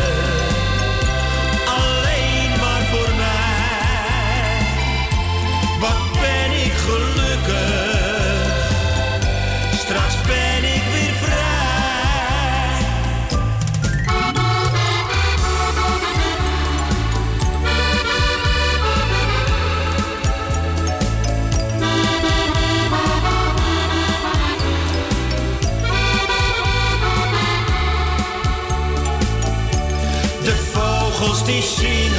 [31.41, 32.10] vogels die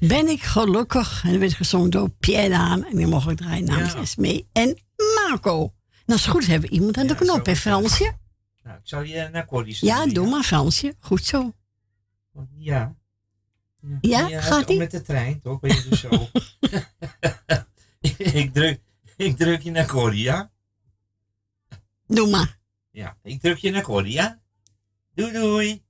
[0.00, 1.22] ben ik gelukkig.
[1.24, 2.84] En dat werd gezongen door Pierre Daan.
[2.84, 3.98] En die mogen we draaien namens Ja.
[4.00, 4.78] Esme en
[5.14, 5.72] Marco.
[6.06, 8.16] Nou, is goed, hebben we iemand aan de knop, hè Fransje?
[8.62, 10.94] Nou, ik zal je naar Corrie Ja, doe maar Fransje.
[10.98, 11.52] Goed zo.
[12.56, 12.96] Ja.
[14.00, 14.78] Ja, gaat ie?
[14.78, 15.60] Met de trein, toch?
[15.60, 16.08] Ben je dus zo?
[18.40, 18.80] ik, druk,
[19.16, 20.50] ik druk je naar Corrie, ja?
[22.06, 22.58] Doe maar.
[22.90, 24.40] Ja, ik druk je naar Corrie, ja?
[25.14, 25.82] Doei, doei.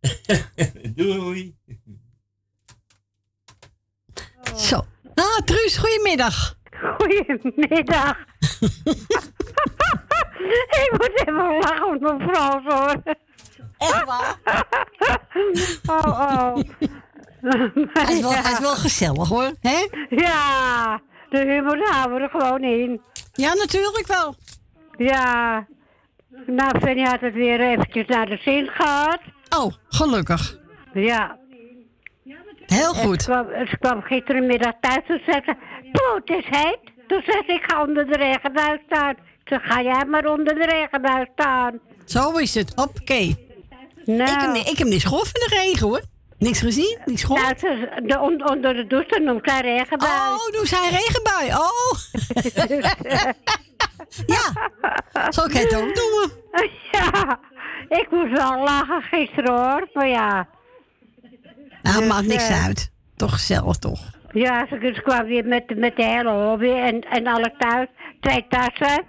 [0.94, 1.56] doei.
[4.56, 4.76] Zo.
[5.14, 6.54] Ah, Truus, goedemiddag.
[6.98, 8.16] Goedemiddag.
[10.80, 13.02] ik moet even lachen om mijn vrouw hoor.
[13.78, 14.36] Echt waar?
[15.86, 16.56] oh, oh.
[17.92, 19.52] Hij is wel, hij is wel gezellig hoor.
[19.60, 19.88] Hè?
[20.08, 21.00] Ja,
[21.30, 23.00] de humor houden we er gewoon in.
[23.32, 24.34] Ja, natuurlijk wel.
[24.96, 25.66] Ja.
[26.46, 29.20] Nou, Fanny had het weer eventjes naar de zin gehad.
[29.56, 30.58] Oh, gelukkig.
[30.92, 31.39] Ja.
[32.74, 33.22] Heel goed.
[33.22, 35.54] Ze kwam, ze kwam gisterenmiddag thuis en zei ze,
[36.14, 36.78] het is heet.
[37.06, 39.14] Toen zei ze, ik ga onder de regenbuis staan.
[39.44, 41.78] Toen ga jij maar onder de regenbuis staan.
[42.04, 42.72] Zo is het.
[42.76, 44.22] Nou.
[44.22, 46.00] Ik, heb, ni- ik heb niks gehoord van de regen hoor.
[46.38, 47.62] Niks gezien, niks gehoord.
[47.62, 50.12] Nou, de, on- onder de douche noemt zij regenbuis.
[50.12, 51.48] Oh, noemt zij regenbui.
[51.52, 51.92] Oh.
[54.36, 54.70] ja,
[55.30, 56.38] zo kan je het ook noemen.
[56.92, 57.38] Ja,
[57.88, 60.48] ik moest wel lachen gisteren hoor, maar ja.
[61.82, 62.90] Nou, Dus, maakt niks eh, uit.
[63.16, 64.00] Toch gezellig toch.
[64.32, 67.88] Ja, ze, ze kwam weer met, met de hele hobby en, en alle thuis.
[68.20, 69.04] Twee tassen.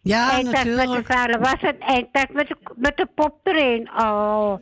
[0.00, 1.06] Ja, Eén tas met de natuurlijk.
[1.06, 3.90] vuile was en één tas met de, met de pop erin.
[3.98, 4.54] Oh.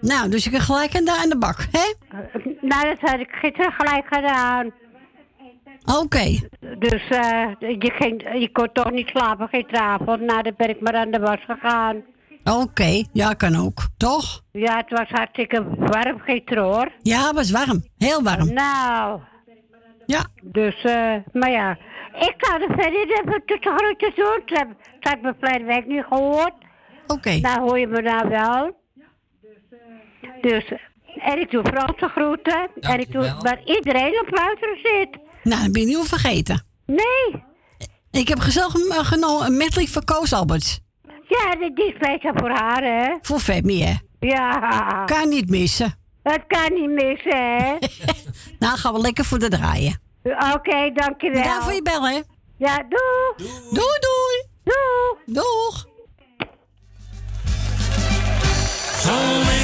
[0.00, 1.94] Nou, dus je kan gelijk aan de, aan de bak, hè?
[2.60, 4.70] Nou, dat had ik gisteren gelijk gedaan.
[6.02, 6.38] Oké.
[6.78, 10.20] Dus eh, je, ging, je kon toch niet slapen gisteravond.
[10.20, 12.02] Nou, dan ben ik maar aan de was gegaan.
[12.50, 13.86] Oké, ja, kan ook.
[13.96, 14.42] Toch?
[14.52, 16.92] Ja, het was hartstikke warm gisteren hoor.
[17.02, 17.84] Ja, het was warm.
[17.98, 18.52] Heel warm.
[18.52, 19.20] Nou.
[20.06, 20.26] Ja.
[20.42, 21.70] Dus, eh, maar ja.
[22.14, 24.42] Ik ga er verder even tussengroetjes doen.
[24.46, 26.52] Ze hebben- ze had me verleden week niet gehoord.
[27.06, 27.36] Oké.
[27.38, 28.76] Nou hoor je me nou wel.
[30.40, 30.72] Dus,
[31.18, 32.68] en ik doe Franse groeten.
[32.80, 35.18] En ik doe waar iedereen op luisteren zit.
[35.42, 36.64] Nou, dat ben je niet vergeten.
[36.86, 37.42] Nee.
[38.10, 38.72] Ik heb gezellig
[39.08, 40.80] genomen een medley van Koos Alberts.
[41.28, 43.14] Ja, die is speciaal voor haar, hè?
[43.22, 43.94] Voor Femi, hè?
[44.20, 45.04] Ja.
[45.04, 45.94] Kan niet missen.
[46.22, 47.76] Het kan niet missen, hè?
[48.58, 50.00] Nou, gaan we lekker voor de draaien.
[50.54, 51.42] Oké, dankjewel.
[51.42, 52.20] Bedankt voor je bel, hè?
[52.56, 53.50] Ja, doei.
[53.72, 54.46] Doei, doei.
[54.64, 55.16] Doei.
[55.26, 55.86] Doeg.
[58.98, 59.57] Zo'n lekkere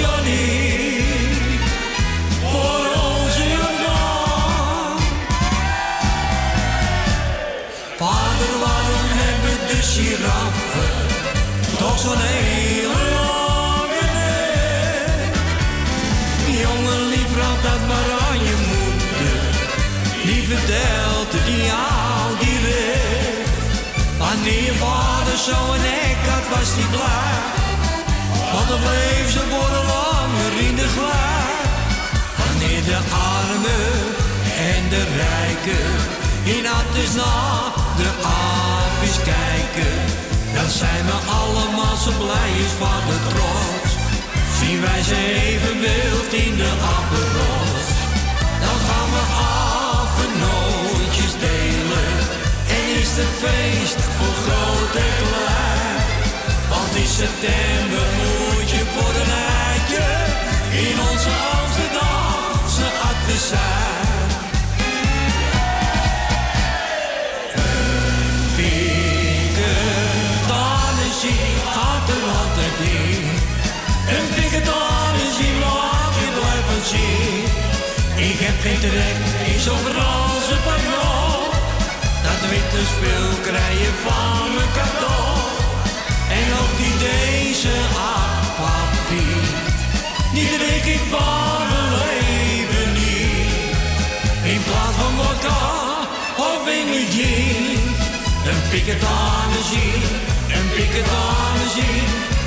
[0.00, 1.02] Johnny
[2.50, 4.98] voor onze jongen.
[7.98, 10.92] Vader, waarom hebben de giraffen
[11.78, 15.34] toch zo'n hele lange nek?
[16.64, 19.40] Jongen, lief raad dat maar aan je moeder,
[20.24, 23.48] die vertelt die jou direct.
[24.18, 27.69] Wanneer vader zo'n nek had, was die klaar.
[28.70, 31.58] Dan bleef ze worden langer in de glij.
[32.40, 33.00] Wanneer de
[33.36, 33.92] armen
[34.74, 35.88] en de rijken
[36.54, 36.64] in
[37.04, 38.10] is na de
[38.44, 39.94] aapjes kijken,
[40.54, 43.90] dan zijn we allemaal zo blij is van de trots.
[44.58, 45.18] Zien wij ze
[45.48, 47.88] even wild in de appenrots,
[48.64, 49.24] dan gaan we
[50.00, 52.12] apennootjes delen.
[52.76, 55.98] En is het feest voor groot en klein.
[56.72, 58.59] Want in september moet
[58.94, 59.32] voor een
[59.66, 60.08] eitje
[60.86, 64.28] in onze Amsterdamse akte zijn.
[67.54, 69.90] Een piketanissie
[71.74, 73.24] gaat er altijd in.
[74.16, 77.44] Een piketanissie laat je blijven zien.
[78.30, 79.18] Ik heb geen trek
[79.52, 81.40] in zo'n Franse pardon.
[82.26, 82.82] Dat witte
[83.82, 85.30] je van me cadeau.
[86.38, 87.74] En ook die deze
[89.10, 94.52] aquavit, die drink ik van mijn leven niet.
[94.52, 95.60] In plaats van vodka
[96.36, 97.34] of Engeltje,
[98.50, 99.94] een piketanissie,
[100.56, 102.02] een piketanissie,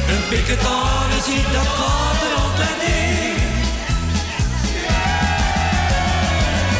[0.08, 3.36] een piketanissie, dat gaat er altijd in.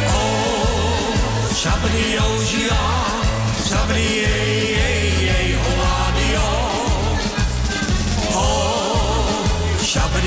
[0.08, 3.22] Oh, Sabri Oceaan,
[3.70, 4.83] Sabri,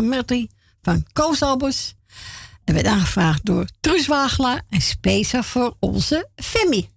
[0.00, 0.50] melodie
[0.82, 1.94] van Koos Albers.
[2.64, 6.88] En werd aangevraagd door Truus Wagelaar en speciaal voor onze Femi.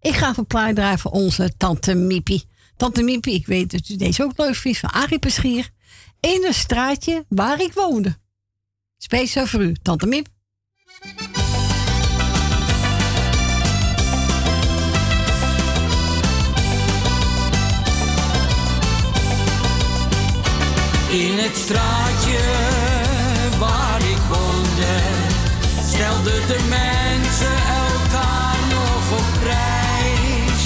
[0.00, 2.44] Ik ga voor plaat voor onze tante Miepie.
[2.76, 5.70] Tante Miepie, ik weet dat u deze ook leuk vindt, van Arie Peschier.
[6.20, 8.18] In een straatje waar ik woonde.
[8.98, 10.35] Speciaal voor u, tante Miep.
[21.16, 22.38] In het straatje
[23.58, 24.96] waar ik woonde,
[25.86, 27.56] stelden de mensen
[27.88, 30.60] elkaar nog op prijs.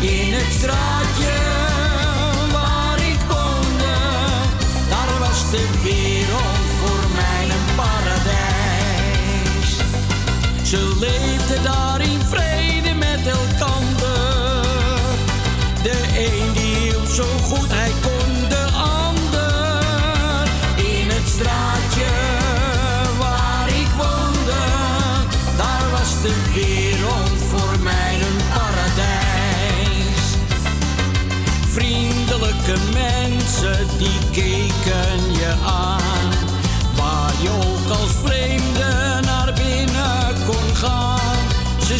[0.00, 0.97] In het straatje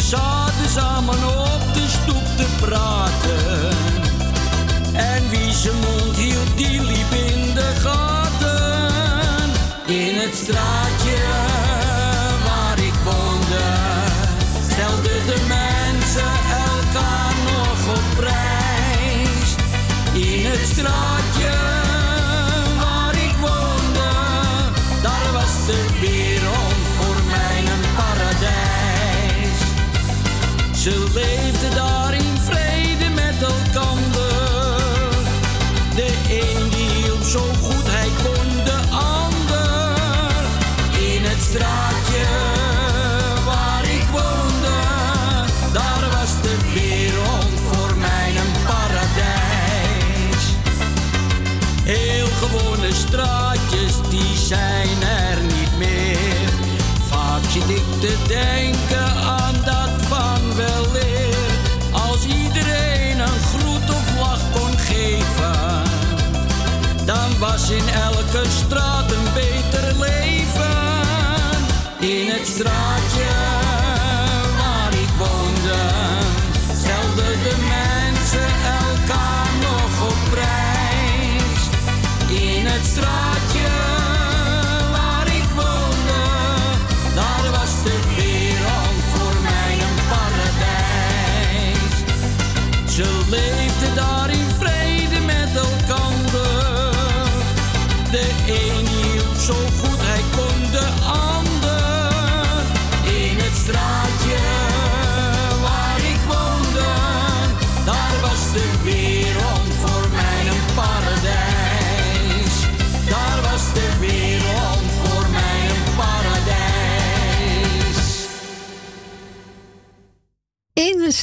[0.09, 3.69] zaten samen op de stoep te praten.
[4.93, 9.49] En wie zijn mond hield, die liep in de gaten.
[9.85, 10.88] In het straatje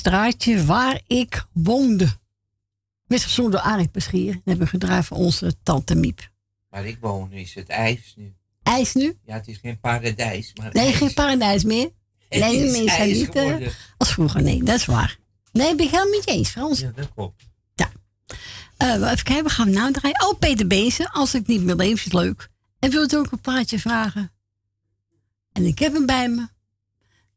[0.07, 2.09] straatje waar ik woonde.
[3.07, 6.31] Met gezonde door Arie hebben gedraaid voor onze tante Miep.
[6.69, 8.35] Waar ik woon is het ijs nu.
[8.63, 9.19] IJs nu?
[9.25, 10.53] Ja, het is geen paradijs.
[10.55, 11.91] Maar nee, geen paradijs meer.
[12.29, 14.43] Nee, mensen niet eh, als vroeger.
[14.43, 15.19] Nee, dat is waar.
[15.53, 16.81] Nee, ben ik helemaal niet eens, Frans.
[16.81, 17.43] Ja, dat klopt.
[17.75, 17.91] Ja.
[18.77, 20.27] Eh, even kijken, we gaan nu draaien.
[20.27, 22.49] Oh, Peter Bezen, als ik niet meer leef, is leuk.
[22.79, 24.33] En wilt ook een plaatje vragen?
[25.53, 26.47] En ik heb hem bij me.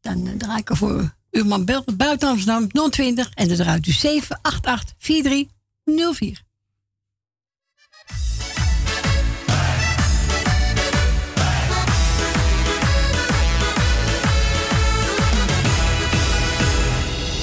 [0.01, 3.91] Dan eh, draai ik ervoor uw man belt buiten Amsterdam 020 en dat draait u
[3.91, 6.41] 788 4304.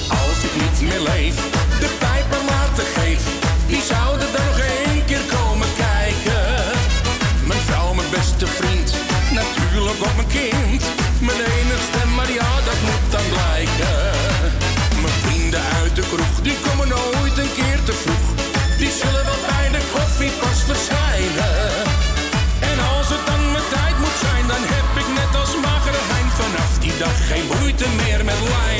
[0.09, 1.46] Als ik niet meer leef
[27.95, 28.76] meer met.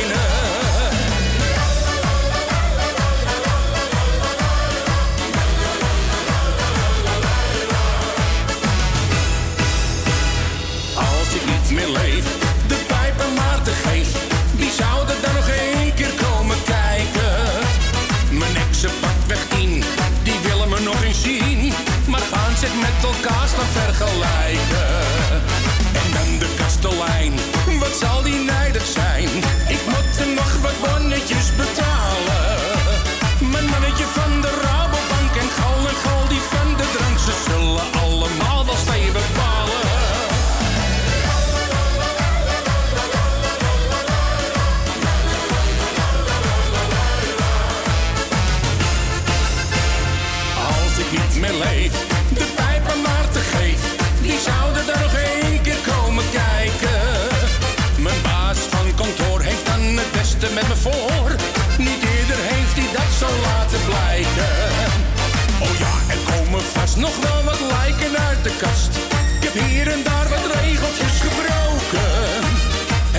[66.97, 68.95] nog wel wat lijken uit de kast.
[69.37, 72.11] Ik heb hier en daar wat regeltjes gebroken.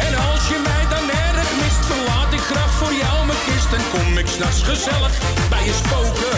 [0.07, 3.73] En als je mij dan erg mist, verlaat ik graag voor jou mijn kist.
[3.73, 5.15] En kom ik s'nachts gezellig
[5.51, 6.38] bij je spoken.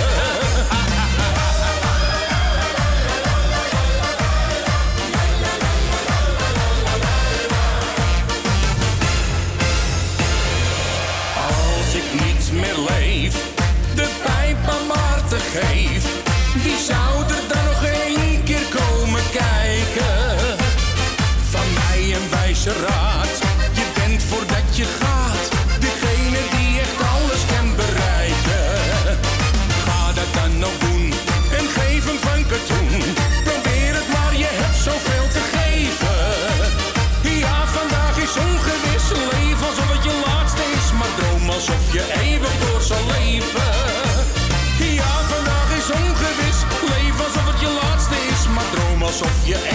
[49.21, 49.61] Yeah.
[49.61, 49.70] your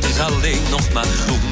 [0.00, 1.47] dat is alleen nog maar groen.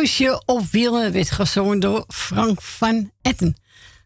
[0.00, 3.56] Of op wielen werd gezongen door Frank van Etten.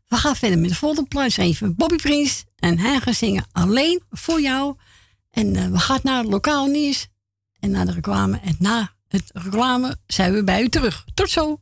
[0.08, 1.74] We gaan verder met de volgende plaats even.
[1.74, 4.76] Bobby Prins en hij gaat zingen Alleen voor jou.
[5.30, 7.08] En eh, we gaan naar het lokaal nieuws
[7.60, 8.40] en naar de reclame.
[8.44, 11.04] En na het reclame zijn we bij u terug.
[11.14, 11.60] Tot zo!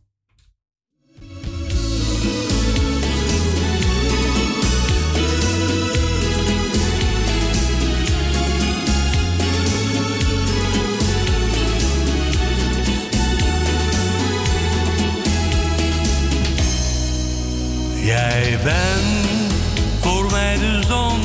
[18.02, 19.52] Jij bent
[20.00, 21.20] voor mij de zon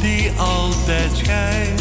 [0.00, 1.80] die altijd schijnt.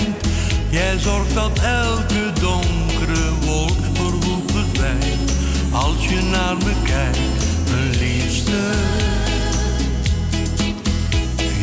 [0.69, 5.31] Jij zorgt dat elke donkere wolk verwoed verdwijnt.
[5.71, 8.59] Als je naar me kijkt, mijn liefste.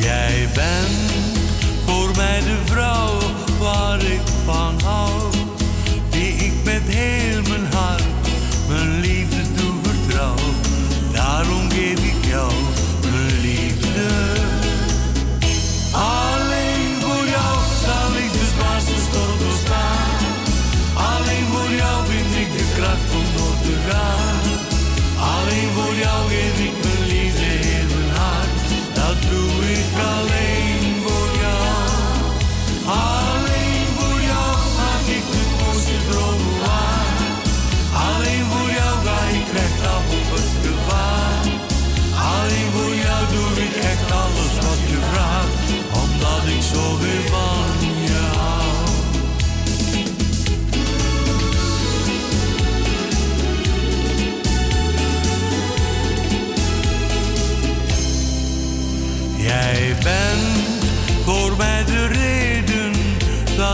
[0.00, 1.12] Jij bent
[1.86, 3.18] voor mij de vrouw
[3.58, 5.10] waar ik van hou.
[6.10, 7.37] Die ik met heel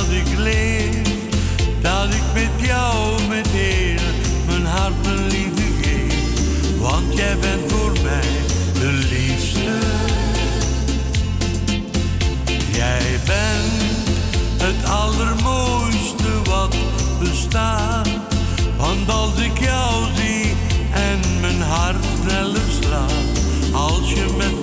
[0.04, 1.18] dat ik leef,
[1.80, 4.00] dat ik met jou met heel
[4.46, 6.78] mijn hart mijn liefde geef.
[6.80, 8.30] Want jij bent voor mij
[8.72, 9.78] de liefste.
[12.70, 14.08] Jij bent
[14.62, 16.76] het allermooiste wat
[17.20, 18.08] bestaat.
[18.76, 20.56] Want als ik jou zie
[20.92, 23.12] en mijn hart sneller slaat,
[23.72, 24.53] als je met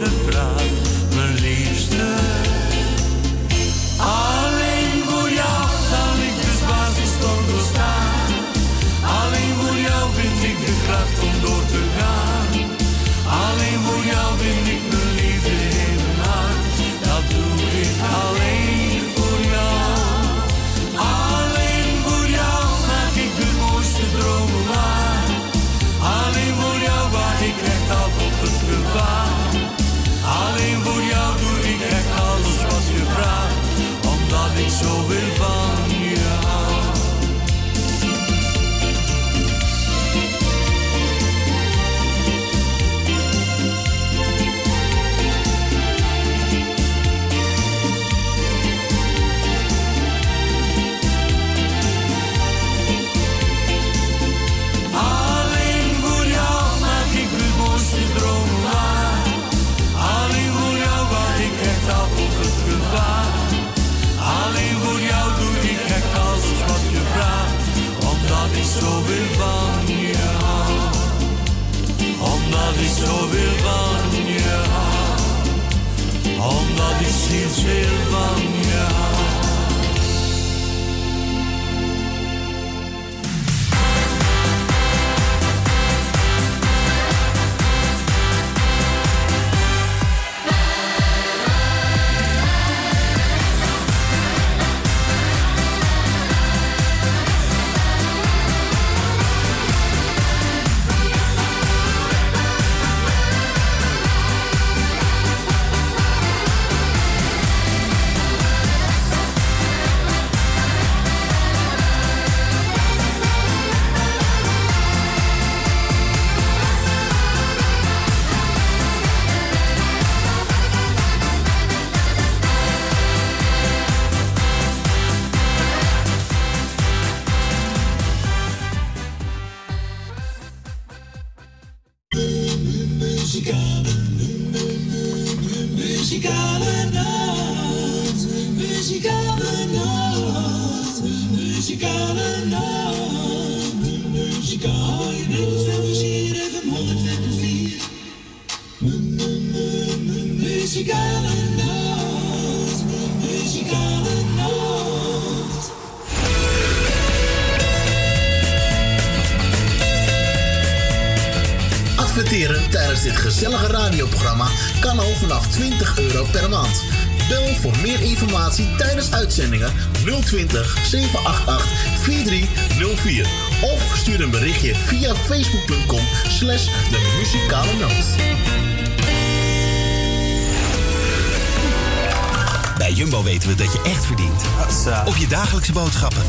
[185.52, 186.23] dagelijkse boodschappen.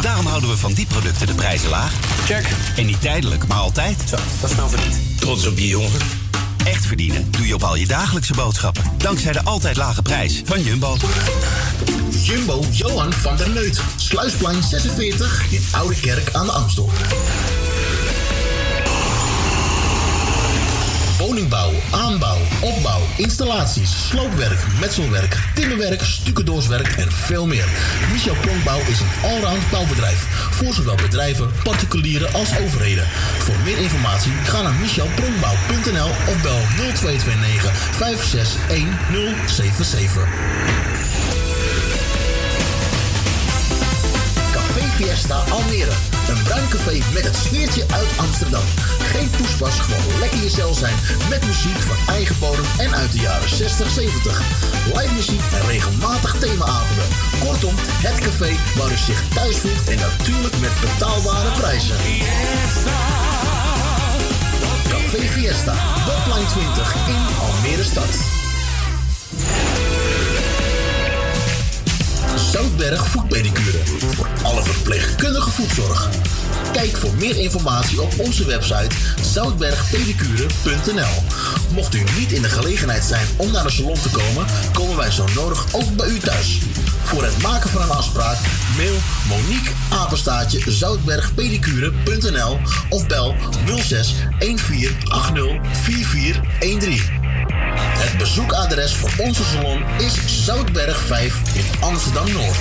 [0.00, 1.92] Daarom houden we van die producten de prijzen laag.
[2.24, 2.48] Check.
[2.76, 3.96] En niet tijdelijk, maar altijd.
[4.08, 4.96] Zo, dat is nou verdiend.
[5.20, 6.00] Trots op je jongen.
[6.64, 8.84] Echt verdienen doe je op al je dagelijkse boodschappen.
[8.96, 10.96] Dankzij de altijd lage prijs van Jumbo.
[12.22, 13.80] Jumbo Johan van der Neut.
[13.96, 16.90] Sluisplein 46 in Oude Kerk aan de Amstel.
[21.18, 27.68] Woningbouw, aanbouw, opbouw, installaties, sloopwerk, metselwerk, timmerwerk, stucadoorswerk en veel meer.
[28.12, 30.26] Michel Pronkbouw is een allround bouwbedrijf.
[30.50, 33.06] Voor zowel bedrijven, particulieren als overheden.
[33.38, 36.60] Voor meer informatie ga naar michelpronkbouw.nl of bel
[36.94, 40.28] 0229 561077.
[44.52, 46.17] Café Fiesta Almere.
[46.28, 48.64] Een bruin café met het sfeertje uit Amsterdam.
[49.12, 50.94] Geen poespas, gewoon lekker jezelf zijn.
[51.28, 54.42] Met muziek van eigen bodem en uit de jaren 60, 70.
[54.94, 57.08] Live muziek en regelmatig themaavonden.
[57.38, 61.96] Kortom, het café waar u zich thuis voelt en natuurlijk met betaalbare prijzen.
[64.88, 65.74] Café Fiesta,
[66.06, 68.47] Botline 20 in Almere stad.
[72.78, 73.78] Zoutberg Voetpedicure.
[74.14, 76.08] Voor alle verpleegkundige voetzorg.
[76.72, 81.22] Kijk voor meer informatie op onze website zoutbergpedicure.nl.
[81.74, 85.10] Mocht u niet in de gelegenheid zijn om naar de salon te komen, komen wij
[85.10, 86.58] zo nodig ook bij u thuis.
[87.02, 88.38] Voor het maken van een afspraak
[88.76, 88.96] mail
[89.28, 93.34] Monique Apenstaatje zoutbergpedicure.nl of bel
[93.64, 97.17] 06 1480 4413.
[98.08, 102.58] Het bezoekadres voor onze salon is Zoutberg 5 in Amsterdam Noord.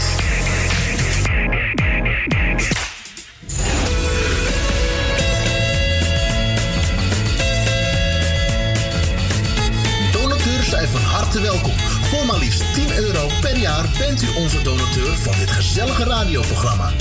[10.11, 11.77] Donateurs zijn van harte welkom.
[12.09, 16.91] Voor maar liefst 10 euro per jaar bent u onze donateur van dit gezellige radioprogramma.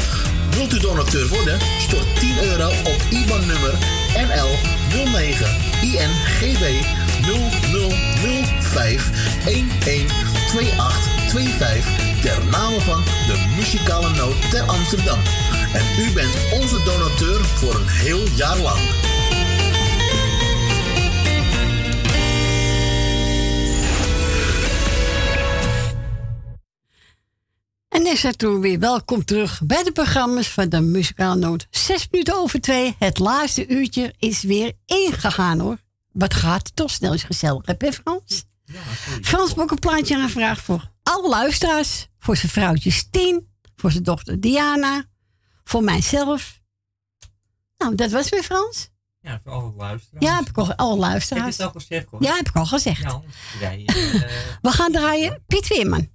[0.50, 1.58] Wilt u donateur worden?
[1.78, 3.74] Stort 10 euro op IBAN-nummer
[4.16, 4.50] NL
[5.04, 5.46] 09
[5.82, 6.84] INGB
[7.26, 9.10] 0005
[9.44, 15.18] 112825 ter naam van de muzikale noot ter Amsterdam.
[15.74, 18.78] En u bent onze donateur voor een heel jaar lang.
[27.88, 31.66] En is toen weer welkom terug bij de programma's van de Muzikale Noot.
[31.70, 32.94] Zes minuten over twee.
[32.98, 35.84] Het laatste uurtje is weer ingegaan hoor.
[36.16, 38.44] Wat gaat toch snel is gezellig, heb je Frans?
[39.22, 42.06] Frans heeft ook een plaatje aangevraagd voor alle luisteraars.
[42.18, 45.04] Voor zijn vrouwtje Stien, voor zijn dochter Diana,
[45.64, 46.60] voor mijzelf.
[47.78, 48.88] Nou, dat was weer Frans.
[49.20, 50.26] Ja, voor alle luisteraars.
[50.26, 51.56] Ja, heb ik al alle Heb luisteraars.
[51.56, 52.22] je het al gezegd, hoor?
[52.22, 53.02] Ja, heb ik al gezegd.
[53.60, 56.08] Ja, je, eh, We gaan draaien Piet Weerman.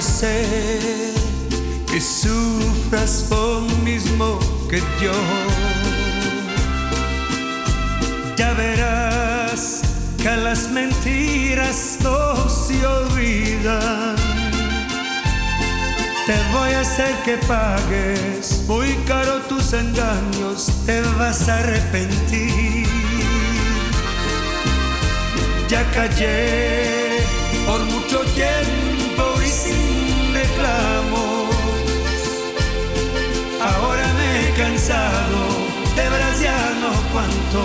[0.00, 1.12] Ser
[1.90, 4.38] que sufras lo mismo
[4.70, 5.12] que yo.
[8.34, 9.82] Ya verás
[10.16, 14.16] que las mentiras no se olvidan.
[16.26, 22.86] Te voy a hacer que pagues muy caro tus engaños, te vas a arrepentir.
[25.68, 27.18] Ya callé
[27.66, 28.79] por mucho tiempo
[34.60, 35.42] cansado,
[35.96, 36.04] de
[36.82, 37.62] no cuánto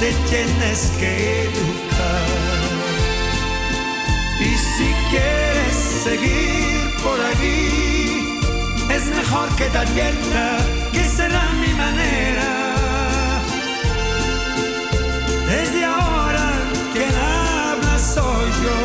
[0.00, 2.28] te tienes que educar.
[4.40, 8.40] Y si quieres seguir por allí,
[8.88, 10.56] es mejor que te advierta
[10.92, 12.50] que será mi manera.
[15.46, 16.50] Desde ahora
[16.94, 18.80] quien habla soy yo,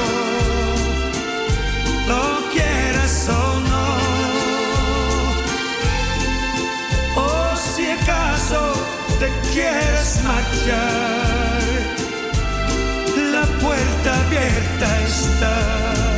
[2.09, 2.46] lo
[9.57, 11.61] quieres marchar,
[13.31, 16.16] la puerta abierta está.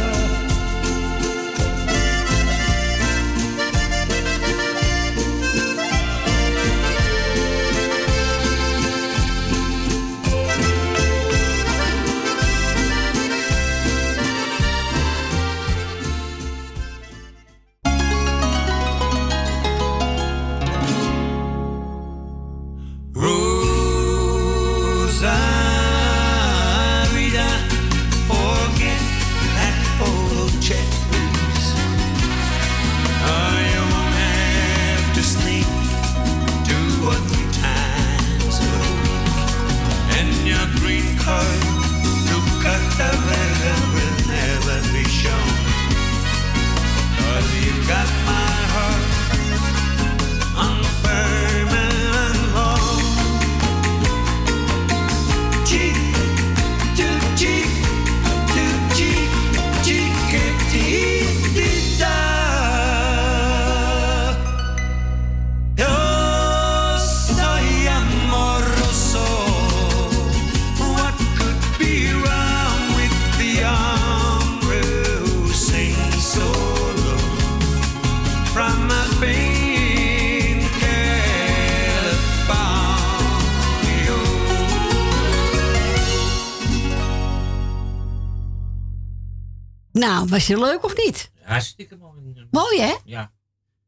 [90.40, 91.32] Was je leuk of niet?
[91.44, 92.22] Hartstikke mooi.
[92.22, 92.48] nummer.
[92.52, 92.96] Mooi, hè?
[93.06, 93.32] Ja.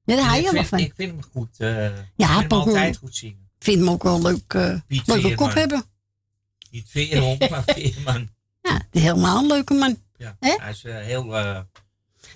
[0.06, 0.80] Ja, daar hou ik je wel van.
[0.80, 1.56] Ik vind hem goed.
[1.60, 3.50] eh ik Ja, Paul altijd goed zingen.
[3.58, 5.36] Ik vind hem ook wel leuk, Piet leuke Veerman.
[5.36, 5.84] kop hebben.
[6.72, 8.30] Niet Veerman, maar Veerman.
[8.62, 9.98] Ja, is helemaal een leuke man.
[10.18, 11.24] Ja, hij is eh, heel...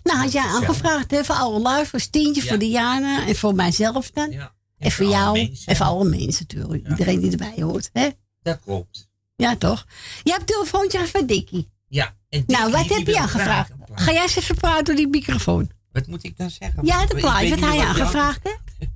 [0.03, 2.47] Nou, had jij aangevraagd hè, voor alle luisteraars, tientje Ja.
[2.47, 4.31] voor Diana en voor mijzelf dan.
[4.31, 4.53] Ja.
[4.77, 5.67] En voor jou mensen.
[5.67, 6.87] en voor alle mensen natuurlijk.
[6.87, 7.89] Iedereen die erbij hoort.
[7.93, 8.09] Hè?
[8.43, 9.09] dat klopt.
[9.35, 9.85] Ja, toch?
[10.23, 11.69] Je hebt een telefoontje van Dikkie.
[11.87, 12.15] Ja.
[12.47, 13.67] Nou, wat heb je een plaat.
[13.93, 15.71] Ga jij eens even praten door die microfoon.
[15.91, 16.85] Wat moet ik dan zeggen?
[16.85, 18.89] Ja, de Ik plaat, weet wat hij je aangevraagd hebt.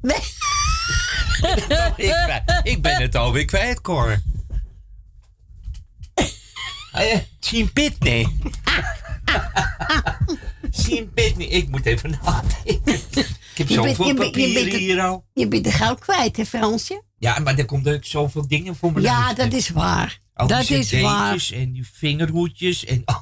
[0.00, 0.16] Nee.
[2.06, 4.22] ik, ben- ik ben het alweer kwijt, Cor.
[7.40, 8.26] Sien Pitney.
[10.70, 11.46] Sien Pitney.
[11.46, 12.94] Ik moet even nadenken.
[13.54, 15.24] Ik heb zoveel papieren hier al.
[15.32, 17.02] Je bent er gauw kwijt, hè Fransje?
[17.18, 20.20] Ja, maar er komt ook zoveel dingen voor me Ja, dat is waar.
[20.36, 21.48] Al die dat is waar.
[21.52, 23.02] en die vingerhoedjes en...
[23.04, 23.20] Oh,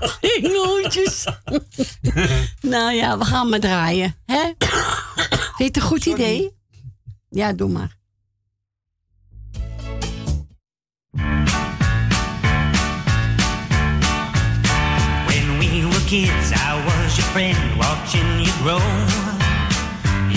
[0.20, 1.24] Vingerhoedjes.
[2.74, 4.16] nou ja, we gaan maar draaien.
[4.26, 4.42] Hè?
[4.58, 6.50] Vind je het een goed idee?
[7.28, 7.98] Ja, doe maar.
[15.26, 18.82] When we were kids, I was your friend, watching you grow.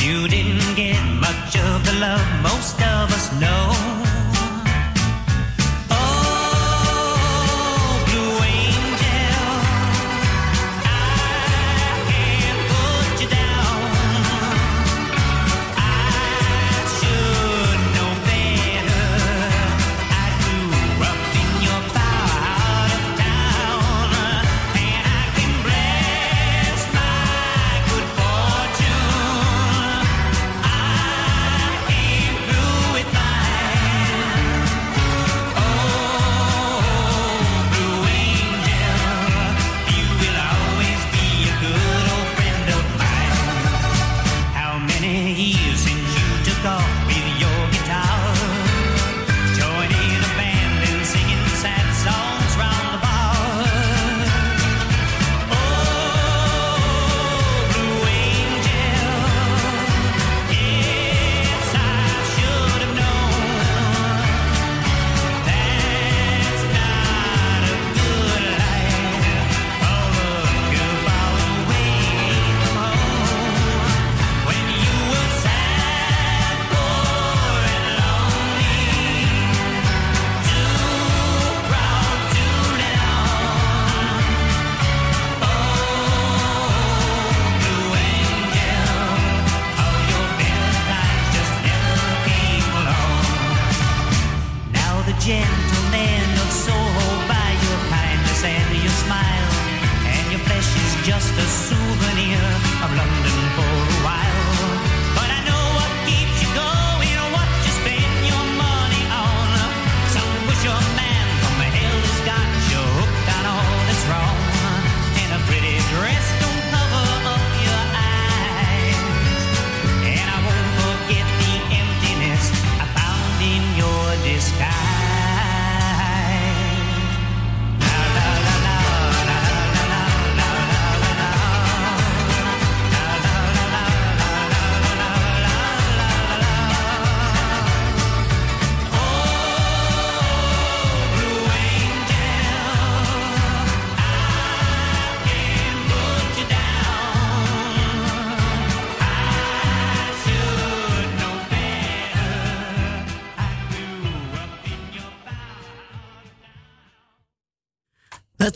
[0.03, 3.92] You didn't get much of the love most of us know.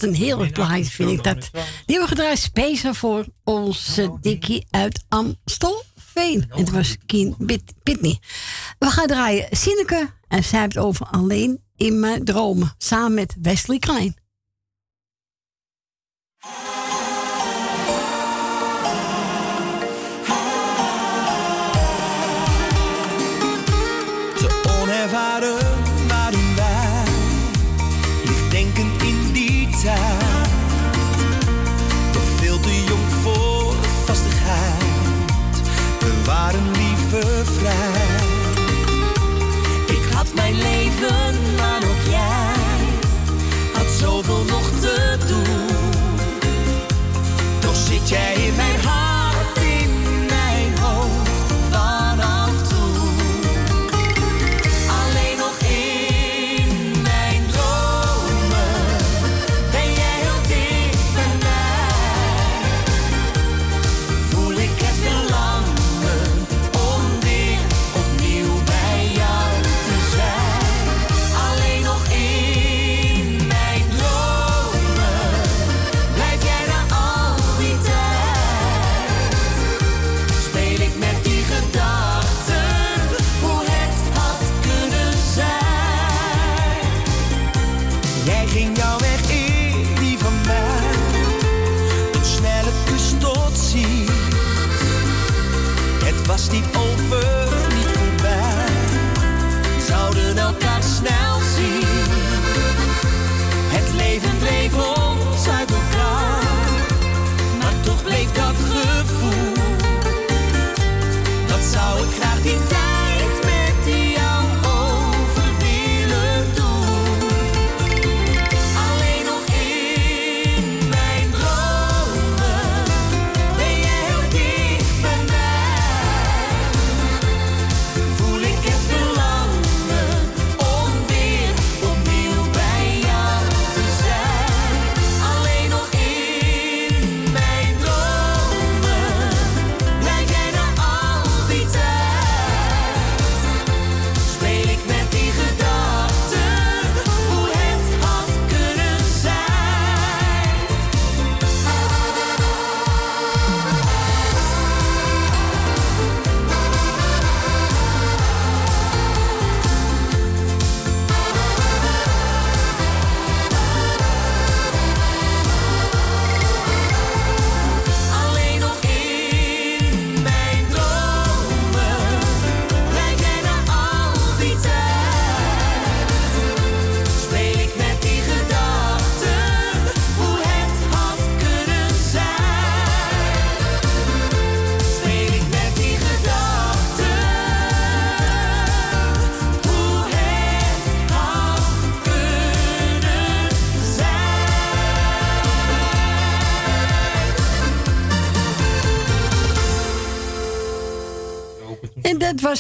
[0.08, 1.50] Een heerlijk plaatje vind ik dat.
[1.52, 1.62] Die
[1.98, 6.46] hebben we gedraaid speciaal voor onze Dikkie uit Amstelveen.
[6.50, 6.96] En het was
[7.38, 8.20] Bit- Pitney.
[8.80, 12.74] We gaan draaien Sineke en zij heeft het over alleen in mijn dromen.
[12.78, 14.16] Samen met Wesley Klein.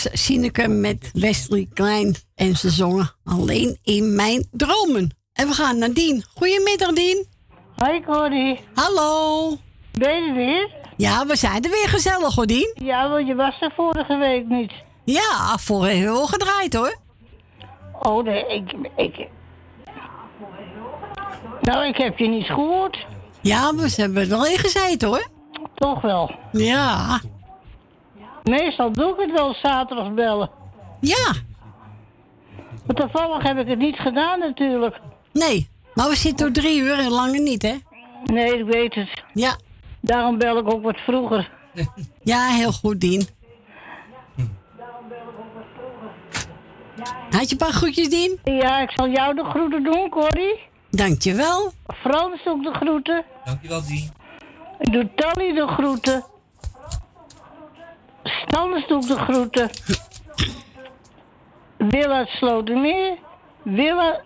[0.03, 2.15] Was Sineke met Wesley Klein.
[2.35, 5.17] En ze zongen alleen in mijn dromen.
[5.33, 6.23] En we gaan naar Dien.
[6.35, 7.25] Goedemiddag, Dien.
[7.75, 8.59] Hoi, Corrie.
[8.73, 9.57] Hallo.
[9.91, 10.69] Ben je er weer?
[10.97, 12.71] Ja, we zijn er weer gezellig, hoor, Dien.
[12.73, 14.71] Ja, want je was er vorige week niet.
[15.03, 16.97] Ja, vorige week hebben we gedraaid, hoor.
[17.99, 19.27] Oh, nee, ik, ik...
[21.61, 23.05] Nou, ik heb je niet gehoord.
[23.41, 25.27] Ja, we hebben er wel in gezeten, hoor.
[25.75, 26.31] Toch wel.
[26.51, 27.19] Ja.
[28.47, 30.49] Meestal doe ik het wel zaterdag bellen.
[31.01, 31.33] Ja.
[32.85, 34.99] Maar toevallig heb ik het niet gedaan natuurlijk.
[35.33, 37.75] Nee, maar we zitten door drie uur en langer niet, hè?
[38.23, 39.23] Nee, ik weet het.
[39.33, 39.55] Ja.
[40.01, 41.49] Daarom bel ik ook wat vroeger.
[42.23, 43.27] Ja, heel goed, Dien.
[47.29, 48.39] Had je een paar groetjes, Dien?
[48.43, 50.59] Ja, ik zal jou de groeten doen, Corrie.
[50.89, 51.71] Dankjewel.
[51.87, 53.25] Frans ook de groeten.
[53.45, 54.11] Dankjewel, Dien.
[54.79, 56.25] Ik doe Tally de groeten.
[58.27, 59.69] Stans doe de groeten.
[61.77, 63.17] Wil uit Slotermeer.
[63.63, 64.21] Wil,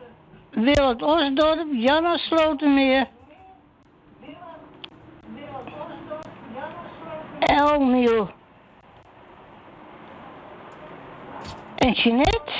[0.50, 1.68] Wil uit Osdorp.
[1.72, 3.08] Jan uit Slotermeer.
[7.40, 8.30] Elmiel.
[11.76, 12.52] En Jeanette.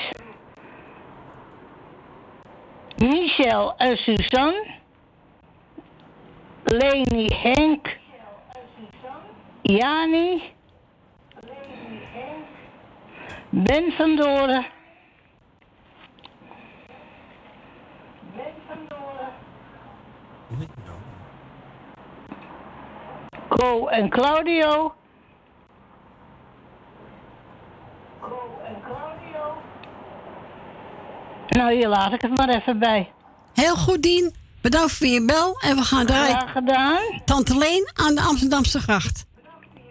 [2.98, 4.80] Michel en Suzanne.
[6.64, 7.98] Leni Henk.
[9.62, 10.60] Jani.
[13.54, 14.66] Ben van Doren.
[23.48, 24.94] Co en Claudio.
[31.48, 33.12] Nou, hier laat ik het maar even bij.
[33.54, 34.36] Heel goed, Dien.
[34.62, 36.36] Bedankt voor je bel en we gaan draaien.
[36.36, 37.22] Graag gedaan.
[37.26, 39.26] Tante Leen aan de Amsterdamse gracht.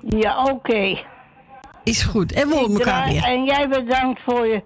[0.00, 1.08] Ja, oké.
[1.84, 2.32] Is goed.
[2.32, 3.24] En we horen Ik elkaar weer.
[3.24, 4.62] En jij bedankt voor je,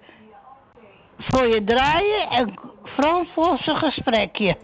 [1.17, 4.57] voor je draaien en Frans voor zijn gesprekje.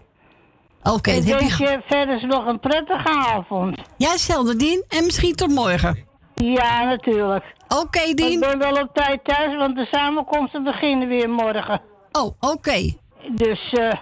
[0.82, 1.64] Oké, ik dat heb wens je...
[1.64, 3.78] je verder nog een prettige avond.
[3.96, 4.84] Ja, hetzelfde, Dien.
[4.88, 6.04] En misschien tot morgen.
[6.34, 7.44] Ja, natuurlijk.
[7.68, 8.32] Oké, Dien.
[8.32, 11.80] Ik ben wel op tijd thuis, want de samenkomsten beginnen weer morgen.
[12.12, 12.92] Oh, oké.
[13.32, 13.92] Dus, eh...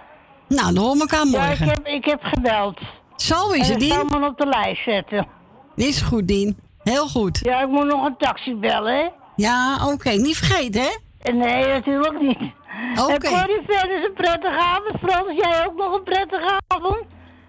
[0.47, 1.67] nou, dan horen we elkaar Ja, ik morgen.
[1.67, 2.79] heb, ik heb gebeld.
[3.15, 4.13] Zo is en het, ik zal Dien.
[4.13, 5.27] hem op de lijst zetten.
[5.75, 6.57] Is goed, Dien.
[6.83, 7.39] Heel goed.
[7.43, 9.11] Ja, ik moet nog een taxi bellen?
[9.35, 10.09] Ja, oké.
[10.09, 11.31] Niet vergeten, hè?
[11.31, 12.51] Nee, natuurlijk niet.
[12.99, 13.13] Oké.
[13.13, 14.97] En Corrie, verder is een prettige avond.
[14.99, 17.03] Frans, jij ook nog een prettige avond.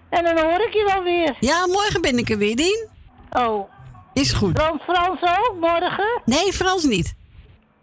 [0.09, 1.37] En dan hoor ik je wel weer.
[1.39, 2.87] Ja, morgen ben ik er weer, Dien.
[3.31, 3.69] Oh.
[4.13, 4.59] Is goed.
[4.59, 6.21] Frans, Frans ook, morgen?
[6.25, 7.15] Nee, Frans niet.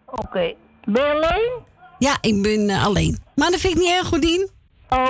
[0.07, 0.55] Oké.
[0.85, 1.51] Ben je alleen?
[1.99, 3.19] Ja, ik ben eh, alleen.
[3.35, 4.51] Maar dat vind ik niet erg goed, Dien.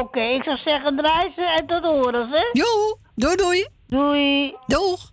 [0.00, 2.44] Oké, ik zou zeggen draai ze en tot horen, hè?
[2.52, 3.66] Jo, doei doei.
[3.86, 4.56] Doei.
[4.66, 5.10] Doeg.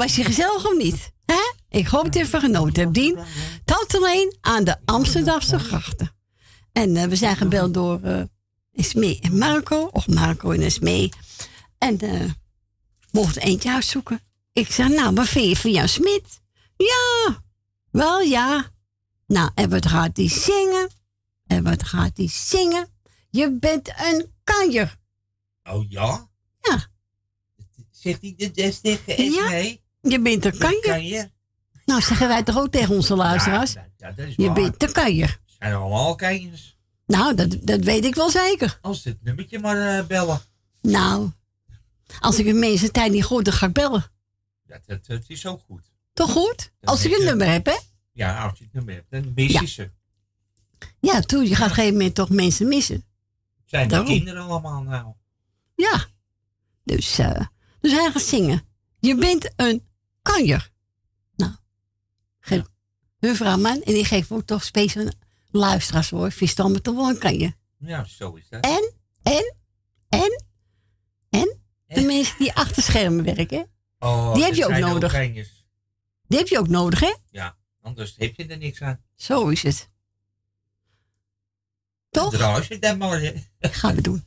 [0.00, 1.12] Was je gezellig of niet?
[1.24, 1.52] Hè?
[1.68, 3.18] Ik hoop dat je ervan genoten hebt, Dien.
[3.64, 6.10] Tot alleen aan de Amsterdamse grachten.
[6.72, 8.00] En eh, we zijn gebeld door
[8.72, 9.88] Esmee en Marco.
[9.92, 11.12] Of Marco en Esmee.
[11.78, 12.30] En eh
[13.10, 14.20] mochten eentje uitzoeken.
[14.52, 16.40] Ik zei, nou, wat vind je van Jan Smit?
[16.76, 17.42] Ja,
[17.90, 18.70] wel ja.
[19.26, 20.90] Nou, en wat gaat hij zingen?
[21.46, 22.88] En wat gaat hij zingen?
[23.30, 24.96] Je bent een kanjer.
[25.64, 26.28] Oh ja?
[26.60, 26.86] Ja.
[27.90, 29.82] Zegt hij dit des tegen Esmee?
[30.02, 30.80] Je bent een kanjer.
[30.82, 31.30] Kanjer?
[31.84, 33.72] Nou, zeggen wij toch ook tegen onze luisteraars?
[33.72, 35.40] Ja, dat is je bent een kanjer.
[35.58, 36.78] Zijn allemaal kanjers.
[37.06, 38.78] Nou, dat, dat weet ik wel zeker.
[38.82, 40.40] Als dit nummertje maar eh, bellen.
[40.82, 41.30] Nou,
[42.20, 44.04] als ik een mensen tijd niet goed, dan ga ik bellen.
[44.66, 45.82] Dat, dat, dat is ook goed.
[46.12, 46.72] Toch goed?
[46.80, 47.76] Dan Als ik een je- nummer heb, hè?
[48.12, 49.66] Ja, als je het nummer hebt, dan mis je Ja.
[49.66, 49.90] ze.
[51.00, 53.04] Ja, toen, je gaat op een gegeven moment toch mensen missen.
[53.64, 55.12] Zijn de kinderen allemaal nou?
[55.76, 56.06] Ja.
[56.84, 57.40] Dus, eh
[57.80, 58.62] dus hij gaat zingen.
[59.00, 59.82] Je bent een
[60.22, 60.70] kanjer.
[61.36, 61.52] Nou,
[62.40, 62.62] geef
[63.18, 65.08] hun vrouw man en die geeft ook toch speciaal
[65.50, 66.32] luisteraars hoor.
[66.32, 67.56] Vis dan met toch wel een kanjer.
[67.78, 68.64] Ja, zo is dat.
[68.64, 68.92] En,
[69.22, 69.54] en,
[70.08, 70.42] en,
[71.28, 73.70] en de mensen die achter schermen werken.
[73.98, 75.12] Oh, die heb je ook nodig.
[76.26, 77.14] Die heb je ook nodig, hè?
[77.30, 79.02] Ja, anders heb je er niks aan.
[79.16, 79.88] Zo is het.
[82.10, 82.32] Toch?
[82.32, 83.32] Draai je dat maar.
[83.60, 84.24] Gaan we doen.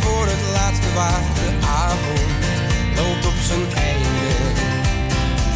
[0.00, 1.38] Voor het laatste waard.
[1.84, 2.30] Avond
[2.96, 4.32] loopt op zijn einde.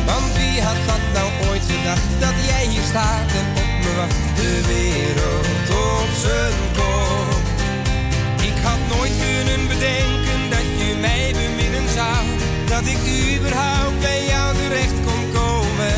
[0.07, 4.20] Want wie had dat nou ooit gedacht, dat jij hier staat en op me wacht.
[4.41, 7.45] De wereld op zijn kop.
[8.49, 12.23] Ik had nooit kunnen bedenken dat je mij beminnen zou.
[12.73, 13.01] Dat ik
[13.36, 15.97] überhaupt bij jou terecht kon komen.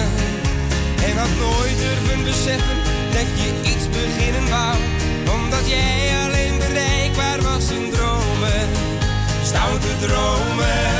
[1.06, 2.78] En had nooit durven beseffen
[3.16, 4.76] dat je iets beginnen wou.
[5.36, 6.47] Omdat jij alleen
[9.48, 10.97] Stoute dromen.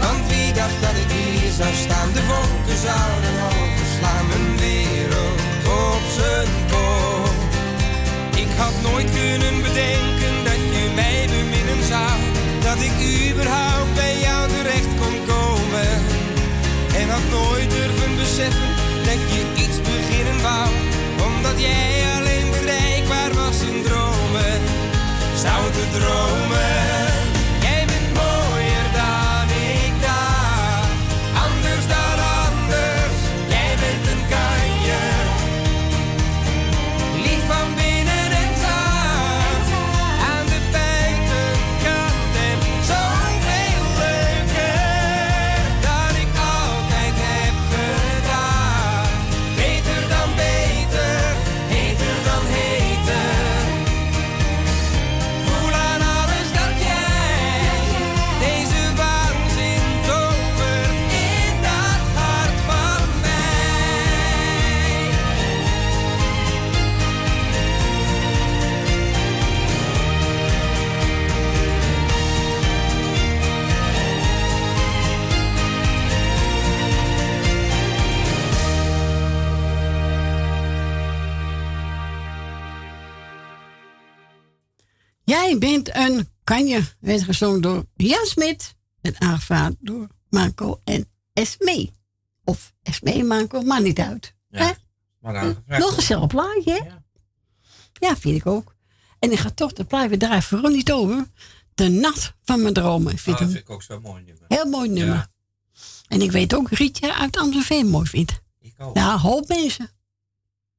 [0.00, 2.12] Want wie dacht dat ik hier zou staan?
[2.12, 4.26] De vonken zouden overslaan.
[4.28, 5.40] Mijn wereld
[5.88, 7.34] op zijn kop.
[8.34, 12.16] Ik had nooit kunnen bedenken dat je mij beminnen zou.
[12.66, 12.94] Dat ik
[13.30, 15.92] überhaupt bij jou terecht kon komen.
[17.00, 18.70] En had nooit durven beseffen
[19.08, 20.68] dat je iets beginnen wou.
[21.28, 24.58] Omdat jij alleen bereikbaar was in dromen.
[25.36, 27.21] Stoute dromen.
[85.82, 86.82] Bent een kanje.
[87.00, 88.74] Werd gezongen door Jan Smit.
[89.00, 91.92] En aangevraagd door Marco en Esmee.
[92.44, 94.34] Of Esmee en Marco, maar niet uit.
[94.50, 94.70] Hè?
[95.20, 95.54] Maar.
[95.66, 96.90] Nog een zelf plaatje, hè?
[98.06, 98.16] Ja.
[98.16, 98.74] vind ik ook.
[99.18, 100.42] En ik ga toch de plaat weer draaien.
[100.42, 101.26] Vooral niet over.
[101.74, 103.12] De nacht van mijn dromen.
[103.12, 104.44] Ik vind Ah, dat vind ik ook zo'n mooi nummer.
[104.48, 105.26] heel mooi nummer.
[106.08, 108.40] En ik weet ook Rietje uit Amstelveen mooi vindt.
[108.60, 108.96] Ik ook.
[108.96, 109.90] Ja, een hoop mensen.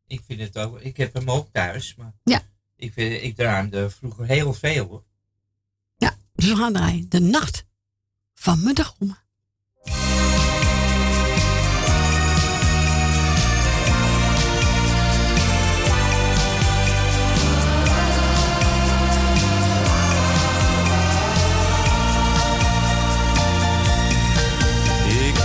[0.07, 0.79] Ik vind het ook.
[0.79, 2.41] Ik heb hem ook thuis, maar Ja.
[2.83, 5.03] Ik, vind, ik draai hem er vroeger heel veel hoor.
[6.35, 7.09] Dus we gaan draaien.
[7.09, 7.65] De nacht
[8.33, 8.75] van mijn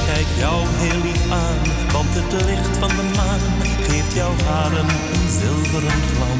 [0.07, 3.41] kijk jou heel lief aan, want het licht van de maan
[3.83, 6.38] geeft jouw haren een zilveren glans.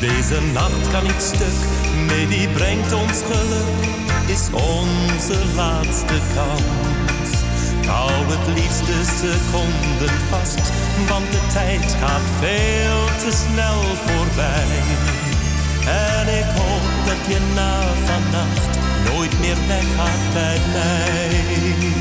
[0.00, 1.58] Deze nacht kan niet stuk,
[2.06, 3.80] nee die brengt ons geluk,
[4.26, 7.30] is onze laatste kans.
[7.86, 10.72] Hou het liefste seconden vast,
[11.08, 14.80] want de tijd gaat veel te snel voorbij.
[15.86, 18.78] En ik hoop dat je na vannacht
[19.10, 21.97] nooit meer weggaat bij mij.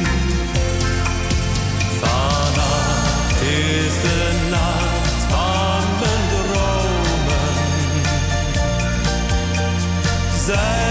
[10.48, 10.86] Zijn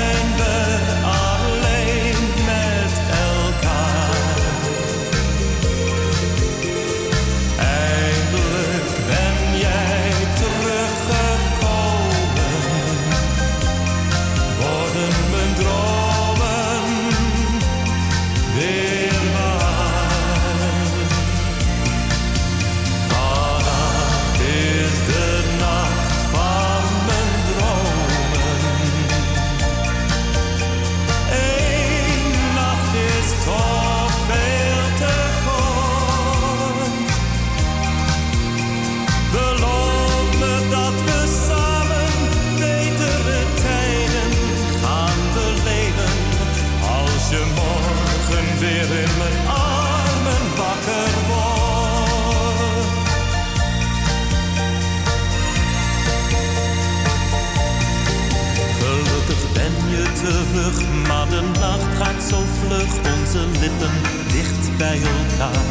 [62.28, 62.92] zo vlug.
[63.14, 63.94] Onze lippen
[64.32, 65.64] dicht bij elkaar.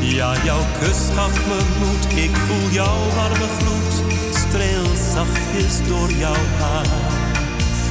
[0.00, 3.94] Ja, jouw kus gaf me moed, ik voel jouw warme gloed.
[4.34, 6.86] Streel zachtjes door jouw haar.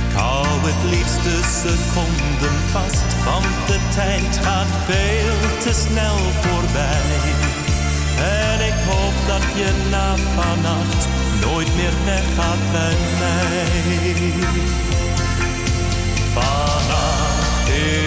[0.07, 7.05] Ik hou het liefste seconden vast, want de tijd gaat veel te snel voorbij.
[8.17, 11.07] En ik hoop dat je na vannacht
[11.45, 14.13] nooit meer weggaat bij mij.
[16.33, 18.05] Vannacht is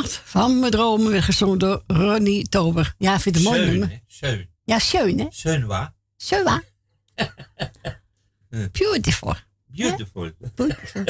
[0.00, 2.94] nacht van mijn dromen werd gezongen door Ronnie Tober.
[2.98, 4.00] Ja, vind het een mooi nummer.
[4.06, 4.48] Zeun.
[4.64, 5.26] Ja, schön, hè?
[5.30, 5.94] Zeunwa.
[6.16, 6.62] Zewa.
[8.72, 9.34] Beautiful.
[9.66, 10.30] Beautiful.
[10.54, 11.04] Beautiful.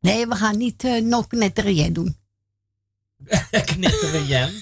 [0.00, 2.16] Nee, we gaan niet eh, nog netterien doen.
[3.64, 4.50] Knitteren Jan.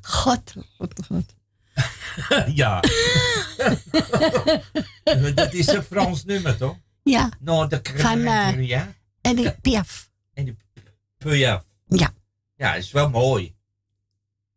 [0.00, 1.34] God, god, god.
[2.54, 2.80] ja.
[5.34, 6.76] dat is een Frans nummer, toch?
[7.02, 7.30] Ja.
[7.38, 8.94] Nou, de eh, knitteren ja.
[9.20, 10.10] En die Piaf.
[10.34, 10.56] En die
[11.18, 11.64] Puja.
[11.88, 12.14] Ja.
[12.56, 13.44] Ja, is wel mooi.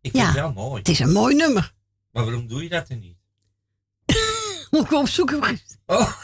[0.01, 0.79] Ik vind Ja, het wel mooi.
[0.79, 1.73] Het is een mooi nummer.
[2.11, 3.17] Maar waarom doe je dat dan niet?
[4.71, 5.59] Moet ik opzoeken.
[5.85, 6.23] Oh.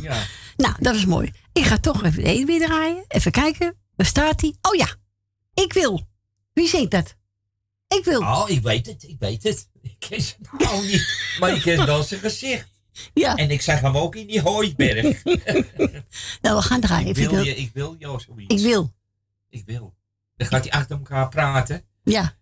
[0.00, 0.24] ja.
[0.56, 1.32] Nou, dat is mooi.
[1.52, 3.04] Ik ga toch even de weer draaien.
[3.08, 3.76] Even kijken.
[3.96, 4.56] Waar staat hij?
[4.60, 4.94] Oh ja.
[5.54, 6.08] Ik wil.
[6.52, 7.16] Wie zingt dat?
[7.88, 8.20] Ik wil.
[8.20, 9.68] Oh, ik weet het, ik weet het.
[9.82, 12.77] Ik ken zijn naam niet, maar ik ken wel zijn gezicht.
[13.14, 13.36] Ja.
[13.36, 15.24] En ik zeg hem ook in die hooiberg.
[16.42, 17.08] nou, we gaan draaien.
[17.08, 18.54] Ik wil, je, ik wil jou zoiets.
[18.54, 18.92] Ik wil.
[19.48, 19.94] Ik wil.
[20.36, 21.84] Dan gaat hij achter elkaar praten.
[22.02, 22.36] Ja.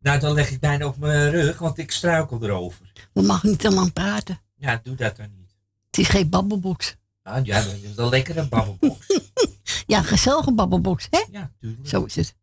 [0.00, 2.92] Nou, dan leg ik bijna op mijn rug, want ik struikel erover.
[3.12, 4.40] We mag niet helemaal praten.
[4.56, 5.56] Ja, doe dat dan niet.
[5.86, 6.96] Het is geen babbelbox.
[7.22, 9.06] Ah, ja, dat is een lekkere babbelbox.
[9.86, 11.24] ja, gezellige babbelbox, hè?
[11.30, 11.88] Ja, tuurlijk.
[11.88, 12.34] Zo is het.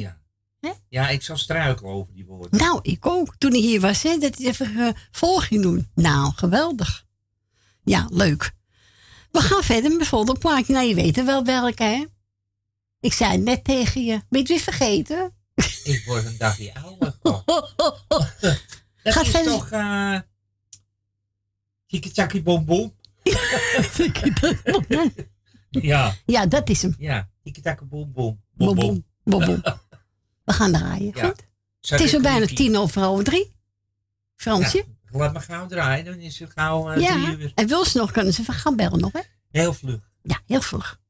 [0.00, 0.16] Ja.
[0.88, 2.58] Ja, ik zou struikelen over die woorden.
[2.58, 3.34] Nou, ik ook.
[3.38, 5.90] Toen ik hier was, hè, dat hij even uh, doen.
[5.94, 7.06] Nou, geweldig.
[7.84, 8.52] Ja, leuk.
[9.30, 10.72] We gaan verder met bijvoorbeeld plaatje.
[10.72, 12.04] Nou, je weet wel welke, hè?
[13.00, 14.12] Ik zei net tegen je.
[14.12, 15.34] Ben je het weer vergeten?
[15.84, 17.14] Ik word een dagje ouder.
[19.02, 19.70] dat is toch...
[19.70, 20.18] Eh,
[21.88, 22.94] uh, bonbon.
[25.70, 26.16] ja.
[26.26, 26.94] Ja, dat is hem.
[26.98, 28.40] Ja, tiki-taki bonbon.
[29.28, 29.60] Bubu,
[30.44, 31.46] We gaan draaien, goed?
[31.80, 33.54] Het is al bijna tien over half drie.
[34.36, 34.84] Fransje?
[35.10, 37.52] Laat maar gauw draaien, dan is het gauw uh, drie uur.
[37.54, 39.20] En wil ze nog, kunnen ze van gaan bellen nog, hè?
[39.50, 40.00] Heel vlug.
[40.22, 41.00] Ja, heel vlug.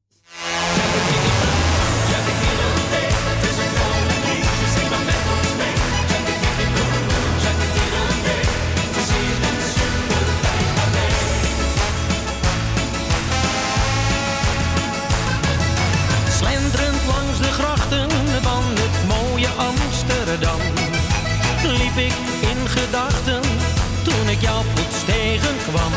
[20.35, 20.59] Dan
[21.61, 23.41] liep ik in gedachten
[24.03, 25.91] toen ik jou plots tegenkwam.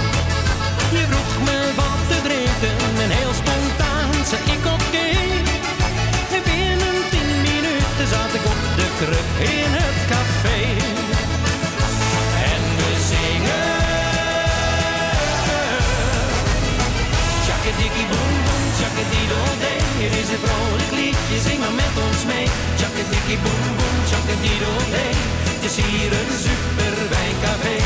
[23.11, 25.15] Tjakkadikkie boem boem, tjakkadidoodee.
[25.55, 27.77] Het is hier een super wijncafé.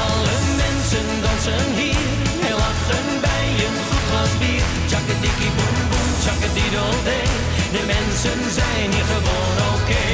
[0.00, 2.08] Alle mensen dansen hier
[2.48, 4.64] en lachen bij een goed glas bier.
[4.90, 7.28] Tjakkadikkie boem boem, tjakkadidoodee.
[7.74, 10.04] De mensen zijn hier gewoon oké.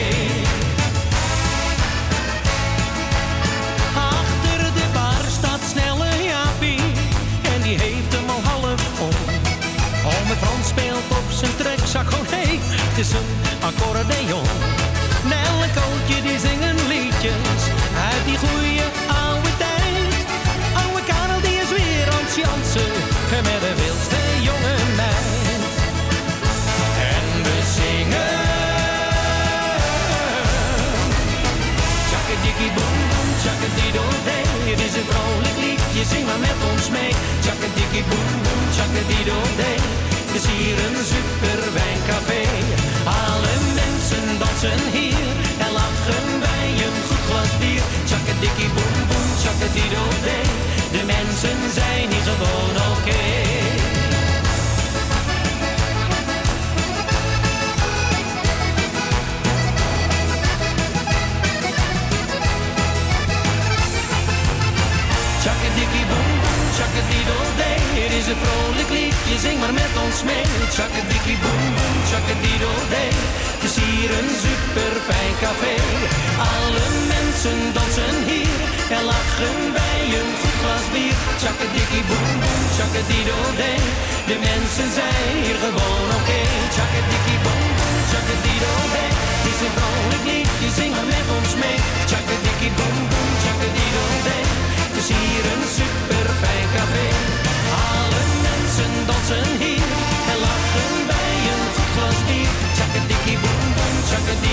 [12.93, 13.33] Het is een
[13.69, 14.49] accordeon.
[15.33, 17.61] Nel en Kootje die zingen liedjes
[18.09, 18.85] uit die goeie
[19.25, 20.17] oude tijd.
[20.83, 22.93] Oude Karel die is weer aan het jansen
[23.49, 25.75] met de wildste jonge meid.
[27.12, 28.41] En we zingen
[32.11, 34.45] Tjakkadikkie boem boem, tjakkadidoodee.
[34.71, 37.12] Het is een vrolijk liedje, zing maar met ons mee.
[37.45, 39.79] Tjakkadikkie boem boem, tjakkadidoodee.
[40.27, 42.43] Het is hier een super wijncafé.
[44.62, 47.82] En lachen bij een goed glas bier.
[48.05, 50.47] Tjakkadikkie boem boem, tjakkadidoodee.
[50.94, 53.24] De mensen zijn hier gewoon oké.
[65.42, 67.81] Tjakkadikkie boem boem, tjakkadidoodee.
[68.02, 70.44] Het is een vrolijk liedje, zing maar met ons mee.
[70.74, 73.10] Tjakkadikkie boem boem, tjakkadidoodee.
[73.10, 73.42] Het is
[73.86, 75.75] hier een super fijn café.
[76.55, 78.59] Alle mensen dansen hier
[78.97, 81.17] en lachen bij een goed glas bier.
[81.41, 83.81] Tjakkadikkie boem boem, tjakkadidoodee.
[84.31, 86.41] De mensen zijn hier gewoon oké.
[86.75, 89.11] Tjakkadikkie boem boem, tjakkadidoodee.
[89.36, 91.78] Het is een vrolijk liedje, zing met ons mee.
[92.11, 94.44] Tjakkadikkie boem boem, tjakkadidoodee.
[94.86, 97.07] Het is hier een super fijn café.
[97.91, 100.01] Alle mensen dansen hier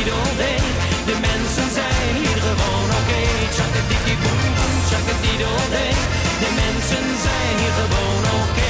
[0.03, 0.57] tjakkadidoodee.
[1.05, 3.21] De mensen zijn hier gewoon oké.
[3.55, 5.93] Tjakkadikkie boem boem, tjakkadidoodee.
[6.43, 8.67] De mensen zijn hier gewoon oké.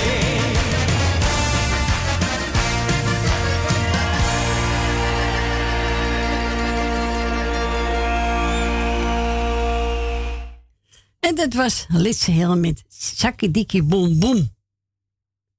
[11.20, 14.58] En dat was Litse Heel met Sakkedikkie Boom Boom.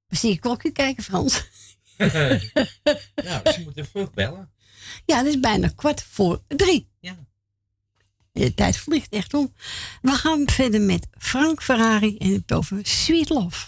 [0.07, 1.43] We zien je klokje kijken, Frans.
[3.27, 4.50] nou, ze moeten vroeg bellen.
[5.11, 6.87] Ja, het is bijna kwart voor drie.
[6.99, 7.15] Ja.
[8.31, 9.53] De tijd vliegt echt om.
[10.01, 13.65] We gaan verder met Frank Ferrari en het over Sweet Love.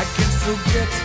[0.00, 1.03] I can't forget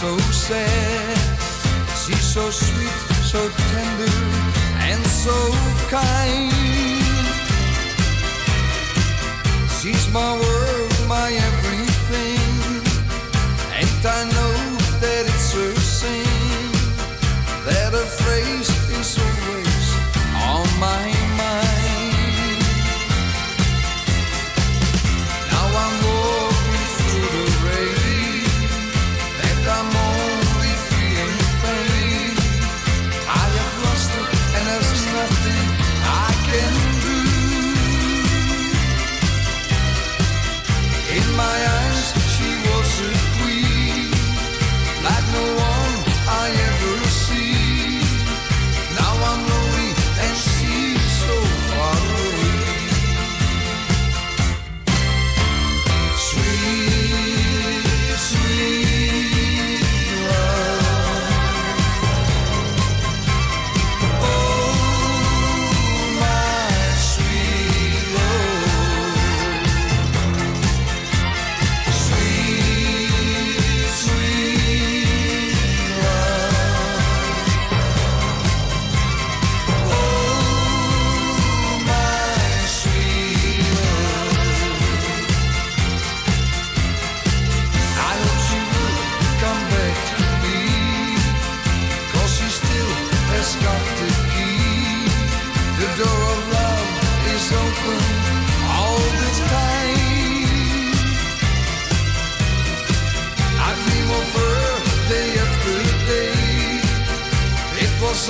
[0.00, 1.18] so sad.
[2.00, 2.98] She's so sweet,
[3.32, 4.16] so tender,
[4.88, 5.36] and so
[5.90, 6.50] kind.
[9.76, 12.40] She's my world, my everything.
[13.78, 14.59] And I know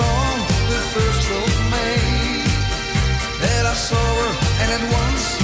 [0.01, 0.39] On
[0.73, 2.45] the first of May
[3.43, 5.40] that I saw her, and at once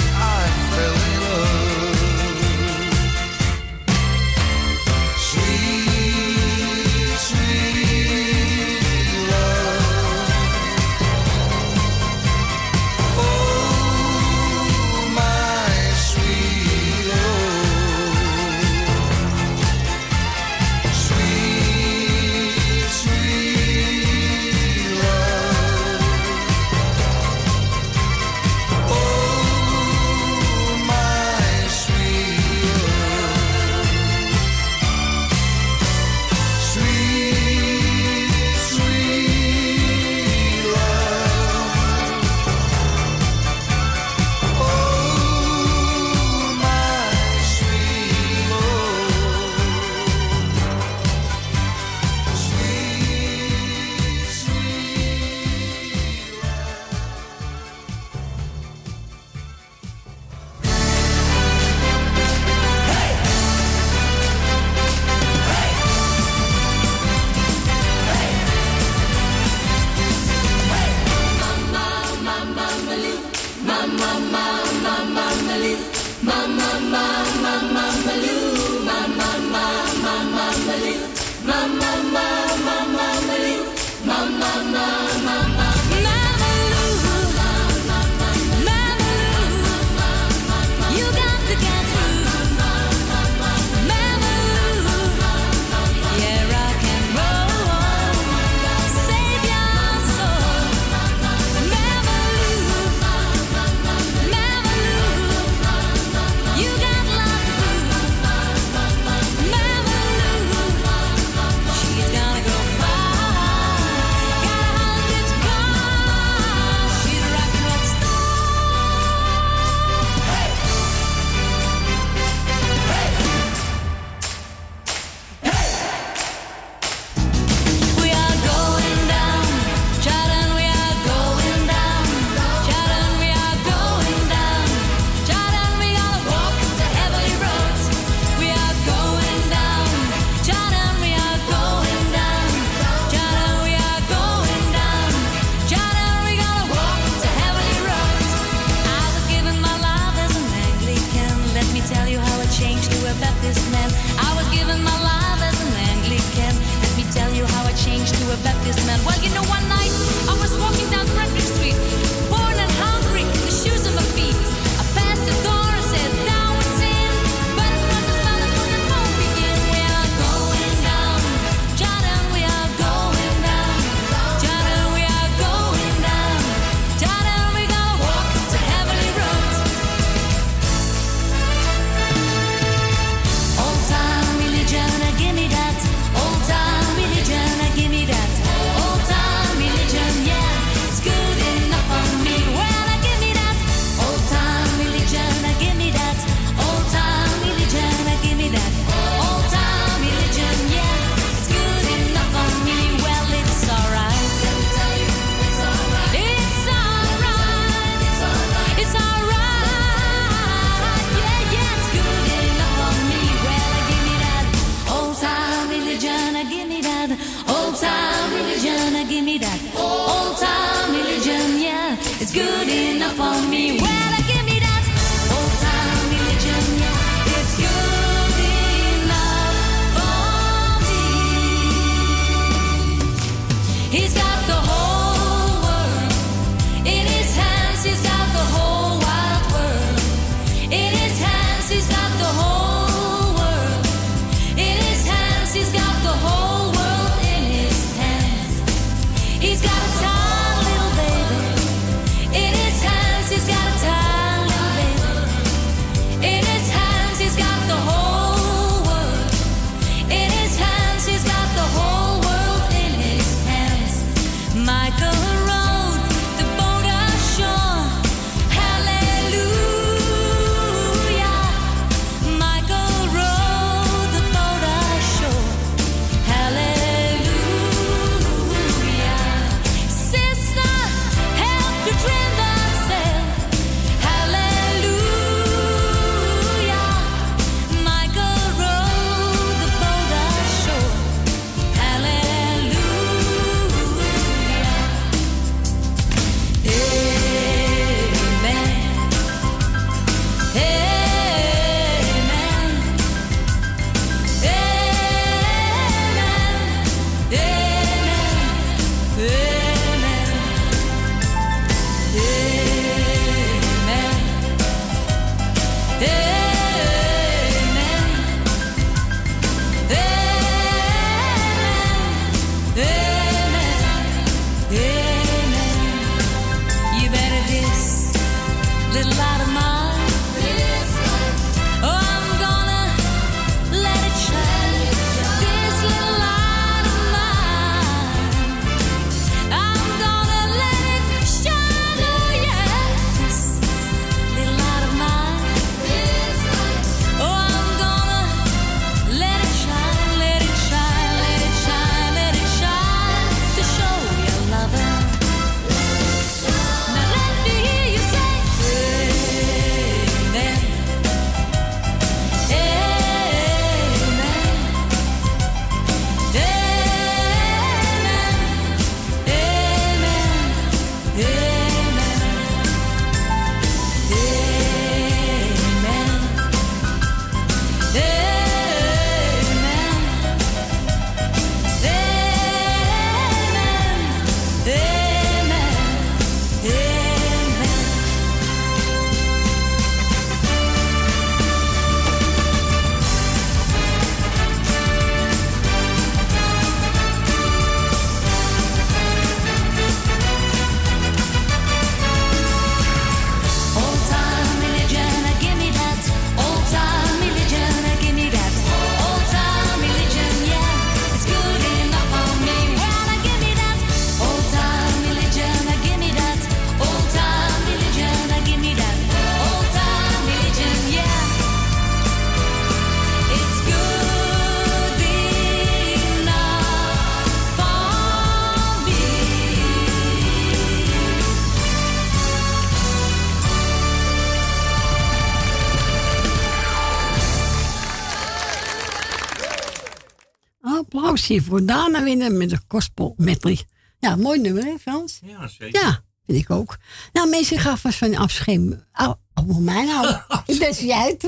[441.27, 443.59] Voor Dana winnen met de gospel medley.
[443.99, 445.19] Ja, mooi nummer hè Frans?
[445.23, 445.81] Ja, zeker.
[445.81, 446.77] Ja, Vind ik ook.
[447.13, 448.59] Nou, mensen, ik ga vast van afscheid.
[448.93, 450.07] Oh, oh, mij nou.
[450.45, 451.19] Ik ben jij het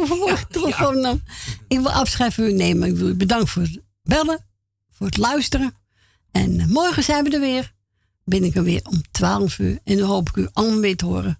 [0.49, 1.21] telefoon nam.
[1.67, 2.87] Ik wil afscheid van u nemen.
[2.89, 4.45] Ik wil u bedanken voor het bellen,
[4.91, 5.75] voor het luisteren.
[6.31, 7.73] En eh, morgen zijn we er weer.
[8.25, 9.79] Ben ik er weer om 12 uur.
[9.83, 11.39] En dan hoop ik u allemaal weer te horen.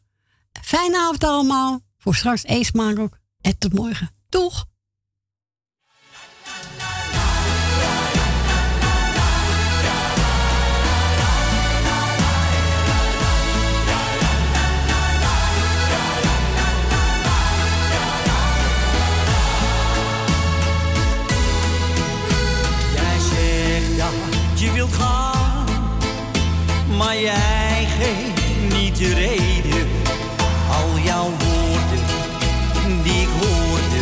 [0.62, 1.82] Fijne avond allemaal.
[1.98, 3.18] Voor straks eet ook.
[3.42, 4.12] En tot morgen.
[4.30, 4.66] Doeg!
[24.80, 25.66] Wilt gaan,
[26.98, 29.88] maar jij geeft niet de reden.
[30.72, 32.04] Al jouw woorden
[33.04, 34.02] die ik hoorde,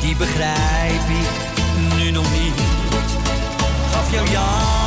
[0.00, 1.30] die begrijp ik
[1.96, 2.60] nu nog niet.
[3.92, 4.79] Gaf jou jaren